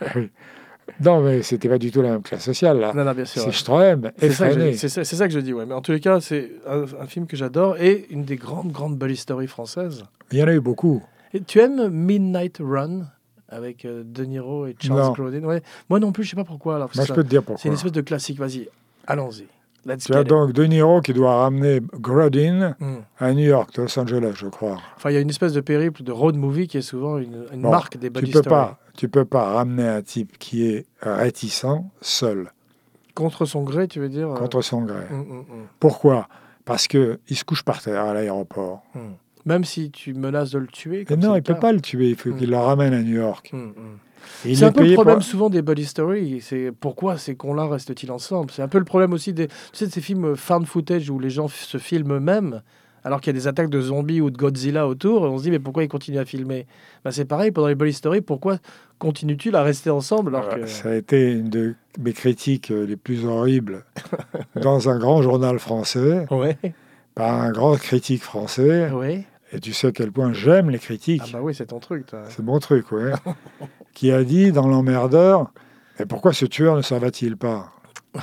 Non, 1.03 1.21
mais 1.23 1.43
c'était 1.43 1.69
pas 1.69 1.79
du 1.79 1.91
tout 1.91 2.03
la 2.03 2.11
même 2.11 2.23
classe 2.23 2.45
sociale, 2.45 2.79
là. 2.79 2.93
Non, 2.95 3.05
non, 3.05 3.13
bien 3.13 3.25
sûr. 3.25 3.41
C'est 3.43 3.47
ouais. 3.49 3.53
Strahm 3.53 4.07
et 4.07 4.11
C'est 4.29 4.31
ça, 4.33 4.49
que 4.49 4.61
je- 4.73 4.77
c'est 4.77 4.89
ça, 4.89 5.05
c'est 5.05 5.17
ça 5.17 5.27
que 5.27 5.33
je 5.35 5.41
dis, 5.41 5.53
ouais. 5.53 5.67
Mais 5.67 5.75
en 5.75 5.81
tous 5.81 5.93
les 5.93 6.01
cas, 6.01 6.21
c'est 6.21 6.53
un, 6.67 6.83
un 7.01 7.07
film 7.07 7.27
que 7.27 7.37
j'adore 7.37 7.77
et 7.79 8.07
une 8.11 8.25
des 8.25 8.37
grandes, 8.37 8.71
grandes 8.73 8.97
belles 8.99 9.17
stories 9.17 9.47
françaises. 9.47 10.05
Il 10.33 10.39
y 10.39 10.43
en 10.43 10.49
a 10.49 10.53
eu 10.53 10.61
beaucoup. 10.61 11.03
Et 11.33 11.41
tu 11.41 11.59
aimes 11.61 11.89
Midnight 11.89 12.59
Run 12.61 13.07
avec 13.49 13.85
euh, 13.85 14.03
De 14.05 14.25
Niro 14.25 14.67
et 14.67 14.77
Charles. 14.79 15.13
Grodin? 15.15 15.43
Ouais. 15.45 15.63
Moi 15.91 16.01
non 16.01 16.13
plus, 16.13 16.25
je 16.25 16.31
sais 16.31 16.37
pas 16.37 16.45
pourquoi. 16.45 16.77
Alors, 16.77 16.89
parce 16.89 16.97
Moi, 16.99 17.07
je 17.07 17.13
peux 17.13 17.25
te 17.25 17.29
dire 17.29 17.41
c'est 17.41 17.47
pourquoi. 17.47 17.69
une 17.69 17.75
espèce 17.75 17.93
de 17.93 18.01
classique. 18.01 18.39
Vas-y, 18.39 18.69
allons-y. 19.07 19.47
Let's 19.87 20.05
Tu 20.05 20.15
as 20.15 20.25
donc 20.25 20.53
De 20.53 20.65
Niro 20.65 21.01
qui 21.01 21.13
doit 21.13 21.37
ramener 21.43 21.81
Grodin 21.95 22.75
Hmm. 22.81 22.97
à 23.19 23.33
New 23.33 23.45
York, 23.45 23.77
Los 23.77 23.99
Angeles, 23.99 24.33
je 24.37 24.47
crois. 24.49 24.79
Enfin, 24.97 25.11
il 25.11 25.15
y 25.15 25.17
a 25.17 25.21
une 25.21 25.31
espèce 25.31 25.53
de 25.53 25.61
périple 25.61 26.03
de 26.03 26.13
road 26.13 26.37
movie 26.37 26.67
qui 26.69 26.79
est 26.79 26.83
souvent 26.83 27.19
une, 27.19 27.45
une 27.53 27.63
Bon, 27.63 27.71
marque 27.71 27.97
des 27.99 28.09
Tu 28.09 28.13
body 28.13 28.33
peux 28.33 28.39
stories. 28.41 28.49
pas, 28.49 28.79
tu 28.97 29.09
peux 29.09 29.25
pas 29.25 29.45
ramener 29.55 29.87
un 29.87 30.03
type 30.03 30.39
qui 30.39 30.67
est 30.67 30.87
réticent 31.03 31.67
seul, 32.01 32.51
Contre 33.15 33.45
son 33.45 33.63
gré, 33.63 33.87
tu 33.87 34.01
veux 34.01 34.09
dire 34.09 34.31
euh, 34.31 34.35
contre 34.37 34.61
son 34.63 34.83
gré. 34.83 35.05
hum, 35.11 35.21
hum, 35.31 35.45
Pourquoi? 35.79 36.29
Parce 36.65 36.89
que 36.89 37.21
il 37.29 37.37
se 37.37 37.45
couche 37.45 37.63
par 37.63 37.81
terre 37.83 38.05
à 38.07 38.15
l'aéroport. 38.15 38.83
Même 39.47 39.65
si 39.65 39.91
tu 39.91 40.15
menaces 40.15 40.51
de 40.53 40.59
le 40.59 40.67
tuer. 40.67 41.05
Comme 41.05 41.21
non, 41.21 41.35
il 41.35 41.39
le 41.39 41.43
peut 41.43 41.55
pas 41.55 41.73
le 41.73 41.81
tuer. 41.83 42.09
Il 42.09 42.17
faut 42.17 42.33
qu'il 42.33 42.49
le 42.51 42.57
ramène 42.57 42.95
à 42.95 43.03
New 43.03 43.17
York. 43.17 43.53
C'est 44.43 44.51
est 44.51 44.63
un 44.65 44.73
peu 44.73 44.81
le 44.83 44.95
pour- 44.95 45.05
problème 45.05 45.23
souvent 45.23 45.51
des 45.51 45.63
body 45.63 45.85
stories. 45.85 46.41
C'est 46.41 46.73
pourquoi 46.73 47.19
ces 47.19 47.35
cons-là 47.37 47.67
restent-ils 47.67 48.11
ensemble? 48.11 48.51
C'est 48.51 48.63
un 48.63 48.69
peu 48.69 48.79
le 48.79 48.85
problème 48.85 49.13
aussi 49.13 49.33
des, 49.33 49.49
tu 49.49 49.55
sais, 49.73 49.87
de 49.87 49.93
ces 49.93 50.01
films 50.01 50.37
found 50.37 50.67
footage 50.67 51.09
où 51.11 51.19
les 51.19 51.31
gens 51.31 51.49
se 51.49 51.79
filment 51.79 52.15
eux-mêmes 52.15 52.63
alors 53.07 53.21
qu'il 53.21 53.35
y 53.35 53.37
a 53.37 53.39
des 53.39 53.47
attaques 53.47 53.69
de 53.69 53.83
zombies 53.83 54.23
ou 54.23 54.31
de 54.31 54.37
Godzilla 54.39 54.89
autour, 54.89 55.23
on 55.25 55.37
se 55.37 55.43
dit 55.43 55.51
mais 55.51 55.59
pourquoi 55.59 55.85
ils 55.85 55.89
continuent 55.89 56.21
à 56.21 56.25
filmer? 56.25 56.67
Bah, 57.05 57.13
C'est 57.13 57.27
pareil, 57.27 57.51
pendant 57.51 57.69
les 57.69 57.75
Bully 57.75 57.93
Story, 57.93 58.23
pourquoi 58.23 58.57
continuent-ils 58.99 59.55
à 59.55 59.63
rester 59.63 59.91
ensemble 59.91 60.35
alors 60.35 60.49
que... 60.55 60.65
Ça 60.65 60.89
a 60.89 60.95
été 60.95 61.33
une 61.33 61.51
de 61.51 61.75
mes 61.99 62.15
critiques 62.15 62.71
euh, 62.71 62.87
les 62.87 62.97
plus 62.97 63.27
horribles 63.27 63.85
dans 64.61 64.89
un 64.89 64.99
grand 64.99 65.21
journal 65.21 65.59
français, 65.59 66.27
Ouais, 66.31 66.57
par 67.15 67.43
un 67.43 67.53
grand 67.53 67.77
critique 67.77 68.23
français. 68.23 68.91
ouais. 68.91 69.25
Et 69.55 69.61
tu 69.61 69.73
sais 69.73 69.89
à 69.89 69.93
quel 69.93 70.11
point 70.11 70.33
j'aime 70.33 70.71
les 70.71 70.79
critiques. 70.81 71.23
Ah 71.27 71.35
bah 71.35 71.39
oui, 71.43 71.55
c'est 71.55 71.67
ton 71.67 71.79
truc, 71.79 72.07
toi. 72.07 72.23
C'est 72.29 72.43
mon 72.43 72.59
truc, 72.59 72.91
ouais. 72.91 73.13
qui 73.95 74.11
a 74.11 74.25
dit 74.25 74.51
dans 74.51 74.67
l'emmerdeur 74.67 75.53
Mais 75.99 76.07
pourquoi 76.07 76.33
ce 76.33 76.45
tueur 76.45 76.77
ne 76.77 76.83
s'en 76.83 76.99
va-t-il 76.99 77.37
pas? 77.37 77.71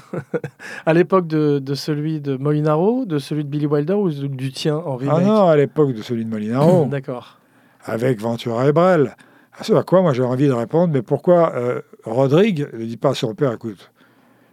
À 0.86 0.94
l'époque 0.94 1.28
de, 1.28 1.60
de 1.60 1.74
celui 1.74 2.20
de 2.22 2.36
Molinaro, 2.38 3.06
de 3.06 3.18
celui 3.18 3.44
de 3.44 3.50
Billy 3.50 3.66
Wilder 3.66 3.94
ou 3.94 4.10
du 4.10 4.52
tien 4.52 4.76
en 4.76 4.96
remake 4.98 5.18
Ah 5.20 5.26
non, 5.26 5.48
à 5.48 5.56
l'époque 5.56 5.94
de 5.94 6.02
celui 6.02 6.26
de 6.26 6.30
Molinaro, 6.30 6.86
D'accord. 6.92 7.40
avec 7.86 8.20
Ventura 8.20 8.68
et 8.68 8.72
Brel. 8.74 9.16
À 9.58 9.64
ce 9.64 9.74
à 9.74 9.84
quoi 9.84 10.02
moi 10.02 10.14
j'ai 10.14 10.24
envie 10.24 10.48
de 10.48 10.54
répondre 10.54 10.94
Mais 10.94 11.02
pourquoi 11.02 11.54
euh, 11.56 11.82
Rodrigue 12.06 12.68
ne 12.74 12.86
dit 12.86 12.98
pas 12.98 13.10
à 13.10 13.14
son 13.14 13.36
père 13.36 13.52
Écoute, 13.54 13.92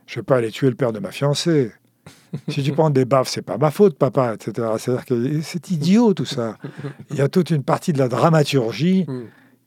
je 0.07 0.15
ne 0.19 0.21
vais 0.23 0.25
pas 0.25 0.37
aller 0.37 0.51
tuer 0.51 0.69
le 0.69 0.75
père 0.75 0.93
de 0.93 0.99
ma 0.99 1.11
fiancée. 1.13 1.73
Si 2.49 2.63
tu 2.63 2.73
prends 2.73 2.91
des 2.91 3.05
baffes, 3.05 3.29
c'est 3.29 3.43
pas 3.43 3.57
ma 3.59 3.71
faute, 3.71 3.97
papa, 3.99 4.35
etc. 4.35 4.69
C'est-à-dire 4.79 5.05
que 5.07 5.41
c'est 5.43 5.71
idiot 5.71 6.15
tout 6.15 6.25
ça. 6.25 6.57
Il 7.11 7.17
y 7.17 7.21
a 7.21 7.29
toute 7.29 7.51
une 7.51 7.63
partie 7.63 7.93
de 7.93 7.99
la 7.99 8.09
dramaturgie 8.09 9.05
Hmm. 9.09 9.25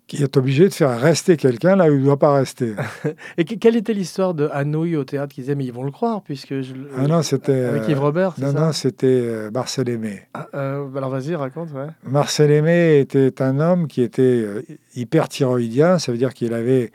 qui 0.08 0.22
est 0.22 0.36
obligée 0.36 0.68
de 0.68 0.74
faire 0.74 1.00
rester 1.00 1.38
quelqu'un 1.38 1.78
là 1.78 1.90
où 1.90 1.94
il 1.94 2.00
ne 2.00 2.04
doit 2.04 2.20
pas 2.20 2.34
rester. 2.34 2.74
Et 3.38 3.46
que- 3.46 3.56
quelle 3.56 3.78
était 3.78 3.94
l'histoire 3.94 4.34
de 4.34 4.50
Hanouille 4.52 4.98
au 4.98 5.06
théâtre 5.06 5.34
qui 5.34 5.40
disait 5.42 5.56
mais 5.56 5.64
ils 5.64 5.72
vont 5.72 5.84
le 5.86 5.92
croire 5.92 6.22
puisque 6.22 6.62
je, 6.62 6.74
Ah 6.98 7.08
non, 7.08 7.22
c'était. 7.22 7.64
avec 7.64 7.88
Yves 7.88 8.00
Robert, 8.02 8.34
Non, 8.38 8.52
ça? 8.52 8.60
non, 8.60 8.72
c'était 8.74 9.08
euh, 9.08 9.50
Marcel 9.52 9.88
Aimé. 9.88 10.24
Ah, 10.34 10.48
euh, 10.54 10.86
Alors 10.98 11.10
vas-y, 11.12 11.34
raconte, 11.34 11.70
ouais. 11.72 11.88
Marcel 12.04 12.52
Aimé 12.52 13.00
était 13.00 13.42
un 13.42 13.60
homme 13.62 13.88
qui 13.88 14.02
était 14.02 14.22
euh, 14.22 14.64
hyperthyroïdien, 14.96 15.98
ça 16.00 16.12
veut 16.12 16.18
dire 16.18 16.34
qu'il 16.34 16.54
avait 16.54 16.92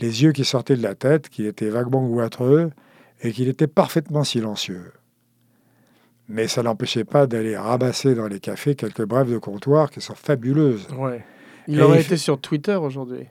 les 0.00 0.22
yeux 0.22 0.32
qui 0.32 0.44
sortaient 0.44 0.76
de 0.76 0.82
la 0.82 0.94
tête, 0.94 1.28
qu'il 1.28 1.46
était 1.46 1.68
vaguement 1.70 2.06
goitreux 2.06 2.70
et 3.22 3.32
qu'il 3.32 3.48
était 3.48 3.66
parfaitement 3.66 4.24
silencieux. 4.24 4.92
Mais 6.28 6.46
ça 6.46 6.62
n'empêchait 6.62 7.04
pas 7.04 7.26
d'aller 7.26 7.56
rabasser 7.56 8.14
dans 8.14 8.26
les 8.28 8.38
cafés 8.40 8.74
quelques 8.74 9.04
brèves 9.04 9.30
de 9.32 9.38
comptoir 9.38 9.90
qui 9.90 10.00
sont 10.00 10.14
fabuleuses. 10.14 10.86
ouais. 10.98 11.24
Il 11.70 11.78
Et 11.78 11.82
aurait 11.82 11.98
il 12.00 12.04
été 12.06 12.16
sur 12.16 12.40
Twitter 12.40 12.74
aujourd'hui. 12.76 13.26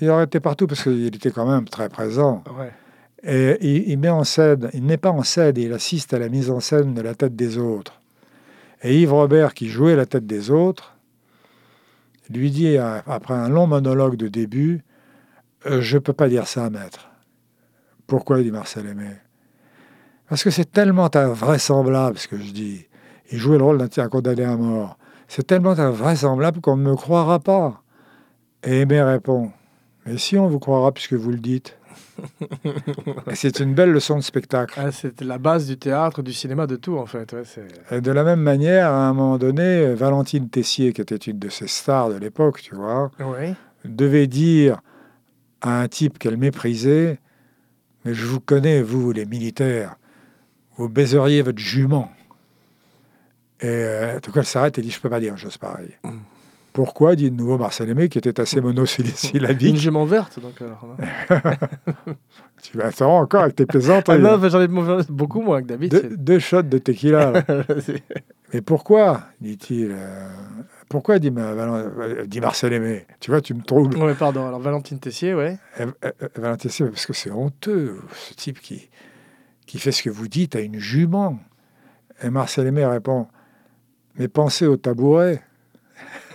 Il 0.00 0.10
aurait 0.10 0.24
été 0.24 0.38
partout 0.40 0.66
parce 0.66 0.82
qu'il 0.82 1.06
était 1.06 1.30
quand 1.30 1.46
même 1.50 1.66
très 1.66 1.88
présent. 1.88 2.44
Ouais. 2.58 2.72
Et 3.22 3.56
il, 3.66 3.88
il 3.88 3.98
met 3.98 4.10
en 4.10 4.24
scène, 4.24 4.68
il 4.74 4.84
n'est 4.84 4.98
pas 4.98 5.10
en 5.10 5.22
scène, 5.22 5.56
il 5.56 5.72
assiste 5.72 6.12
à 6.12 6.18
la 6.18 6.28
mise 6.28 6.50
en 6.50 6.60
scène 6.60 6.92
de 6.92 7.00
la 7.00 7.14
tête 7.14 7.34
des 7.34 7.56
autres. 7.56 8.00
Et 8.82 9.00
Yves 9.00 9.12
Robert, 9.14 9.54
qui 9.54 9.68
jouait 9.68 9.96
la 9.96 10.04
tête 10.04 10.26
des 10.26 10.50
autres, 10.50 10.94
lui 12.28 12.50
dit, 12.50 12.76
euh, 12.76 12.98
après 13.06 13.32
un 13.34 13.48
long 13.48 13.66
monologue 13.66 14.16
de 14.16 14.28
début, 14.28 14.82
Euh, 15.64 15.80
Je 15.80 15.96
ne 15.96 16.00
peux 16.00 16.12
pas 16.12 16.28
dire 16.28 16.46
ça, 16.46 16.68
maître. 16.70 17.08
Pourquoi 18.06 18.42
dit 18.42 18.52
Marcel 18.52 18.86
Aimé 18.86 19.10
Parce 20.28 20.42
que 20.42 20.50
c'est 20.50 20.70
tellement 20.70 21.08
invraisemblable 21.14 22.18
ce 22.18 22.28
que 22.28 22.36
je 22.38 22.50
dis. 22.52 22.86
Il 23.32 23.38
jouait 23.38 23.58
le 23.58 23.64
rôle 23.64 23.78
d'un 23.78 24.08
condamné 24.08 24.44
à 24.44 24.56
mort. 24.56 24.98
C'est 25.28 25.46
tellement 25.46 25.70
invraisemblable 25.78 26.60
qu'on 26.60 26.76
ne 26.76 26.82
me 26.90 26.94
croira 26.96 27.38
pas. 27.40 27.82
Et 28.64 28.80
Aimé 28.80 29.02
répond 29.02 29.50
Mais 30.04 30.18
si 30.18 30.36
on 30.38 30.48
vous 30.48 30.58
croira 30.58 30.92
puisque 30.92 31.14
vous 31.14 31.30
le 31.30 31.38
dites. 31.38 31.76
C'est 33.34 33.60
une 33.60 33.74
belle 33.74 33.90
leçon 33.92 34.16
de 34.16 34.22
spectacle. 34.22 34.78
Ah, 34.82 34.90
C'était 34.90 35.24
la 35.24 35.38
base 35.38 35.66
du 35.66 35.76
théâtre, 35.76 36.22
du 36.22 36.32
cinéma, 36.32 36.66
de 36.66 36.76
tout 36.76 36.96
en 36.96 37.06
fait. 37.06 37.32
Ouais, 37.32 37.42
c'est... 37.44 37.66
Et 37.94 38.00
de 38.00 38.10
la 38.10 38.24
même 38.24 38.40
manière, 38.40 38.88
à 38.90 39.08
un 39.08 39.12
moment 39.12 39.38
donné, 39.38 39.94
Valentine 39.94 40.48
Tessier, 40.48 40.92
qui 40.92 41.00
était 41.02 41.16
une 41.16 41.38
de 41.38 41.48
ces 41.48 41.66
stars 41.66 42.10
de 42.10 42.16
l'époque, 42.16 42.60
tu 42.62 42.74
vois, 42.74 43.10
Ouais. 43.20 43.54
devait 43.84 44.26
dire 44.26 44.80
à 45.60 45.80
un 45.80 45.88
type 45.88 46.18
qu'elle 46.18 46.36
méprisait 46.36 47.18
Mais 48.04 48.14
je 48.14 48.26
vous 48.26 48.40
connais, 48.40 48.80
vous, 48.82 49.12
les 49.12 49.26
militaires, 49.26 49.96
vous 50.76 50.88
baiseriez 50.88 51.42
votre 51.42 51.58
jument. 51.58 52.10
Et 53.60 53.66
euh, 53.66 54.20
tout 54.20 54.32
cas, 54.32 54.40
elle 54.40 54.46
s'arrête 54.46 54.78
et 54.78 54.82
dit 54.82 54.90
Je 54.90 54.98
ne 54.98 55.02
peux 55.02 55.10
pas 55.10 55.20
dire 55.20 55.32
une 55.32 55.38
chose 55.38 55.56
pareille. 55.56 55.96
Mm. 56.04 56.10
Pourquoi 56.72 57.16
dit 57.16 57.30
de 57.30 57.36
nouveau 57.36 57.56
Marcel 57.56 57.88
Aimé, 57.88 58.10
qui 58.10 58.18
était 58.18 58.38
assez 58.38 58.58
Une 58.58 58.64
monosyllabique 58.64 59.76
jument 59.76 60.04
verte, 60.04 60.38
donc 60.40 60.60
alors. 60.60 60.86
non 60.86 62.14
Tu 62.62 62.76
m'attends 62.76 63.18
encore 63.18 63.44
avec 63.44 63.56
tes 63.56 63.64
plaisanteries. 63.64 64.18
Ah 64.22 64.36
non, 64.36 64.48
j'en 64.48 64.60
ai 64.60 64.68
beaucoup 65.08 65.40
moins 65.40 65.62
que 65.62 65.68
d'habitude. 65.68 66.22
deux 66.22 66.38
shots 66.38 66.62
de 66.62 66.76
tequila. 66.76 67.32
Mais 68.52 68.60
pourquoi 68.60 69.22
dit-il 69.40 69.88
euh, 69.90 70.28
Pourquoi 70.90 71.18
dit, 71.18 71.30
ma- 71.30 71.54
dit 72.26 72.40
Marcel 72.40 72.74
Aimé 72.74 73.06
Tu 73.20 73.30
vois, 73.30 73.40
tu 73.40 73.54
me 73.54 73.62
troubles. 73.62 73.96
ouais, 73.96 74.14
pardon. 74.14 74.46
Alors 74.46 74.60
Valentine 74.60 74.98
Tessier, 74.98 75.34
ouais. 75.34 75.56
Euh, 75.80 75.86
euh, 76.04 76.10
euh, 76.22 76.28
Valentin 76.36 76.68
Tessier, 76.68 76.86
parce 76.86 77.06
que 77.06 77.12
c'est 77.14 77.30
honteux, 77.30 78.00
ce 78.14 78.34
type 78.34 78.60
qui, 78.60 78.88
qui 79.66 79.78
fait 79.78 79.92
ce 79.92 80.02
que 80.02 80.10
vous 80.10 80.28
dites 80.28 80.56
à 80.56 80.60
une 80.60 80.78
jument. 80.78 81.38
Et 82.22 82.30
Marcel 82.30 82.66
Aimé 82.66 82.84
répond 82.84 83.26
Mais 84.18 84.28
pensez 84.28 84.66
au 84.66 84.76
tabouret 84.76 85.42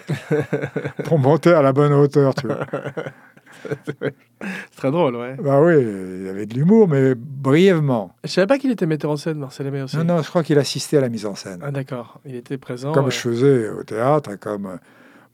pour 1.06 1.20
monter 1.20 1.54
à 1.54 1.62
la 1.62 1.74
bonne 1.74 1.94
hauteur. 1.94 2.36
Tu 2.36 2.48
vois. 2.48 2.66
C'est 3.86 4.76
très 4.76 4.92
drôle, 4.92 5.16
ouais. 5.16 5.36
bah 5.42 5.62
oui, 5.62 5.76
il 5.78 6.26
y 6.26 6.30
avait 6.30 6.46
de 6.46 6.56
l'humour, 6.56 6.88
mais 6.88 7.14
brièvement. 7.16 8.12
Je 8.24 8.30
savais 8.30 8.48
pas 8.48 8.58
qu'il 8.58 8.72
était 8.72 8.86
metteur 8.86 9.12
en 9.12 9.18
scène, 9.18 9.38
Marcel 9.38 9.68
Aimé 9.68 9.84
aussi. 9.84 9.98
Non, 9.98 10.04
non, 10.04 10.22
je 10.22 10.30
crois 10.30 10.44
qu'il 10.44 10.58
assistait 10.58 10.98
à 10.98 11.02
la 11.02 11.10
mise 11.10 11.26
en 11.26 11.36
scène. 11.36 11.60
Ah 11.62 11.72
d'accord, 11.72 12.20
il 12.26 12.36
était 12.36 12.58
présent. 12.58 12.92
comme 12.92 13.06
ouais. 13.06 13.12
je 13.12 13.18
faisais 13.18 13.70
au 13.70 13.84
théâtre, 13.84 14.32
et 14.32 14.38
comme 14.38 14.66
euh, 14.66 14.78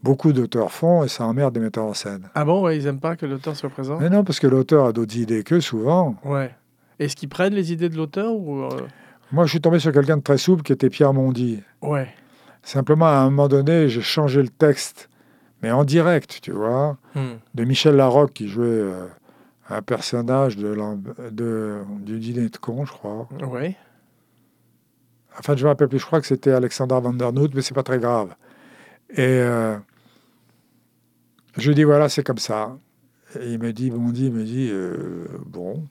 beaucoup 0.03 0.33
d'auteurs 0.33 0.71
font, 0.71 1.03
et 1.03 1.07
ça 1.07 1.25
emmerde 1.25 1.53
des 1.53 1.60
metteurs 1.60 1.86
en 1.86 1.93
scène. 1.93 2.29
Ah 2.36 2.45
bon, 2.45 2.63
ouais, 2.63 2.77
ils 2.77 2.88
aiment 2.88 2.99
pas 2.99 3.15
que 3.15 3.25
l'auteur 3.25 3.55
soit 3.55 3.69
présent? 3.69 3.97
Mais 3.99 4.10
non, 4.10 4.23
parce 4.23 4.39
que 4.39 4.47
l'auteur 4.47 4.88
a 4.88 4.91
d'autres 4.91 5.15
idées 5.15 5.43
qu'eux, 5.43 5.62
souvent. 5.62 6.15
Ouais. 6.25 6.51
Est-ce 6.99 7.15
qu'ils 7.15 7.29
prennent 7.29 7.53
les 7.53 7.71
idées 7.73 7.89
de 7.89 7.95
l'auteur 7.97 8.33
ou 8.33 8.62
euh, 8.63 8.69
Moi, 9.31 9.45
je 9.45 9.51
suis 9.51 9.62
tombé 9.62 9.79
sur 9.79 9.91
quelqu'un 9.91 10.17
de 10.17 10.23
très 10.23 10.38
souple 10.38 10.63
qui 10.63 10.73
était 10.73 10.89
Pierre 10.89 11.13
Mondy. 11.13 11.62
Ouais. 11.81 12.07
Simplement, 12.63 13.05
à 13.05 13.17
un 13.19 13.25
moment 13.29 13.47
donné, 13.47 13.88
j'ai 13.89 14.01
changé 14.01 14.41
le 14.41 14.49
texte, 14.49 15.10
mais 15.62 15.71
en 15.71 15.83
direct, 15.86 16.39
tu 16.41 16.51
vois, 16.51 16.97
Hmm. 17.15 17.36
de 17.55 17.63
Michel 17.63 17.95
Larocque 17.95 18.33
qui 18.33 18.47
jouait 18.47 18.65
euh, 18.67 19.05
un 19.69 19.81
personnage 19.81 20.57
de, 20.57 20.75
de- 21.31 21.81
du 22.01 22.19
dîner 22.19 22.49
de 22.49 22.57
con, 22.57 22.86
je 22.86 22.91
crois. 22.91 23.27
Ouais. 23.47 23.75
Enfin, 25.39 25.55
je 25.55 25.60
ne 25.62 25.63
me 25.65 25.69
rappelle 25.69 25.88
plus, 25.88 25.99
je 25.99 26.05
crois 26.05 26.19
que 26.19 26.27
c'était 26.27 26.51
Alexander 26.51 26.97
Van 27.01 27.13
der 27.13 27.31
Noot, 27.31 27.53
mais 27.53 27.62
c'est 27.62 27.73
pas 27.75 27.83
très 27.83 27.99
grave. 27.99 28.33
Et 29.12 29.19
euh, 29.19 29.77
je 31.57 31.67
lui 31.69 31.75
dis, 31.75 31.83
voilà, 31.83 32.10
c'est 32.10 32.23
comme 32.23 32.38
ça. 32.39 32.75
Et 33.39 33.53
il 33.53 33.60
me 33.60 33.71
dit, 33.71 33.91
Mondy, 33.91 34.25
il 34.27 34.33
me 34.33 34.43
dit, 34.43 34.69
euh, 34.71 35.25
bon. 35.45 35.83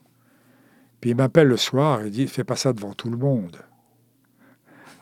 Puis 1.07 1.11
il 1.13 1.15
m'appelle 1.15 1.47
le 1.47 1.55
soir, 1.55 2.01
il 2.03 2.11
dit, 2.11 2.27
fais 2.27 2.43
pas 2.43 2.57
ça 2.57 2.73
devant 2.73 2.91
tout 2.91 3.09
le 3.09 3.15
monde. 3.15 3.55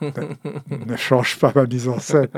ne, 0.00 0.94
change 0.96 1.36
pas 1.40 1.50
ma 1.52 1.66
mise 1.66 1.88
en 1.88 1.98
scène. 1.98 2.28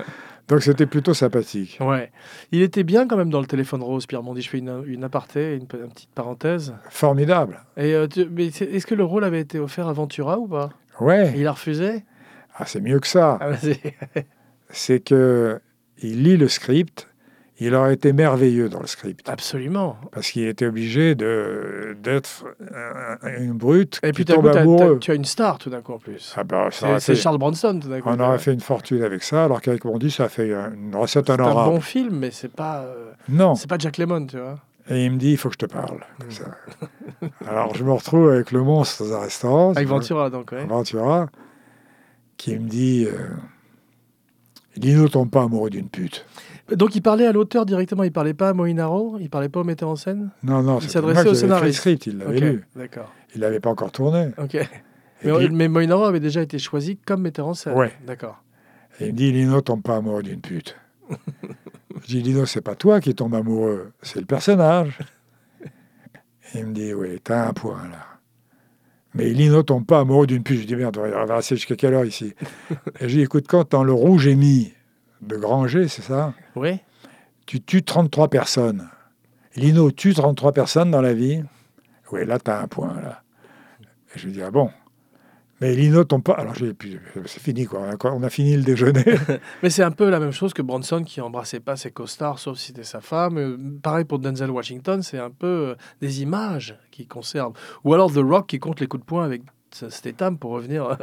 Donc 0.48 0.62
c'était 0.62 0.86
plutôt 0.86 1.12
sympathique. 1.12 1.76
Ouais. 1.82 2.10
Il 2.50 2.62
était 2.62 2.82
bien 2.82 3.06
quand 3.06 3.18
même 3.18 3.28
dans 3.28 3.42
le 3.42 3.46
téléphone 3.46 3.82
rose, 3.82 4.06
Pierre 4.06 4.22
Mondi. 4.22 4.40
Je 4.40 4.48
fais 4.48 4.56
une, 4.58 4.84
une 4.86 5.04
aparté, 5.04 5.54
une, 5.54 5.66
pe- 5.66 5.76
une 5.84 5.90
petite 5.92 6.08
parenthèse. 6.14 6.74
Formidable. 6.88 7.60
Et 7.76 7.92
euh, 7.92 8.06
tu- 8.06 8.26
mais 8.30 8.50
c'est- 8.52 8.64
est-ce 8.64 8.86
que 8.86 8.94
le 8.94 9.04
rôle 9.04 9.24
avait 9.24 9.40
été 9.40 9.58
offert 9.58 9.86
à 9.86 9.92
Ventura 9.92 10.38
ou 10.38 10.48
pas? 10.48 10.70
Et 10.98 11.04
Ouais, 11.04 11.34
il 11.36 11.46
a 11.46 11.52
refusé 11.52 12.04
ah, 12.60 12.64
c'est 12.64 12.80
mieux 12.80 13.00
que 13.00 13.06
ça. 13.06 13.38
ah. 13.42 13.50
C'est 14.70 15.00
que 15.00 15.60
il 15.98 16.22
lit 16.24 16.38
le 16.38 16.48
script, 16.48 17.07
il 17.60 17.74
aurait 17.74 17.94
été 17.94 18.12
merveilleux 18.12 18.68
dans 18.68 18.80
le 18.80 18.86
script. 18.86 19.28
Absolument. 19.28 19.96
Parce 20.12 20.30
qu'il 20.30 20.46
était 20.46 20.66
obligé 20.66 21.14
de- 21.14 21.96
d'être 22.02 22.44
un- 22.72 23.36
une 23.38 23.52
brute 23.52 23.98
Et 24.02 24.08
qui 24.08 24.12
puis 24.12 24.24
tombe 24.24 24.50
coup, 24.64 24.98
tu 25.00 25.10
as 25.10 25.14
une 25.14 25.24
star 25.24 25.58
tout 25.58 25.68
d'un 25.70 25.80
coup 25.80 25.92
en 25.92 25.98
plus. 25.98 26.34
Ah 26.36 26.44
ça 26.70 27.00
C'est 27.00 27.14
Charles 27.16 27.38
Bronson 27.38 27.78
tout 27.82 27.88
d'un 27.88 28.00
coup. 28.00 28.08
on 28.10 28.20
aurait 28.20 28.38
fait 28.38 28.52
une 28.52 28.60
fortune 28.60 29.02
avec 29.02 29.22
ça, 29.22 29.44
alors 29.44 29.60
qu'avec 29.60 29.84
Mondi, 29.84 30.10
ça 30.10 30.24
a 30.24 30.28
fait 30.28 30.48
une 30.50 30.94
recette 30.94 31.26
C'est 31.26 31.32
un 31.32 31.34
honorable. 31.34 31.74
bon 31.74 31.80
film, 31.80 32.16
mais 32.18 32.30
c'est 32.30 32.52
pas, 32.52 32.82
euh, 32.82 33.10
Non. 33.28 33.54
c'est 33.56 33.68
pas 33.68 33.78
Jack 33.78 33.98
Lemmon, 33.98 34.26
tu 34.26 34.38
vois. 34.38 34.58
Et 34.90 35.04
il 35.04 35.10
me 35.12 35.18
dit, 35.18 35.32
il 35.32 35.36
faut 35.36 35.48
que 35.50 35.54
je 35.60 35.66
te 35.66 35.70
parle. 35.70 35.98
comme 36.18 36.30
ça. 36.30 36.44
alors 37.50 37.74
je 37.74 37.84
me 37.84 37.92
retrouve 37.92 38.30
avec 38.30 38.52
le 38.52 38.62
monstre 38.62 39.04
dans 39.04 39.16
un 39.16 39.20
restaurant. 39.20 39.72
Avec 39.72 39.86
Ventura, 39.88 40.30
donc, 40.30 40.52
ouais. 40.52 40.64
Ventura, 40.64 41.26
qui 42.38 42.56
me 42.56 42.68
dit, 42.68 43.06
euh, 43.06 43.28
Lino 44.76 45.08
tombe 45.08 45.28
pas 45.30 45.42
amoureux 45.42 45.70
d'une 45.70 45.88
pute. 45.88 46.24
Donc 46.70 46.94
il 46.94 47.00
parlait 47.00 47.26
à 47.26 47.32
l'auteur 47.32 47.64
directement, 47.66 48.02
il 48.02 48.12
parlait 48.12 48.34
pas 48.34 48.50
à 48.50 48.52
Moinaro, 48.52 49.16
il 49.20 49.30
parlait 49.30 49.48
pas 49.48 49.60
au 49.60 49.64
metteur 49.64 49.88
en 49.88 49.96
scène? 49.96 50.30
Non, 50.42 50.62
non, 50.62 50.78
Il 50.80 50.90
s'adressait 50.90 51.28
au 51.28 51.34
scénariste. 51.34 51.78
script, 51.78 52.06
il 52.06 52.18
l'avait 52.18 52.40
lu. 52.40 52.64
D'accord. 52.76 53.12
Il 53.34 53.40
l'avait 53.40 53.60
pas 53.60 53.70
encore 53.70 53.90
tourné. 53.92 54.28
Ok. 54.38 54.54
Mais, 55.24 55.32
puis- 55.32 55.48
mais 55.50 55.68
Moinaro 55.68 56.04
avait 56.04 56.20
déjà 56.20 56.42
été 56.42 56.58
choisi 56.58 56.96
comme 56.98 57.22
metteur 57.22 57.46
en 57.48 57.54
scène. 57.54 57.74
Ouais. 57.74 57.92
D'accord. 58.06 58.42
Et 59.00 59.06
il 59.06 59.12
me 59.12 59.16
dit, 59.16 59.32
Lino 59.32 59.60
tombe 59.60 59.82
pas 59.82 59.96
amoureux 59.96 60.22
d'une 60.22 60.40
pute. 60.40 60.76
je 62.02 62.06
dis, 62.06 62.22
Lino, 62.22 62.44
c'est 62.46 62.60
pas 62.60 62.74
toi 62.74 63.00
qui 63.00 63.14
tombe 63.14 63.34
amoureux, 63.34 63.92
c'est 64.02 64.20
le 64.20 64.26
personnage. 64.26 64.98
Et 66.54 66.60
il 66.60 66.66
me 66.66 66.72
dit, 66.74 66.92
oui, 66.94 67.18
t'as 67.22 67.48
un 67.48 67.52
point 67.52 67.82
là. 67.90 68.04
Mais 69.14 69.30
Lino 69.30 69.62
tombe 69.62 69.86
pas 69.86 70.00
amoureux 70.00 70.26
d'une 70.26 70.42
puce. 70.42 70.60
Je 70.60 70.66
dis 70.66 70.76
merde, 70.76 70.98
on 70.98 71.24
va 71.24 71.36
rester 71.36 71.56
jusqu'à 71.56 71.76
quelle 71.76 71.94
heure 71.94 72.04
ici? 72.04 72.34
Et 73.00 73.08
je 73.08 73.16
dis 73.16 73.22
écoute, 73.22 73.46
quand 73.48 73.70
dans 73.72 73.82
le 73.82 73.92
rouge 73.92 74.26
et 74.26 74.34
mis 74.36 74.72
de 75.22 75.36
Granger, 75.36 75.88
c'est 75.88 76.02
ça 76.02 76.34
Oui. 76.56 76.78
Tu 77.46 77.60
tues 77.60 77.82
33 77.82 78.28
personnes. 78.28 78.88
Lino 79.56 79.90
tue 79.90 80.14
33 80.14 80.52
personnes 80.52 80.90
dans 80.90 81.00
la 81.00 81.14
vie. 81.14 81.42
Oui, 82.12 82.24
là, 82.26 82.38
tu 82.38 82.50
as 82.50 82.60
un 82.60 82.68
point. 82.68 82.94
Là. 83.00 83.22
Et 84.14 84.18
je 84.18 84.26
lui 84.26 84.32
dis 84.32 84.42
ah 84.42 84.50
bon 84.50 84.70
mais 85.60 85.74
Lino 85.74 86.04
tombe 86.04 86.22
pas. 86.22 86.34
Alors, 86.34 86.54
c'est 86.56 87.42
fini, 87.42 87.66
quoi. 87.66 87.80
On 88.04 88.22
a 88.22 88.30
fini 88.30 88.56
le 88.56 88.62
déjeuner. 88.62 89.04
Mais 89.62 89.70
c'est 89.70 89.82
un 89.82 89.90
peu 89.90 90.08
la 90.08 90.20
même 90.20 90.30
chose 90.30 90.54
que 90.54 90.62
Bronson 90.62 91.02
qui 91.02 91.20
embrassait 91.20 91.60
pas 91.60 91.76
ses 91.76 91.90
costards, 91.90 92.38
sauf 92.38 92.58
si 92.58 92.68
c'était 92.68 92.84
sa 92.84 93.00
femme. 93.00 93.38
Euh, 93.38 93.56
pareil 93.82 94.04
pour 94.04 94.20
Denzel 94.20 94.50
Washington, 94.50 95.02
c'est 95.02 95.18
un 95.18 95.30
peu 95.30 95.46
euh, 95.46 95.74
des 96.00 96.22
images 96.22 96.78
qui 96.90 97.06
conservent. 97.06 97.54
Ou 97.84 97.92
alors 97.92 98.12
The 98.12 98.18
Rock 98.18 98.46
qui 98.46 98.60
compte 98.60 98.80
les 98.80 98.86
coups 98.86 99.02
de 99.02 99.06
poing 99.06 99.24
avec 99.24 99.42
Statham 99.72 100.38
pour 100.38 100.52
revenir. 100.52 100.86
Euh, 100.86 100.94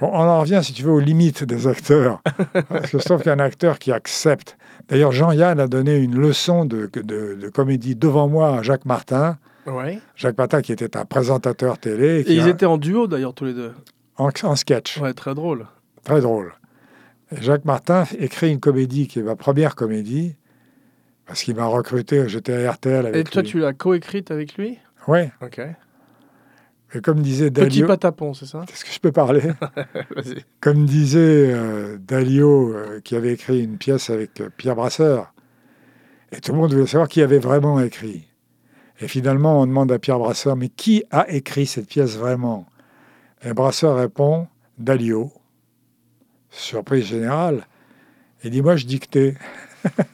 bon, 0.00 0.10
on 0.12 0.20
en 0.20 0.40
revient, 0.40 0.60
si 0.62 0.72
tu 0.72 0.82
veux, 0.82 0.92
aux 0.92 1.00
limites 1.00 1.44
des 1.44 1.66
acteurs. 1.66 2.20
Parce 2.68 2.90
que 2.90 2.98
je 2.98 3.04
trouve 3.04 3.22
qu'un 3.22 3.38
acteur 3.38 3.78
qui 3.78 3.92
accepte. 3.92 4.56
D'ailleurs, 4.88 5.12
Jean-Yann 5.12 5.58
a 5.60 5.66
donné 5.66 5.96
une 5.96 6.16
leçon 6.16 6.64
de, 6.64 6.90
de, 6.92 7.34
de 7.34 7.48
comédie 7.48 7.96
devant 7.96 8.28
moi 8.28 8.58
à 8.58 8.62
Jacques 8.62 8.84
Martin. 8.84 9.38
Ouais. 9.66 10.00
Jacques 10.16 10.38
Martin, 10.38 10.62
qui 10.62 10.72
était 10.72 10.96
un 10.96 11.04
présentateur 11.04 11.78
télé. 11.78 12.20
Et, 12.20 12.32
ils 12.32 12.48
étaient 12.48 12.66
en 12.66 12.78
duo 12.78 13.06
d'ailleurs 13.06 13.34
tous 13.34 13.44
les 13.44 13.54
deux. 13.54 13.72
En, 14.16 14.56
sketch. 14.56 14.98
Ouais, 14.98 15.14
très 15.14 15.34
drôle. 15.34 15.66
Très 16.04 16.20
drôle. 16.20 16.52
Jacques 17.40 17.64
Martin 17.64 18.04
écrit 18.18 18.50
une 18.50 18.60
comédie 18.60 19.08
qui 19.08 19.20
est 19.20 19.22
ma 19.22 19.36
première 19.36 19.74
comédie, 19.74 20.36
parce 21.26 21.42
qu'il 21.42 21.56
m'a 21.56 21.64
recruté, 21.64 22.28
j'étais 22.28 22.66
à 22.66 22.72
RTL 22.72 23.06
avec 23.06 23.26
Et 23.26 23.30
toi, 23.30 23.42
tu 23.42 23.58
l'as 23.58 23.72
coécrite 23.72 24.30
avec 24.30 24.56
lui? 24.56 24.78
Oui. 25.08 25.20
Ok. 25.40 25.60
Et 26.94 27.00
comme 27.00 27.20
disait 27.20 27.50
Dalio... 27.50 27.68
Petit 27.68 27.84
patapon, 27.84 28.34
c'est 28.34 28.46
ça? 28.46 28.64
Est-ce 28.70 28.84
que 28.84 28.92
je 28.92 29.00
peux 29.00 29.12
parler? 29.12 29.42
Comme 30.60 30.84
disait 30.84 31.50
euh, 31.52 31.96
Dalio, 31.98 32.74
euh, 32.74 33.00
qui 33.00 33.16
avait 33.16 33.32
écrit 33.32 33.64
une 33.64 33.78
pièce 33.78 34.10
avec 34.10 34.40
euh, 34.40 34.50
Pierre 34.54 34.76
Brasseur, 34.76 35.32
et 36.32 36.40
tout 36.40 36.52
le 36.52 36.58
monde 36.58 36.72
voulait 36.72 36.86
savoir 36.86 37.08
qui 37.08 37.22
avait 37.22 37.38
vraiment 37.38 37.80
écrit. 37.80 38.28
Et 39.00 39.08
finalement, 39.08 39.60
on 39.60 39.66
demande 39.66 39.90
à 39.90 39.98
Pierre 39.98 40.18
Brasseur, 40.18 40.54
mais 40.54 40.68
qui 40.68 41.02
a 41.10 41.28
écrit 41.30 41.66
cette 41.66 41.88
pièce 41.88 42.16
vraiment? 42.16 42.66
Et 43.42 43.54
Brasseur 43.54 43.96
répond, 43.96 44.48
Dalio. 44.78 45.32
Surprise 46.50 47.06
générale. 47.06 47.66
Il 48.44 48.50
dit, 48.50 48.60
moi, 48.60 48.76
je 48.76 48.84
dictais. 48.86 49.34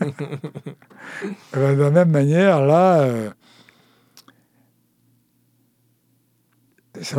Ben, 1.52 1.76
de 1.76 1.82
la 1.82 1.90
même 1.90 2.10
manière, 2.10 2.64
là... 2.64 3.32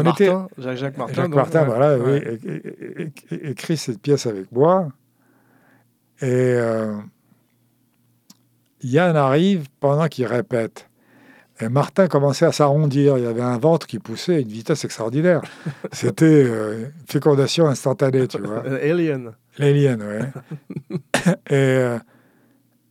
Martin, 0.04 0.48
Jacques, 0.58 0.98
Martin. 0.98 1.14
Jacques 1.14 1.36
Martin, 1.36 1.64
voilà, 1.66 1.98
oui, 1.98 2.22
écrit 3.32 3.78
cette 3.78 4.02
pièce 4.02 4.26
avec 4.26 4.52
moi. 4.52 4.90
Et 6.22 6.26
euh, 6.26 6.96
Yann 8.84 9.16
arrive 9.16 9.68
pendant 9.80 10.08
qu'il 10.08 10.26
répète. 10.26 10.90
Et 11.62 11.68
Martin 11.68 12.08
commençait 12.08 12.46
à 12.46 12.52
s'arrondir. 12.52 13.18
Il 13.18 13.24
y 13.24 13.28
avait 13.28 13.42
un 13.42 13.58
ventre 13.58 13.86
qui 13.86 14.00
poussait 14.00 14.36
à 14.36 14.40
une 14.40 14.48
vitesse 14.48 14.86
extraordinaire. 14.86 15.42
C'était 15.92 16.26
euh, 16.26 16.88
fécondation 17.08 17.68
instantanée, 17.68 18.28
tu 18.28 18.42
vois. 18.42 18.64
Alien. 18.66 19.34
L'alien, 19.58 20.02
oui. 20.02 20.96
Et 21.50 21.54
euh, 21.54 22.00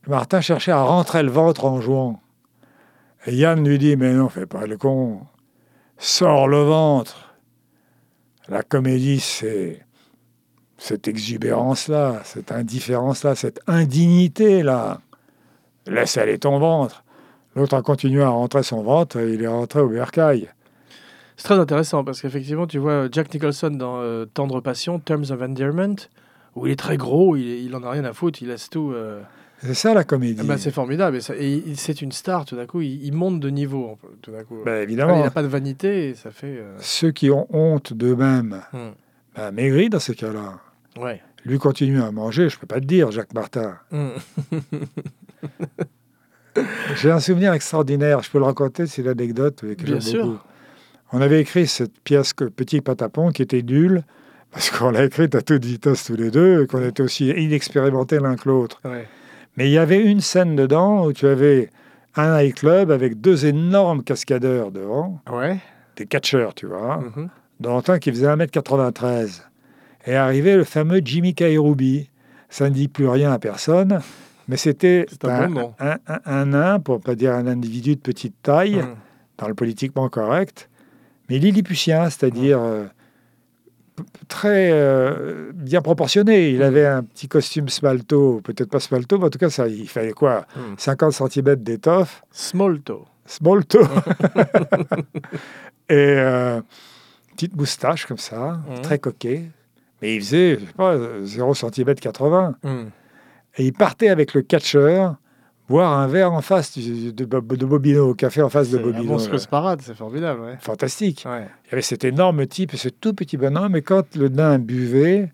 Martin 0.07 0.41
cherchait 0.41 0.71
à 0.71 0.83
rentrer 0.83 1.23
le 1.23 1.31
ventre 1.31 1.65
en 1.65 1.81
jouant. 1.81 2.21
Et 3.25 3.35
Yann 3.35 3.67
lui 3.67 3.79
dit 3.79 3.95
Mais 3.95 4.13
non, 4.13 4.29
fais 4.29 4.45
pas 4.45 4.67
le 4.67 4.77
con. 4.77 5.21
Sors 6.01 6.47
le 6.47 6.61
ventre. 6.61 7.35
La 8.47 8.63
comédie, 8.63 9.19
c'est 9.19 9.85
cette 10.77 11.09
exubérance-là, 11.09 12.21
cette 12.23 12.53
indifférence-là, 12.53 13.35
cette 13.35 13.59
indignité-là. 13.67 15.01
Laisse 15.87 16.15
aller 16.17 16.39
ton 16.39 16.57
ventre. 16.57 17.03
L'autre 17.53 17.75
a 17.75 17.81
continué 17.81 18.23
à 18.23 18.29
rentrer 18.29 18.63
son 18.63 18.81
ventre 18.81 19.17
et 19.17 19.33
il 19.33 19.43
est 19.43 19.47
rentré 19.47 19.81
au 19.81 19.89
bercail. 19.89 20.49
C'est 21.35 21.43
très 21.43 21.59
intéressant 21.59 22.05
parce 22.05 22.21
qu'effectivement, 22.21 22.65
tu 22.65 22.77
vois 22.77 23.09
Jack 23.11 23.33
Nicholson 23.33 23.71
dans 23.71 23.99
euh, 23.99 24.25
Tendre 24.25 24.61
Passion, 24.61 24.99
Terms 24.99 25.31
of 25.31 25.41
Endearment, 25.41 25.97
où 26.55 26.65
il 26.65 26.71
est 26.71 26.79
très 26.79 26.95
gros, 26.95 27.35
il, 27.35 27.43
il 27.43 27.75
en 27.75 27.83
a 27.83 27.89
rien 27.89 28.05
à 28.05 28.13
foutre, 28.13 28.41
il 28.41 28.47
laisse 28.47 28.69
tout. 28.69 28.93
Euh, 28.93 29.21
c'est 29.61 29.73
ça 29.73 29.93
la 29.93 30.03
comédie. 30.03 30.39
Ah 30.41 30.45
bah, 30.45 30.57
c'est 30.57 30.71
formidable. 30.71 31.19
Et, 31.37 31.75
c'est 31.75 32.01
une 32.01 32.11
star 32.11 32.45
tout 32.45 32.55
d'un 32.55 32.65
coup. 32.65 32.81
Il, 32.81 33.11
monte 33.13 33.39
de 33.39 33.49
niveau 33.49 33.97
tout 34.21 34.31
d'un 34.31 34.43
coup. 34.43 34.59
Bah, 34.65 34.81
évidemment. 34.81 35.17
il 35.17 35.23
n'a 35.23 35.31
pas 35.31 35.43
de 35.43 35.47
vanité 35.47 36.09
et 36.09 36.15
ça 36.15 36.31
fait. 36.31 36.57
Euh, 36.59 36.75
Ceux 36.79 37.11
qui 37.11 37.29
ont 37.29 37.47
honte 37.55 37.93
d'eux-mêmes, 37.93 38.61
bah, 39.35 39.51
maigris 39.51 39.89
dans 39.89 39.99
ces 39.99 40.15
cas-là. 40.15 40.59
Ouais. 40.99 41.21
Lui 41.45 41.57
continue 41.57 42.01
à 42.01 42.11
manger, 42.11 42.49
je 42.49 42.55
ne 42.57 42.59
peux 42.59 42.67
pas 42.67 42.79
te 42.79 42.85
dire, 42.85 43.11
Jacques 43.11 43.33
Martin. 43.33 43.77
Hmm. 43.91 44.09
J'ai 46.95 47.11
un 47.11 47.19
souvenir 47.19 47.53
extraordinaire, 47.53 48.21
je 48.21 48.29
peux 48.29 48.39
le 48.39 48.43
raconter, 48.43 48.87
c'est 48.87 49.03
l'anecdote 49.03 49.61
que 49.61 49.83
Bien 49.83 50.01
sûr. 50.01 50.25
Beaucoup. 50.25 50.39
On 51.11 51.21
avait 51.21 51.41
écrit 51.41 51.67
cette 51.67 51.97
pièce 51.99 52.33
Petit 52.33 52.81
Patapon 52.81 53.31
qui 53.31 53.41
était 53.41 53.61
nulle, 53.61 54.03
parce 54.51 54.69
qu'on 54.69 54.91
l'a 54.91 55.05
écrite 55.05 55.33
à 55.35 55.41
toute 55.41 55.65
vitesse 55.65 56.03
tous 56.05 56.15
les 56.15 56.29
deux, 56.29 56.63
et 56.63 56.67
qu'on 56.67 56.83
était 56.83 57.01
aussi 57.01 57.29
inexpérimentés 57.29 58.19
l'un 58.19 58.35
que 58.35 58.49
l'autre. 58.49 58.81
Mais 59.57 59.67
il 59.69 59.71
y 59.71 59.77
avait 59.77 60.03
une 60.03 60.21
scène 60.21 60.55
dedans 60.55 61.05
où 61.05 61.13
tu 61.13 61.27
avais 61.27 61.69
un 62.15 62.37
nightclub 62.37 62.91
avec 62.91 63.19
deux 63.19 63.45
énormes 63.45 64.03
cascadeurs 64.03 64.71
devant, 64.71 65.21
des 65.95 66.05
catcheurs, 66.05 66.53
tu 66.53 66.65
vois, 66.65 66.97
mm 66.97 67.29
dont 67.59 67.83
un 67.87 67.99
qui 67.99 68.11
faisait 68.11 68.27
1m93. 68.27 69.41
Et 70.05 70.15
arrivait 70.15 70.55
le 70.55 70.63
fameux 70.63 71.01
Jimmy 71.03 71.33
Kairoubi. 71.33 72.09
Ça 72.49 72.69
ne 72.69 72.73
dit 72.73 72.87
plus 72.87 73.07
rien 73.07 73.31
à 73.31 73.37
personne, 73.37 73.99
mais 74.47 74.57
c'était 74.57 75.05
un, 75.23 75.71
un, 76.25 76.45
nain, 76.45 76.79
pour 76.79 76.95
ne 76.95 77.01
pas 77.01 77.13
dire 77.13 77.33
un 77.33 77.45
individu 77.45 77.95
de 77.95 78.01
petite 78.01 78.33
taille, 78.41 78.77
mmh. 78.77 78.95
dans 79.37 79.47
le 79.47 79.53
politiquement 79.53 80.09
correct, 80.09 80.67
mais 81.29 81.37
lilliputien, 81.37 82.09
c'est-à-dire 82.09 82.59
mmh. 82.59 82.89
Très 84.27 84.71
euh, 84.71 85.51
bien 85.53 85.81
proportionné. 85.81 86.49
Il 86.51 86.59
mmh. 86.59 86.63
avait 86.63 86.85
un 86.85 87.03
petit 87.03 87.27
costume 87.27 87.69
smalto, 87.69 88.41
peut-être 88.43 88.69
pas 88.69 88.79
smalto, 88.79 89.17
mais 89.17 89.25
en 89.25 89.29
tout 89.29 89.39
cas, 89.39 89.49
ça, 89.49 89.67
il 89.67 89.87
fallait 89.87 90.13
quoi 90.13 90.45
50 90.77 91.13
cm 91.13 91.55
d'étoffe. 91.57 92.23
Smolto. 92.31 93.05
Smolto. 93.25 93.79
Et 95.89 95.95
euh, 95.95 96.61
petite 97.31 97.55
moustache 97.55 98.05
comme 98.05 98.17
ça, 98.17 98.59
très 98.83 98.99
coquet. 98.99 99.45
Mais 100.01 100.15
il 100.15 100.21
faisait, 100.21 100.59
je 100.59 100.65
sais 100.65 100.73
pas, 100.73 100.97
0 101.23 101.53
cm 101.53 101.95
80. 101.95 102.55
Et 103.57 103.65
il 103.65 103.73
partait 103.73 104.09
avec 104.09 104.33
le 104.33 104.41
catcheur 104.41 105.15
boire 105.69 105.93
un 105.93 106.07
verre 106.07 106.33
en 106.33 106.41
face 106.41 106.77
de, 106.77 107.11
de 107.11 107.25
Bobino, 107.65 108.09
au 108.09 108.13
café 108.15 108.41
en 108.41 108.49
face 108.49 108.69
de 108.71 108.77
Bobino. 108.77 109.19
C'est 109.19 109.33
un 109.33 109.37
parade, 109.49 109.81
c'est 109.81 109.95
formidable. 109.95 110.41
Ouais. 110.41 110.57
Fantastique. 110.59 111.25
Il 111.25 111.71
y 111.71 111.73
avait 111.73 111.81
cet 111.81 112.03
énorme 112.03 112.45
type, 112.47 112.75
ce 112.75 112.89
tout 112.89 113.13
petit 113.13 113.37
bonhomme, 113.37 113.75
et 113.75 113.81
quand 113.81 114.15
le 114.15 114.29
nain 114.29 114.57
buvait, 114.59 115.31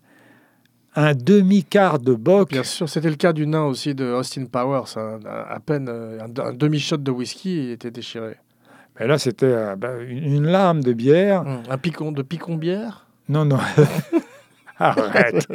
un 0.94 1.14
demi-quart 1.14 1.98
de 1.98 2.14
boc. 2.14 2.50
Bien 2.50 2.62
sûr, 2.62 2.88
c'était 2.88 3.10
le 3.10 3.16
cas 3.16 3.32
du 3.32 3.46
nain 3.46 3.64
aussi 3.64 3.94
de 3.94 4.04
Austin 4.04 4.44
Powers. 4.46 4.96
à 4.96 5.58
peine 5.60 5.88
euh, 5.88 6.20
un, 6.20 6.52
demi-shot 6.52 6.98
de 6.98 7.10
whisky, 7.10 7.64
il 7.64 7.70
était 7.72 7.90
déchiré. 7.90 8.36
Mais 8.98 9.06
là, 9.06 9.18
c'était 9.18 9.76
ben, 9.76 10.00
une 10.08 10.46
lame 10.46 10.82
de 10.82 10.92
bière. 10.92 11.42
Hum, 11.42 11.62
un 11.68 11.78
picon 11.78 12.12
de 12.12 12.22
picon 12.22 12.56
bière 12.56 13.06
Non, 13.28 13.44
non. 13.44 13.58
Arrête. 14.78 15.46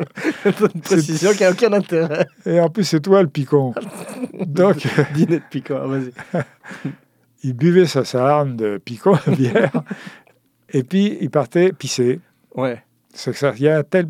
une 0.46 0.82
précision 0.82 1.32
qui 1.34 1.44
n'a 1.44 1.52
aucun 1.52 1.72
intérêt. 1.74 2.28
Et 2.46 2.60
en 2.60 2.70
plus, 2.70 2.86
c'est 2.86 3.02
toi 3.02 3.22
le 3.22 3.30
picon. 3.30 3.74
Donc. 4.46 4.88
Dîner 5.14 5.38
de 5.38 5.44
picon, 5.50 5.88
vas-y. 5.88 6.12
il 7.44 7.54
buvait 7.54 7.86
sa, 7.86 8.04
sa 8.04 8.26
arme 8.28 8.56
de 8.56 8.80
picon, 8.84 9.18
de 9.28 9.36
bière, 9.36 9.72
et 10.70 10.84
puis 10.84 11.18
il 11.22 11.30
partait 11.30 11.72
pisser. 11.72 12.20
Ouais. 12.56 12.84
C'est 13.14 13.34
ça. 13.34 13.54
Y 13.58 13.68
a 13.68 13.84
tel, 13.84 14.08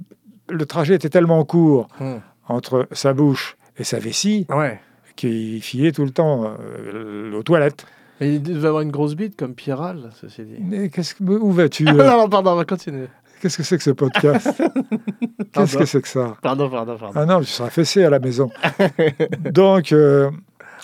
le 0.50 0.66
trajet 0.66 0.96
était 0.96 1.10
tellement 1.10 1.44
court 1.44 1.88
hmm. 2.00 2.18
entre 2.48 2.88
sa 2.92 3.14
bouche 3.14 3.58
et 3.78 3.84
sa 3.84 4.00
vessie 4.00 4.46
ouais. 4.50 4.80
qu'il 5.16 5.62
filait 5.62 5.92
tout 5.92 6.06
le 6.06 6.12
temps 6.12 6.56
euh, 6.60 7.34
aux 7.34 7.44
toilettes. 7.44 7.86
Et 8.20 8.36
il 8.36 8.44
devait 8.44 8.68
avoir 8.68 8.84
une 8.84 8.92
grosse 8.92 9.16
bite 9.16 9.36
comme 9.36 9.56
Pierral, 9.56 10.12
ceci 10.22 10.44
dit. 10.44 10.58
Mais 10.60 10.90
qu'est-ce 10.90 11.16
que, 11.16 11.24
où 11.24 11.52
vas-tu 11.52 11.86
Non, 11.86 11.94
non, 11.96 12.30
pardon, 12.30 12.52
on 12.52 12.56
va 12.56 12.66
continuer. 12.66 13.08
Qu'est-ce 13.42 13.58
que 13.58 13.64
c'est 13.64 13.78
que 13.78 13.84
ce 13.84 13.90
podcast 13.90 14.62
Qu'est-ce 15.52 15.76
que 15.76 15.86
c'est 15.86 16.02
que 16.02 16.08
ça 16.08 16.38
Pardon, 16.44 16.70
pardon, 16.70 16.96
pardon. 16.96 17.20
Ah 17.20 17.26
non, 17.26 17.42
je 17.42 17.48
serais 17.48 17.72
fessé 17.72 18.04
à 18.04 18.12
la 18.12 18.20
maison. 18.20 18.52
Donc, 19.52 19.92
euh, 19.94 20.30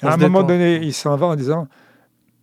à 0.01 0.15
un 0.15 0.17
moment 0.17 0.41
donné, 0.41 0.77
il 0.77 0.93
s'en 0.93 1.15
va 1.17 1.27
en 1.27 1.35
disant, 1.35 1.67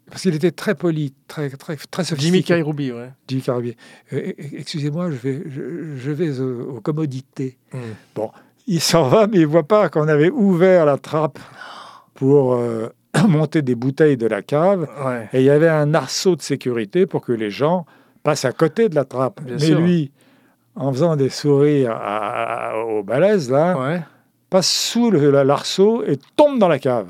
parce 0.08 0.22
qu'il 0.22 0.34
était 0.36 0.52
très 0.52 0.76
poli, 0.76 1.14
très, 1.26 1.50
très, 1.50 1.74
très 1.74 2.04
sophistiqué. 2.04 2.36
Jimmy 2.36 2.44
Kairoubi, 2.44 2.92
ouais. 2.92 3.10
Jimmy 3.26 3.42
Kairoubi. 3.42 3.76
Euh, 4.12 4.32
excusez-moi, 4.52 5.10
je 5.10 5.16
vais, 5.16 5.42
je, 5.48 6.10
vais 6.12 6.38
aux, 6.38 6.80
commodités. 6.80 7.58
Hmm. 7.72 7.78
Bon, 8.14 8.30
il 8.68 8.80
s'en 8.80 9.08
va, 9.08 9.26
mais 9.26 9.38
il 9.38 9.42
ne 9.42 9.46
voit 9.46 9.66
pas 9.66 9.88
qu'on 9.88 10.06
avait 10.06 10.30
ouvert 10.30 10.86
la 10.86 10.96
trappe 10.96 11.40
pour 12.14 12.54
euh, 12.54 12.86
monter 13.28 13.62
des 13.62 13.74
bouteilles 13.74 14.16
de 14.16 14.28
la 14.28 14.42
cave. 14.42 14.88
Et 15.32 15.40
il 15.40 15.44
y 15.44 15.50
avait 15.50 15.68
un 15.68 15.92
arceau 15.92 16.36
de 16.36 16.42
sécurité 16.42 17.06
pour 17.06 17.22
que 17.22 17.32
les 17.32 17.50
gens 17.50 17.84
passe 18.24 18.44
à 18.44 18.50
côté 18.52 18.88
de 18.88 18.96
la 18.96 19.04
trappe. 19.04 19.40
Bien 19.42 19.54
Mais 19.60 19.66
sûr. 19.66 19.78
lui, 19.78 20.10
en 20.74 20.92
faisant 20.92 21.14
des 21.14 21.28
sourires 21.28 21.92
à- 21.92 22.70
à- 22.70 22.76
aux 22.78 23.04
balaises, 23.04 23.48
là, 23.50 23.78
Ouais. 23.78 24.02
passe 24.50 24.68
sous 24.68 25.10
le- 25.12 25.30
la- 25.30 25.44
l'arceau 25.44 26.02
et 26.04 26.18
tombe 26.34 26.58
dans 26.58 26.68
la 26.68 26.80
cave. 26.80 27.08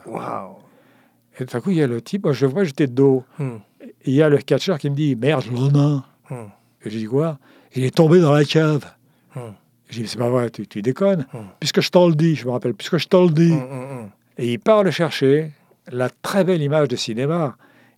Et 1.40 1.46
tout 1.46 1.56
à 1.56 1.60
coup, 1.60 1.70
il 1.70 1.76
y 1.78 1.82
a 1.82 1.86
le 1.86 2.00
type, 2.02 2.24
moi 2.24 2.32
je 2.32 2.46
vois, 2.46 2.64
j'étais 2.64 2.86
de 2.86 2.92
dos. 2.92 3.24
Hmm. 3.38 3.56
Et 3.82 4.10
il 4.10 4.14
y 4.14 4.22
a 4.22 4.28
le 4.28 4.38
catcheur 4.38 4.78
qui 4.78 4.90
me 4.90 4.94
dit 4.94 5.16
Merde, 5.16 5.44
Romain. 5.54 6.04
Hmm. 6.30 6.34
Et 6.84 6.90
j'ai 6.90 6.98
dit 6.98 7.04
Quoi? 7.06 7.38
Il 7.74 7.84
est 7.84 7.94
tombé 7.94 8.20
dans 8.20 8.32
la 8.32 8.44
cave. 8.44 8.84
Hmm. 9.34 9.40
J'ai 9.90 10.02
dit 10.02 10.08
C'est 10.08 10.18
pas 10.18 10.28
vrai, 10.30 10.50
tu, 10.50 10.66
tu 10.66 10.82
déconnes. 10.82 11.26
Hmm. 11.32 11.38
Puisque 11.60 11.80
je 11.80 11.90
t'en 11.90 12.06
le 12.08 12.14
dis, 12.14 12.34
je 12.36 12.44
me 12.46 12.50
rappelle, 12.52 12.74
puisque 12.74 12.98
je 12.98 13.08
t'en 13.08 13.24
le 13.24 13.30
dis. 13.30 13.54
Et 14.38 14.52
il 14.52 14.58
part 14.58 14.82
le 14.84 14.90
chercher, 14.90 15.50
la 15.90 16.08
très 16.10 16.44
belle 16.44 16.62
image 16.62 16.88
de 16.88 16.96
cinéma. 16.96 17.56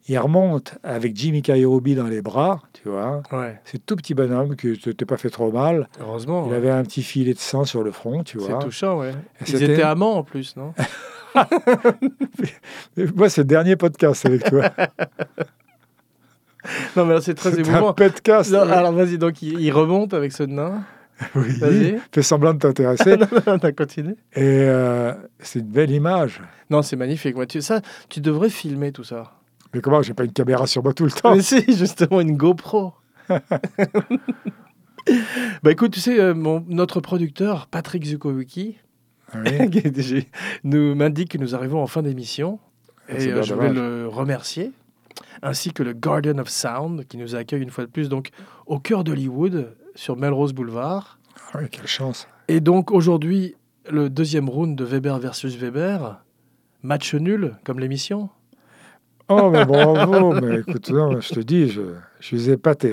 Il 0.09 0.18
remonte 0.18 0.78
avec 0.84 1.16
Jimmy 1.16 1.42
Kairoubi 1.42 1.94
dans 1.96 2.07
les 2.07 2.22
bras, 2.22 2.62
tu 2.72 2.88
vois. 2.88 3.22
Ouais. 3.32 3.61
C'est 3.64 3.84
tout 3.84 3.96
petit 3.96 4.14
bonhomme 4.14 4.54
qui 4.54 4.68
ne 4.68 4.92
t'est 4.92 5.04
pas 5.04 5.16
fait 5.16 5.30
trop 5.30 5.50
mal. 5.50 5.88
Heureusement. 6.00 6.44
Il 6.46 6.50
ouais. 6.52 6.57
avait 6.57 6.70
un 6.70 6.84
petit 6.84 7.02
filet 7.02 7.34
de 7.34 7.38
sang 7.40 7.64
sur 7.64 7.82
le 7.82 7.90
front, 7.90 8.22
tu 8.22 8.38
C'est 8.40 8.48
vois. 8.50 8.59
touchant, 8.61 9.00
ouais. 9.00 9.12
Ils 9.40 9.46
c'était- 9.48 9.72
étaient 9.72 9.82
amants 9.82 10.16
en 10.18 10.22
plus, 10.22 10.54
non 10.57 10.72
Moi, 13.16 13.28
c'est 13.28 13.40
le 13.42 13.46
dernier 13.46 13.76
podcast 13.76 14.24
avec 14.26 14.44
toi. 14.44 14.70
Non, 16.96 17.04
mais 17.04 17.20
c'est 17.20 17.34
très 17.34 17.52
C'est 17.52 17.61
un 17.68 17.74
émouvant. 17.74 17.92
podcast. 17.92 18.50
Non, 18.52 18.61
alors 18.62 18.92
vas-y, 18.92 19.18
donc 19.18 19.40
il, 19.42 19.61
il 19.61 19.70
remonte 19.70 20.14
avec 20.14 20.32
ce 20.32 20.42
nain. 20.44 20.82
Oui. 21.34 21.59
Vas-y. 21.59 21.98
Fais 22.12 22.22
semblant 22.22 22.52
de 22.54 22.59
t'intéresser. 22.59 23.16
On 23.46 23.57
a 23.57 23.72
continué. 23.72 24.14
Et 24.34 24.42
euh, 24.42 25.12
c'est 25.38 25.61
une 25.61 25.66
belle 25.66 25.90
image. 25.90 26.42
Non, 26.70 26.82
c'est 26.82 26.96
magnifique. 26.96 27.36
Moi, 27.36 27.46
tu, 27.46 27.62
ça, 27.62 27.80
tu 28.09 28.20
devrais 28.20 28.50
filmer 28.50 28.92
tout 28.92 29.04
ça. 29.04 29.32
Mais 29.76 29.82
comment 29.82 30.00
J'ai 30.00 30.14
pas 30.14 30.24
une 30.24 30.32
caméra 30.32 30.66
sur 30.66 30.82
moi 30.82 30.94
tout 30.94 31.04
le 31.04 31.10
temps. 31.10 31.34
Mais 31.36 31.42
si, 31.42 31.62
justement, 31.76 32.22
une 32.22 32.34
GoPro. 32.34 32.94
bah 33.28 33.40
écoute, 35.70 35.92
tu 35.92 36.00
sais, 36.00 36.18
euh, 36.18 36.32
mon, 36.34 36.64
notre 36.66 37.00
producteur, 37.00 37.66
Patrick 37.66 38.06
Zukowicki, 38.06 38.78
Oui. 39.34 39.50
est 39.52 39.90
déjà- 39.90 40.24
nous 40.64 40.94
m'indique 40.94 41.32
que 41.32 41.38
nous 41.38 41.54
arrivons 41.54 41.82
en 41.82 41.86
fin 41.86 42.00
d'émission. 42.02 42.58
C'est 43.10 43.26
Et 43.28 43.32
euh, 43.32 43.42
je 43.42 43.52
voulais 43.52 43.74
le 43.74 44.08
remercier, 44.08 44.72
ainsi 45.42 45.74
que 45.74 45.82
le 45.82 45.92
Garden 45.92 46.40
of 46.40 46.48
Sound, 46.48 47.04
qui 47.06 47.18
nous 47.18 47.34
accueille 47.34 47.60
une 47.62 47.68
fois 47.70 47.84
de 47.84 47.90
plus, 47.90 48.08
donc 48.08 48.30
au 48.64 48.78
cœur 48.78 49.04
d'Hollywood, 49.04 49.76
sur 49.94 50.16
Melrose 50.16 50.54
Boulevard. 50.54 51.18
Ah 51.52 51.58
oui, 51.60 51.68
quelle 51.70 51.86
chance. 51.86 52.26
Et 52.48 52.60
donc 52.60 52.92
aujourd'hui, 52.92 53.56
le 53.90 54.08
deuxième 54.08 54.48
round 54.48 54.74
de 54.74 54.84
Weber 54.86 55.18
versus 55.18 55.54
Weber, 55.56 56.22
match 56.82 57.14
nul, 57.14 57.56
comme 57.64 57.78
l'émission. 57.78 58.30
Oh, 59.28 59.50
mais 59.50 59.64
bravo. 59.64 60.32
mais 60.40 60.60
écoute, 60.60 60.88
non, 60.90 61.20
je 61.20 61.34
te 61.34 61.40
dis, 61.40 61.68
je, 61.68 61.82
je 62.20 62.26
suis 62.26 62.48
épaté. 62.50 62.92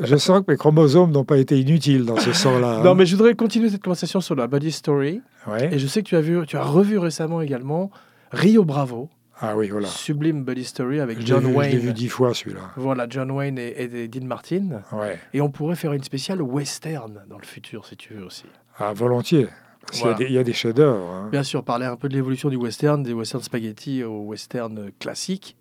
Je 0.00 0.16
sens 0.16 0.40
que 0.40 0.52
mes 0.52 0.56
chromosomes 0.56 1.10
n'ont 1.10 1.24
pas 1.24 1.38
été 1.38 1.58
inutiles 1.58 2.04
dans 2.04 2.16
ce 2.16 2.32
sens-là. 2.32 2.80
Non, 2.84 2.90
hein. 2.90 2.94
mais 2.94 3.06
je 3.06 3.16
voudrais 3.16 3.34
continuer 3.34 3.68
cette 3.70 3.82
conversation 3.82 4.20
sur 4.20 4.34
la 4.36 4.46
Body 4.46 4.70
Story. 4.70 5.20
Ouais. 5.48 5.74
Et 5.74 5.78
je 5.78 5.86
sais 5.86 6.02
que 6.02 6.08
tu 6.08 6.16
as, 6.16 6.20
vu, 6.20 6.46
tu 6.46 6.56
as 6.56 6.62
revu 6.62 6.98
récemment 6.98 7.40
également 7.40 7.90
Rio 8.30 8.64
Bravo, 8.64 9.10
Ah 9.40 9.56
oui, 9.56 9.68
voilà. 9.68 9.88
sublime 9.88 10.44
Body 10.44 10.64
Story 10.64 11.00
avec 11.00 11.20
Je 11.20 11.26
John 11.26 11.40
vu, 11.44 11.52
je 11.54 11.60
l'ai 11.60 11.68
vu 11.78 11.86
Wayne. 11.86 11.92
dix 11.92 12.08
fois, 12.08 12.32
celui-là. 12.34 12.60
Voilà, 12.76 13.06
John 13.10 13.30
Wayne 13.32 13.58
et, 13.58 13.74
et 13.82 14.08
Dean 14.08 14.26
Martin. 14.26 14.82
Ouais. 14.92 15.18
Et 15.32 15.40
on 15.40 15.50
pourrait 15.50 15.76
faire 15.76 15.92
une 15.92 16.04
spéciale 16.04 16.40
western 16.40 17.22
dans 17.28 17.38
le 17.38 17.44
futur, 17.44 17.84
si 17.86 17.96
tu 17.96 18.14
veux 18.14 18.24
aussi. 18.24 18.44
Ah, 18.78 18.92
volontiers. 18.92 19.48
Parce 19.86 19.98
qu'il 19.98 20.06
y 20.06 20.10
a 20.10 20.12
Voilà. 20.12 20.18
des- 20.18 20.24
il 20.32 20.34
y, 20.34 20.38
a 20.38 20.44
des 20.44 20.52
chefs-d'œuvre. 20.54 21.04
hein. 21.12 21.28
Bien 21.30 21.42
sûr, 21.42 21.62
parler 21.62 21.84
un 21.84 21.96
peu 21.96 22.08
de 22.08 22.14
l'évolution 22.14 22.48
du 22.48 22.56
western, 22.56 23.02
des 23.02 23.12
western 23.12 23.42
spaghetti 23.42 24.02
au 24.02 24.22
western 24.22 24.90
classique. 24.98 25.56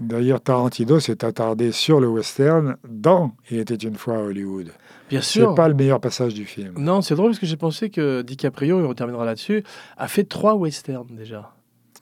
D'ailleurs, 0.00 0.40
Tarantino 0.40 0.98
s'est 0.98 1.24
attardé 1.24 1.72
sur 1.72 2.00
le 2.00 2.08
western 2.08 2.76
dans 2.88 3.32
Il 3.50 3.58
était 3.58 3.74
une 3.74 3.96
fois 3.96 4.16
à 4.16 4.20
Hollywood. 4.20 4.72
Bien 5.10 5.20
C'est 5.20 5.40
sûr. 5.40 5.54
pas 5.54 5.68
le 5.68 5.74
meilleur 5.74 6.00
passage 6.00 6.34
du 6.34 6.44
film. 6.46 6.74
Non, 6.78 7.02
c'est 7.02 7.14
drôle 7.14 7.30
parce 7.30 7.38
que 7.40 7.46
j'ai 7.46 7.56
pensé 7.56 7.90
que 7.90 8.22
DiCaprio, 8.22 8.80
et 8.80 8.84
on 8.84 8.94
terminera 8.94 9.24
là-dessus, 9.24 9.62
a 9.98 10.08
fait 10.08 10.24
trois 10.24 10.54
westerns 10.54 11.08
déjà. 11.16 11.52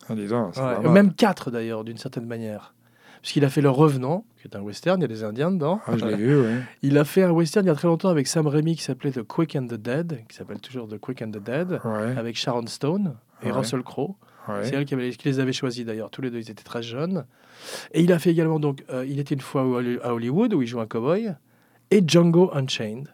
En 0.09 0.15
disant, 0.15 0.51
c'est 0.55 0.61
Ouais. 0.61 0.89
Même 0.89 1.13
quatre 1.13 1.51
d'ailleurs, 1.51 1.85
d'une 1.85 1.99
certaine 1.99 2.27
manière. 2.27 2.75
Puisqu'il 3.21 3.45
a 3.45 3.49
fait 3.51 3.61
Le 3.61 3.71
Revenant, 3.71 4.25
qui 4.41 4.47
est 4.47 4.57
un 4.57 4.61
western, 4.61 5.01
il 5.01 5.03
y 5.03 5.05
a 5.05 5.09
des 5.09 5.25
Indiens 5.25 5.51
dedans. 5.51 5.81
Ah, 5.87 5.97
je 5.97 6.05
l'ai 6.05 6.15
vu, 6.17 6.41
oui. 6.41 6.47
Il 6.83 6.97
a 6.99 7.05
fait 7.05 7.25
un 7.25 7.31
western 7.33 7.67
il 7.67 7.69
y 7.69 7.73
a 7.73 7.75
très 7.75 7.89
longtemps 7.89 8.11
avec 8.11 8.29
Sam 8.29 8.47
Raimi 8.47 8.77
qui 8.77 8.83
s'appelait 8.83 9.11
The 9.11 9.23
Quick 9.25 9.57
and 9.57 9.67
the 9.67 9.75
Dead, 9.75 10.21
qui 10.29 10.37
s'appelle 10.37 10.61
toujours 10.61 10.87
The 10.87 10.99
Quick 10.99 11.21
and 11.23 11.31
the 11.33 11.43
Dead, 11.43 11.81
Ouais, 11.85 12.17
avec 12.17 12.37
Sharon 12.37 12.67
Stone 12.69 13.17
et 13.43 13.47
Ouais. 13.47 13.53
Russell 13.53 13.83
Crowe. 13.83 14.15
C'est 14.63 14.77
elle 14.77 14.87
qui, 14.87 14.95
avait- 14.95 15.11
qui 15.11 15.29
les 15.29 15.41
avait 15.41 15.53
choisis 15.53 15.85
d'ailleurs, 15.85 16.09
tous 16.11 16.23
les 16.23 16.31
deux, 16.31 16.39
ils 16.39 16.51
étaient 16.51 16.63
très 16.63 16.83
jeunes. 16.83 17.27
Et 17.93 18.03
il 18.03 18.13
a 18.13 18.19
fait 18.19 18.31
également, 18.31 18.61
donc, 18.61 18.85
euh, 18.91 19.05
il 19.07 19.19
était 19.19 19.35
une 19.35 19.41
fois 19.41 19.63
à 20.03 20.13
Hollywood, 20.13 20.55
où 20.55 20.63
il 20.63 20.69
joue 20.69 20.81
un 20.81 20.87
cowboy, 20.87 21.35
et 21.91 22.03
Django 22.07 22.51
Unchained. 22.53 23.09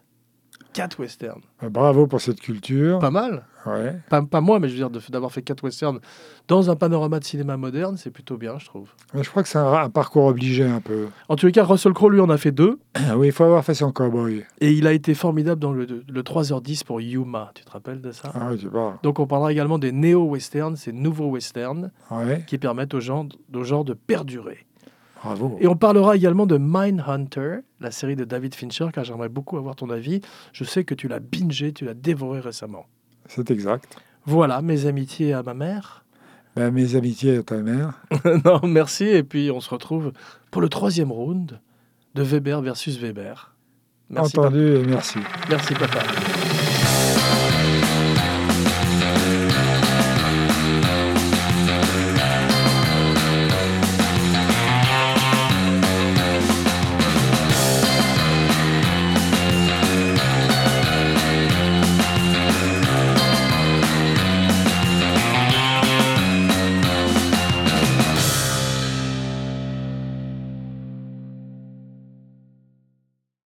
Quatre 0.75 0.99
westerns. 1.01 1.41
Euh, 1.63 1.71
Bravo 1.71 2.07
pour 2.07 2.21
cette 2.21 2.41
culture. 2.41 2.99
Pas 2.99 3.11
mal. 3.11 3.47
Ouais. 3.65 3.95
Pas, 4.11 4.21
pas 4.23 4.41
moi, 4.43 4.59
mais 4.59 4.69
je 4.69 4.73
veux 4.75 4.79
dire, 4.79 4.91
de- 4.91 5.01
d'avoir 5.11 5.33
fait 5.33 5.41
quatre 5.41 5.63
westerns 5.65 6.01
dans 6.49 6.69
un 6.69 6.77
panorama 6.77 7.19
de 7.21 7.25
cinéma 7.25 7.57
moderne, 7.57 7.97
c'est 7.97 8.11
plutôt 8.11 8.37
bien, 8.37 8.59
je 8.59 8.67
trouve. 8.67 8.91
Mais 9.15 9.23
je 9.23 9.31
crois 9.31 9.43
que 9.43 9.49
c'est 9.49 9.57
un, 9.59 9.73
un 9.73 9.89
parcours 9.89 10.25
obligé 10.27 10.65
un 10.65 10.81
peu. 10.83 11.07
En 11.31 11.37
tous 11.37 11.47
les 11.47 11.53
cas, 11.53 11.65
Russell 11.65 11.93
Crowe, 11.95 12.11
lui, 12.11 12.21
en 12.21 12.29
a 12.29 12.37
fait 12.37 12.53
deux. 12.53 12.79
Ah 13.09 13.17
oui, 13.17 13.29
il 13.29 13.33
faut 13.33 13.45
avoir 13.45 13.65
fait 13.65 13.75
son 13.75 13.93
cowboy. 13.93 14.45
Et 14.61 14.73
il 14.73 14.87
a 14.87 14.93
été 14.93 15.15
formidable 15.15 15.61
dans 15.61 15.73
le, 15.73 15.87
le 15.87 16.23
3h10 16.23 16.85
pour 16.85 17.01
Yuma. 17.01 17.53
Tu 17.55 17.65
te 17.65 17.71
rappelles 17.71 18.01
de 18.01 18.11
ça? 18.13 18.33
Ah 18.35 18.49
oui, 18.51 18.59
tu 18.59 18.69
parles. 18.69 18.97
Donc 19.03 19.21
on 19.21 19.27
parlera 19.27 19.53
également 19.53 19.79
des 19.79 19.93
néo-westerns, 19.93 20.77
ces 20.77 20.93
nouveaux 20.93 21.31
westerns 21.31 21.91
Ouais, 22.11 22.43
qui 22.47 22.59
permettent 22.59 22.95
aux 22.95 23.01
gens, 23.01 23.29
aux 23.55 23.63
gens 23.65 23.85
de 23.85 23.93
perdurer. 23.95 24.67
Bravo. 25.25 25.57
Et 25.61 25.67
on 25.67 25.77
parlera 25.77 26.17
également 26.17 26.47
de 26.47 26.59
Mindhunter, 26.59 27.61
la 27.81 27.91
série 27.91 28.17
de 28.17 28.25
David 28.25 28.55
Fincher, 28.55 28.89
car 28.93 29.05
j'aimerais 29.05 29.29
beaucoup 29.29 29.57
avoir 29.57 29.75
ton 29.77 29.91
avis. 29.91 30.21
Je 30.53 30.65
sais 30.65 30.85
que 30.85 30.95
tu 30.95 31.09
l'as 31.09 31.21
bingé, 31.21 31.73
tu 31.73 31.85
l'as 31.85 31.95
dévoré 31.95 32.41
récemment. 32.41 32.87
C'est 33.27 33.51
exact. 33.51 33.97
Voilà, 34.27 34.63
mes 34.63 34.87
amitiés 34.87 35.33
à 35.33 35.43
ma 35.43 35.55
mère. 35.55 36.05
Ben, 36.57 36.71
mes 36.71 36.95
amitiés 36.95 37.39
à 37.39 37.43
ta 37.43 37.57
mère. 37.57 38.01
non, 38.45 38.61
merci. 38.65 39.05
Et 39.05 39.23
puis 39.23 39.51
on 39.51 39.61
se 39.61 39.71
retrouve 39.71 40.13
pour 40.51 40.63
le 40.63 40.69
troisième 40.69 41.11
round 41.11 41.59
de 42.15 42.23
Weber 42.23 42.63
versus 42.63 42.99
Weber. 42.99 43.55
Merci, 44.11 44.39
Entendu 44.39 44.79
merci. 44.87 45.19
Merci, 45.49 45.75
papa. 45.75 46.01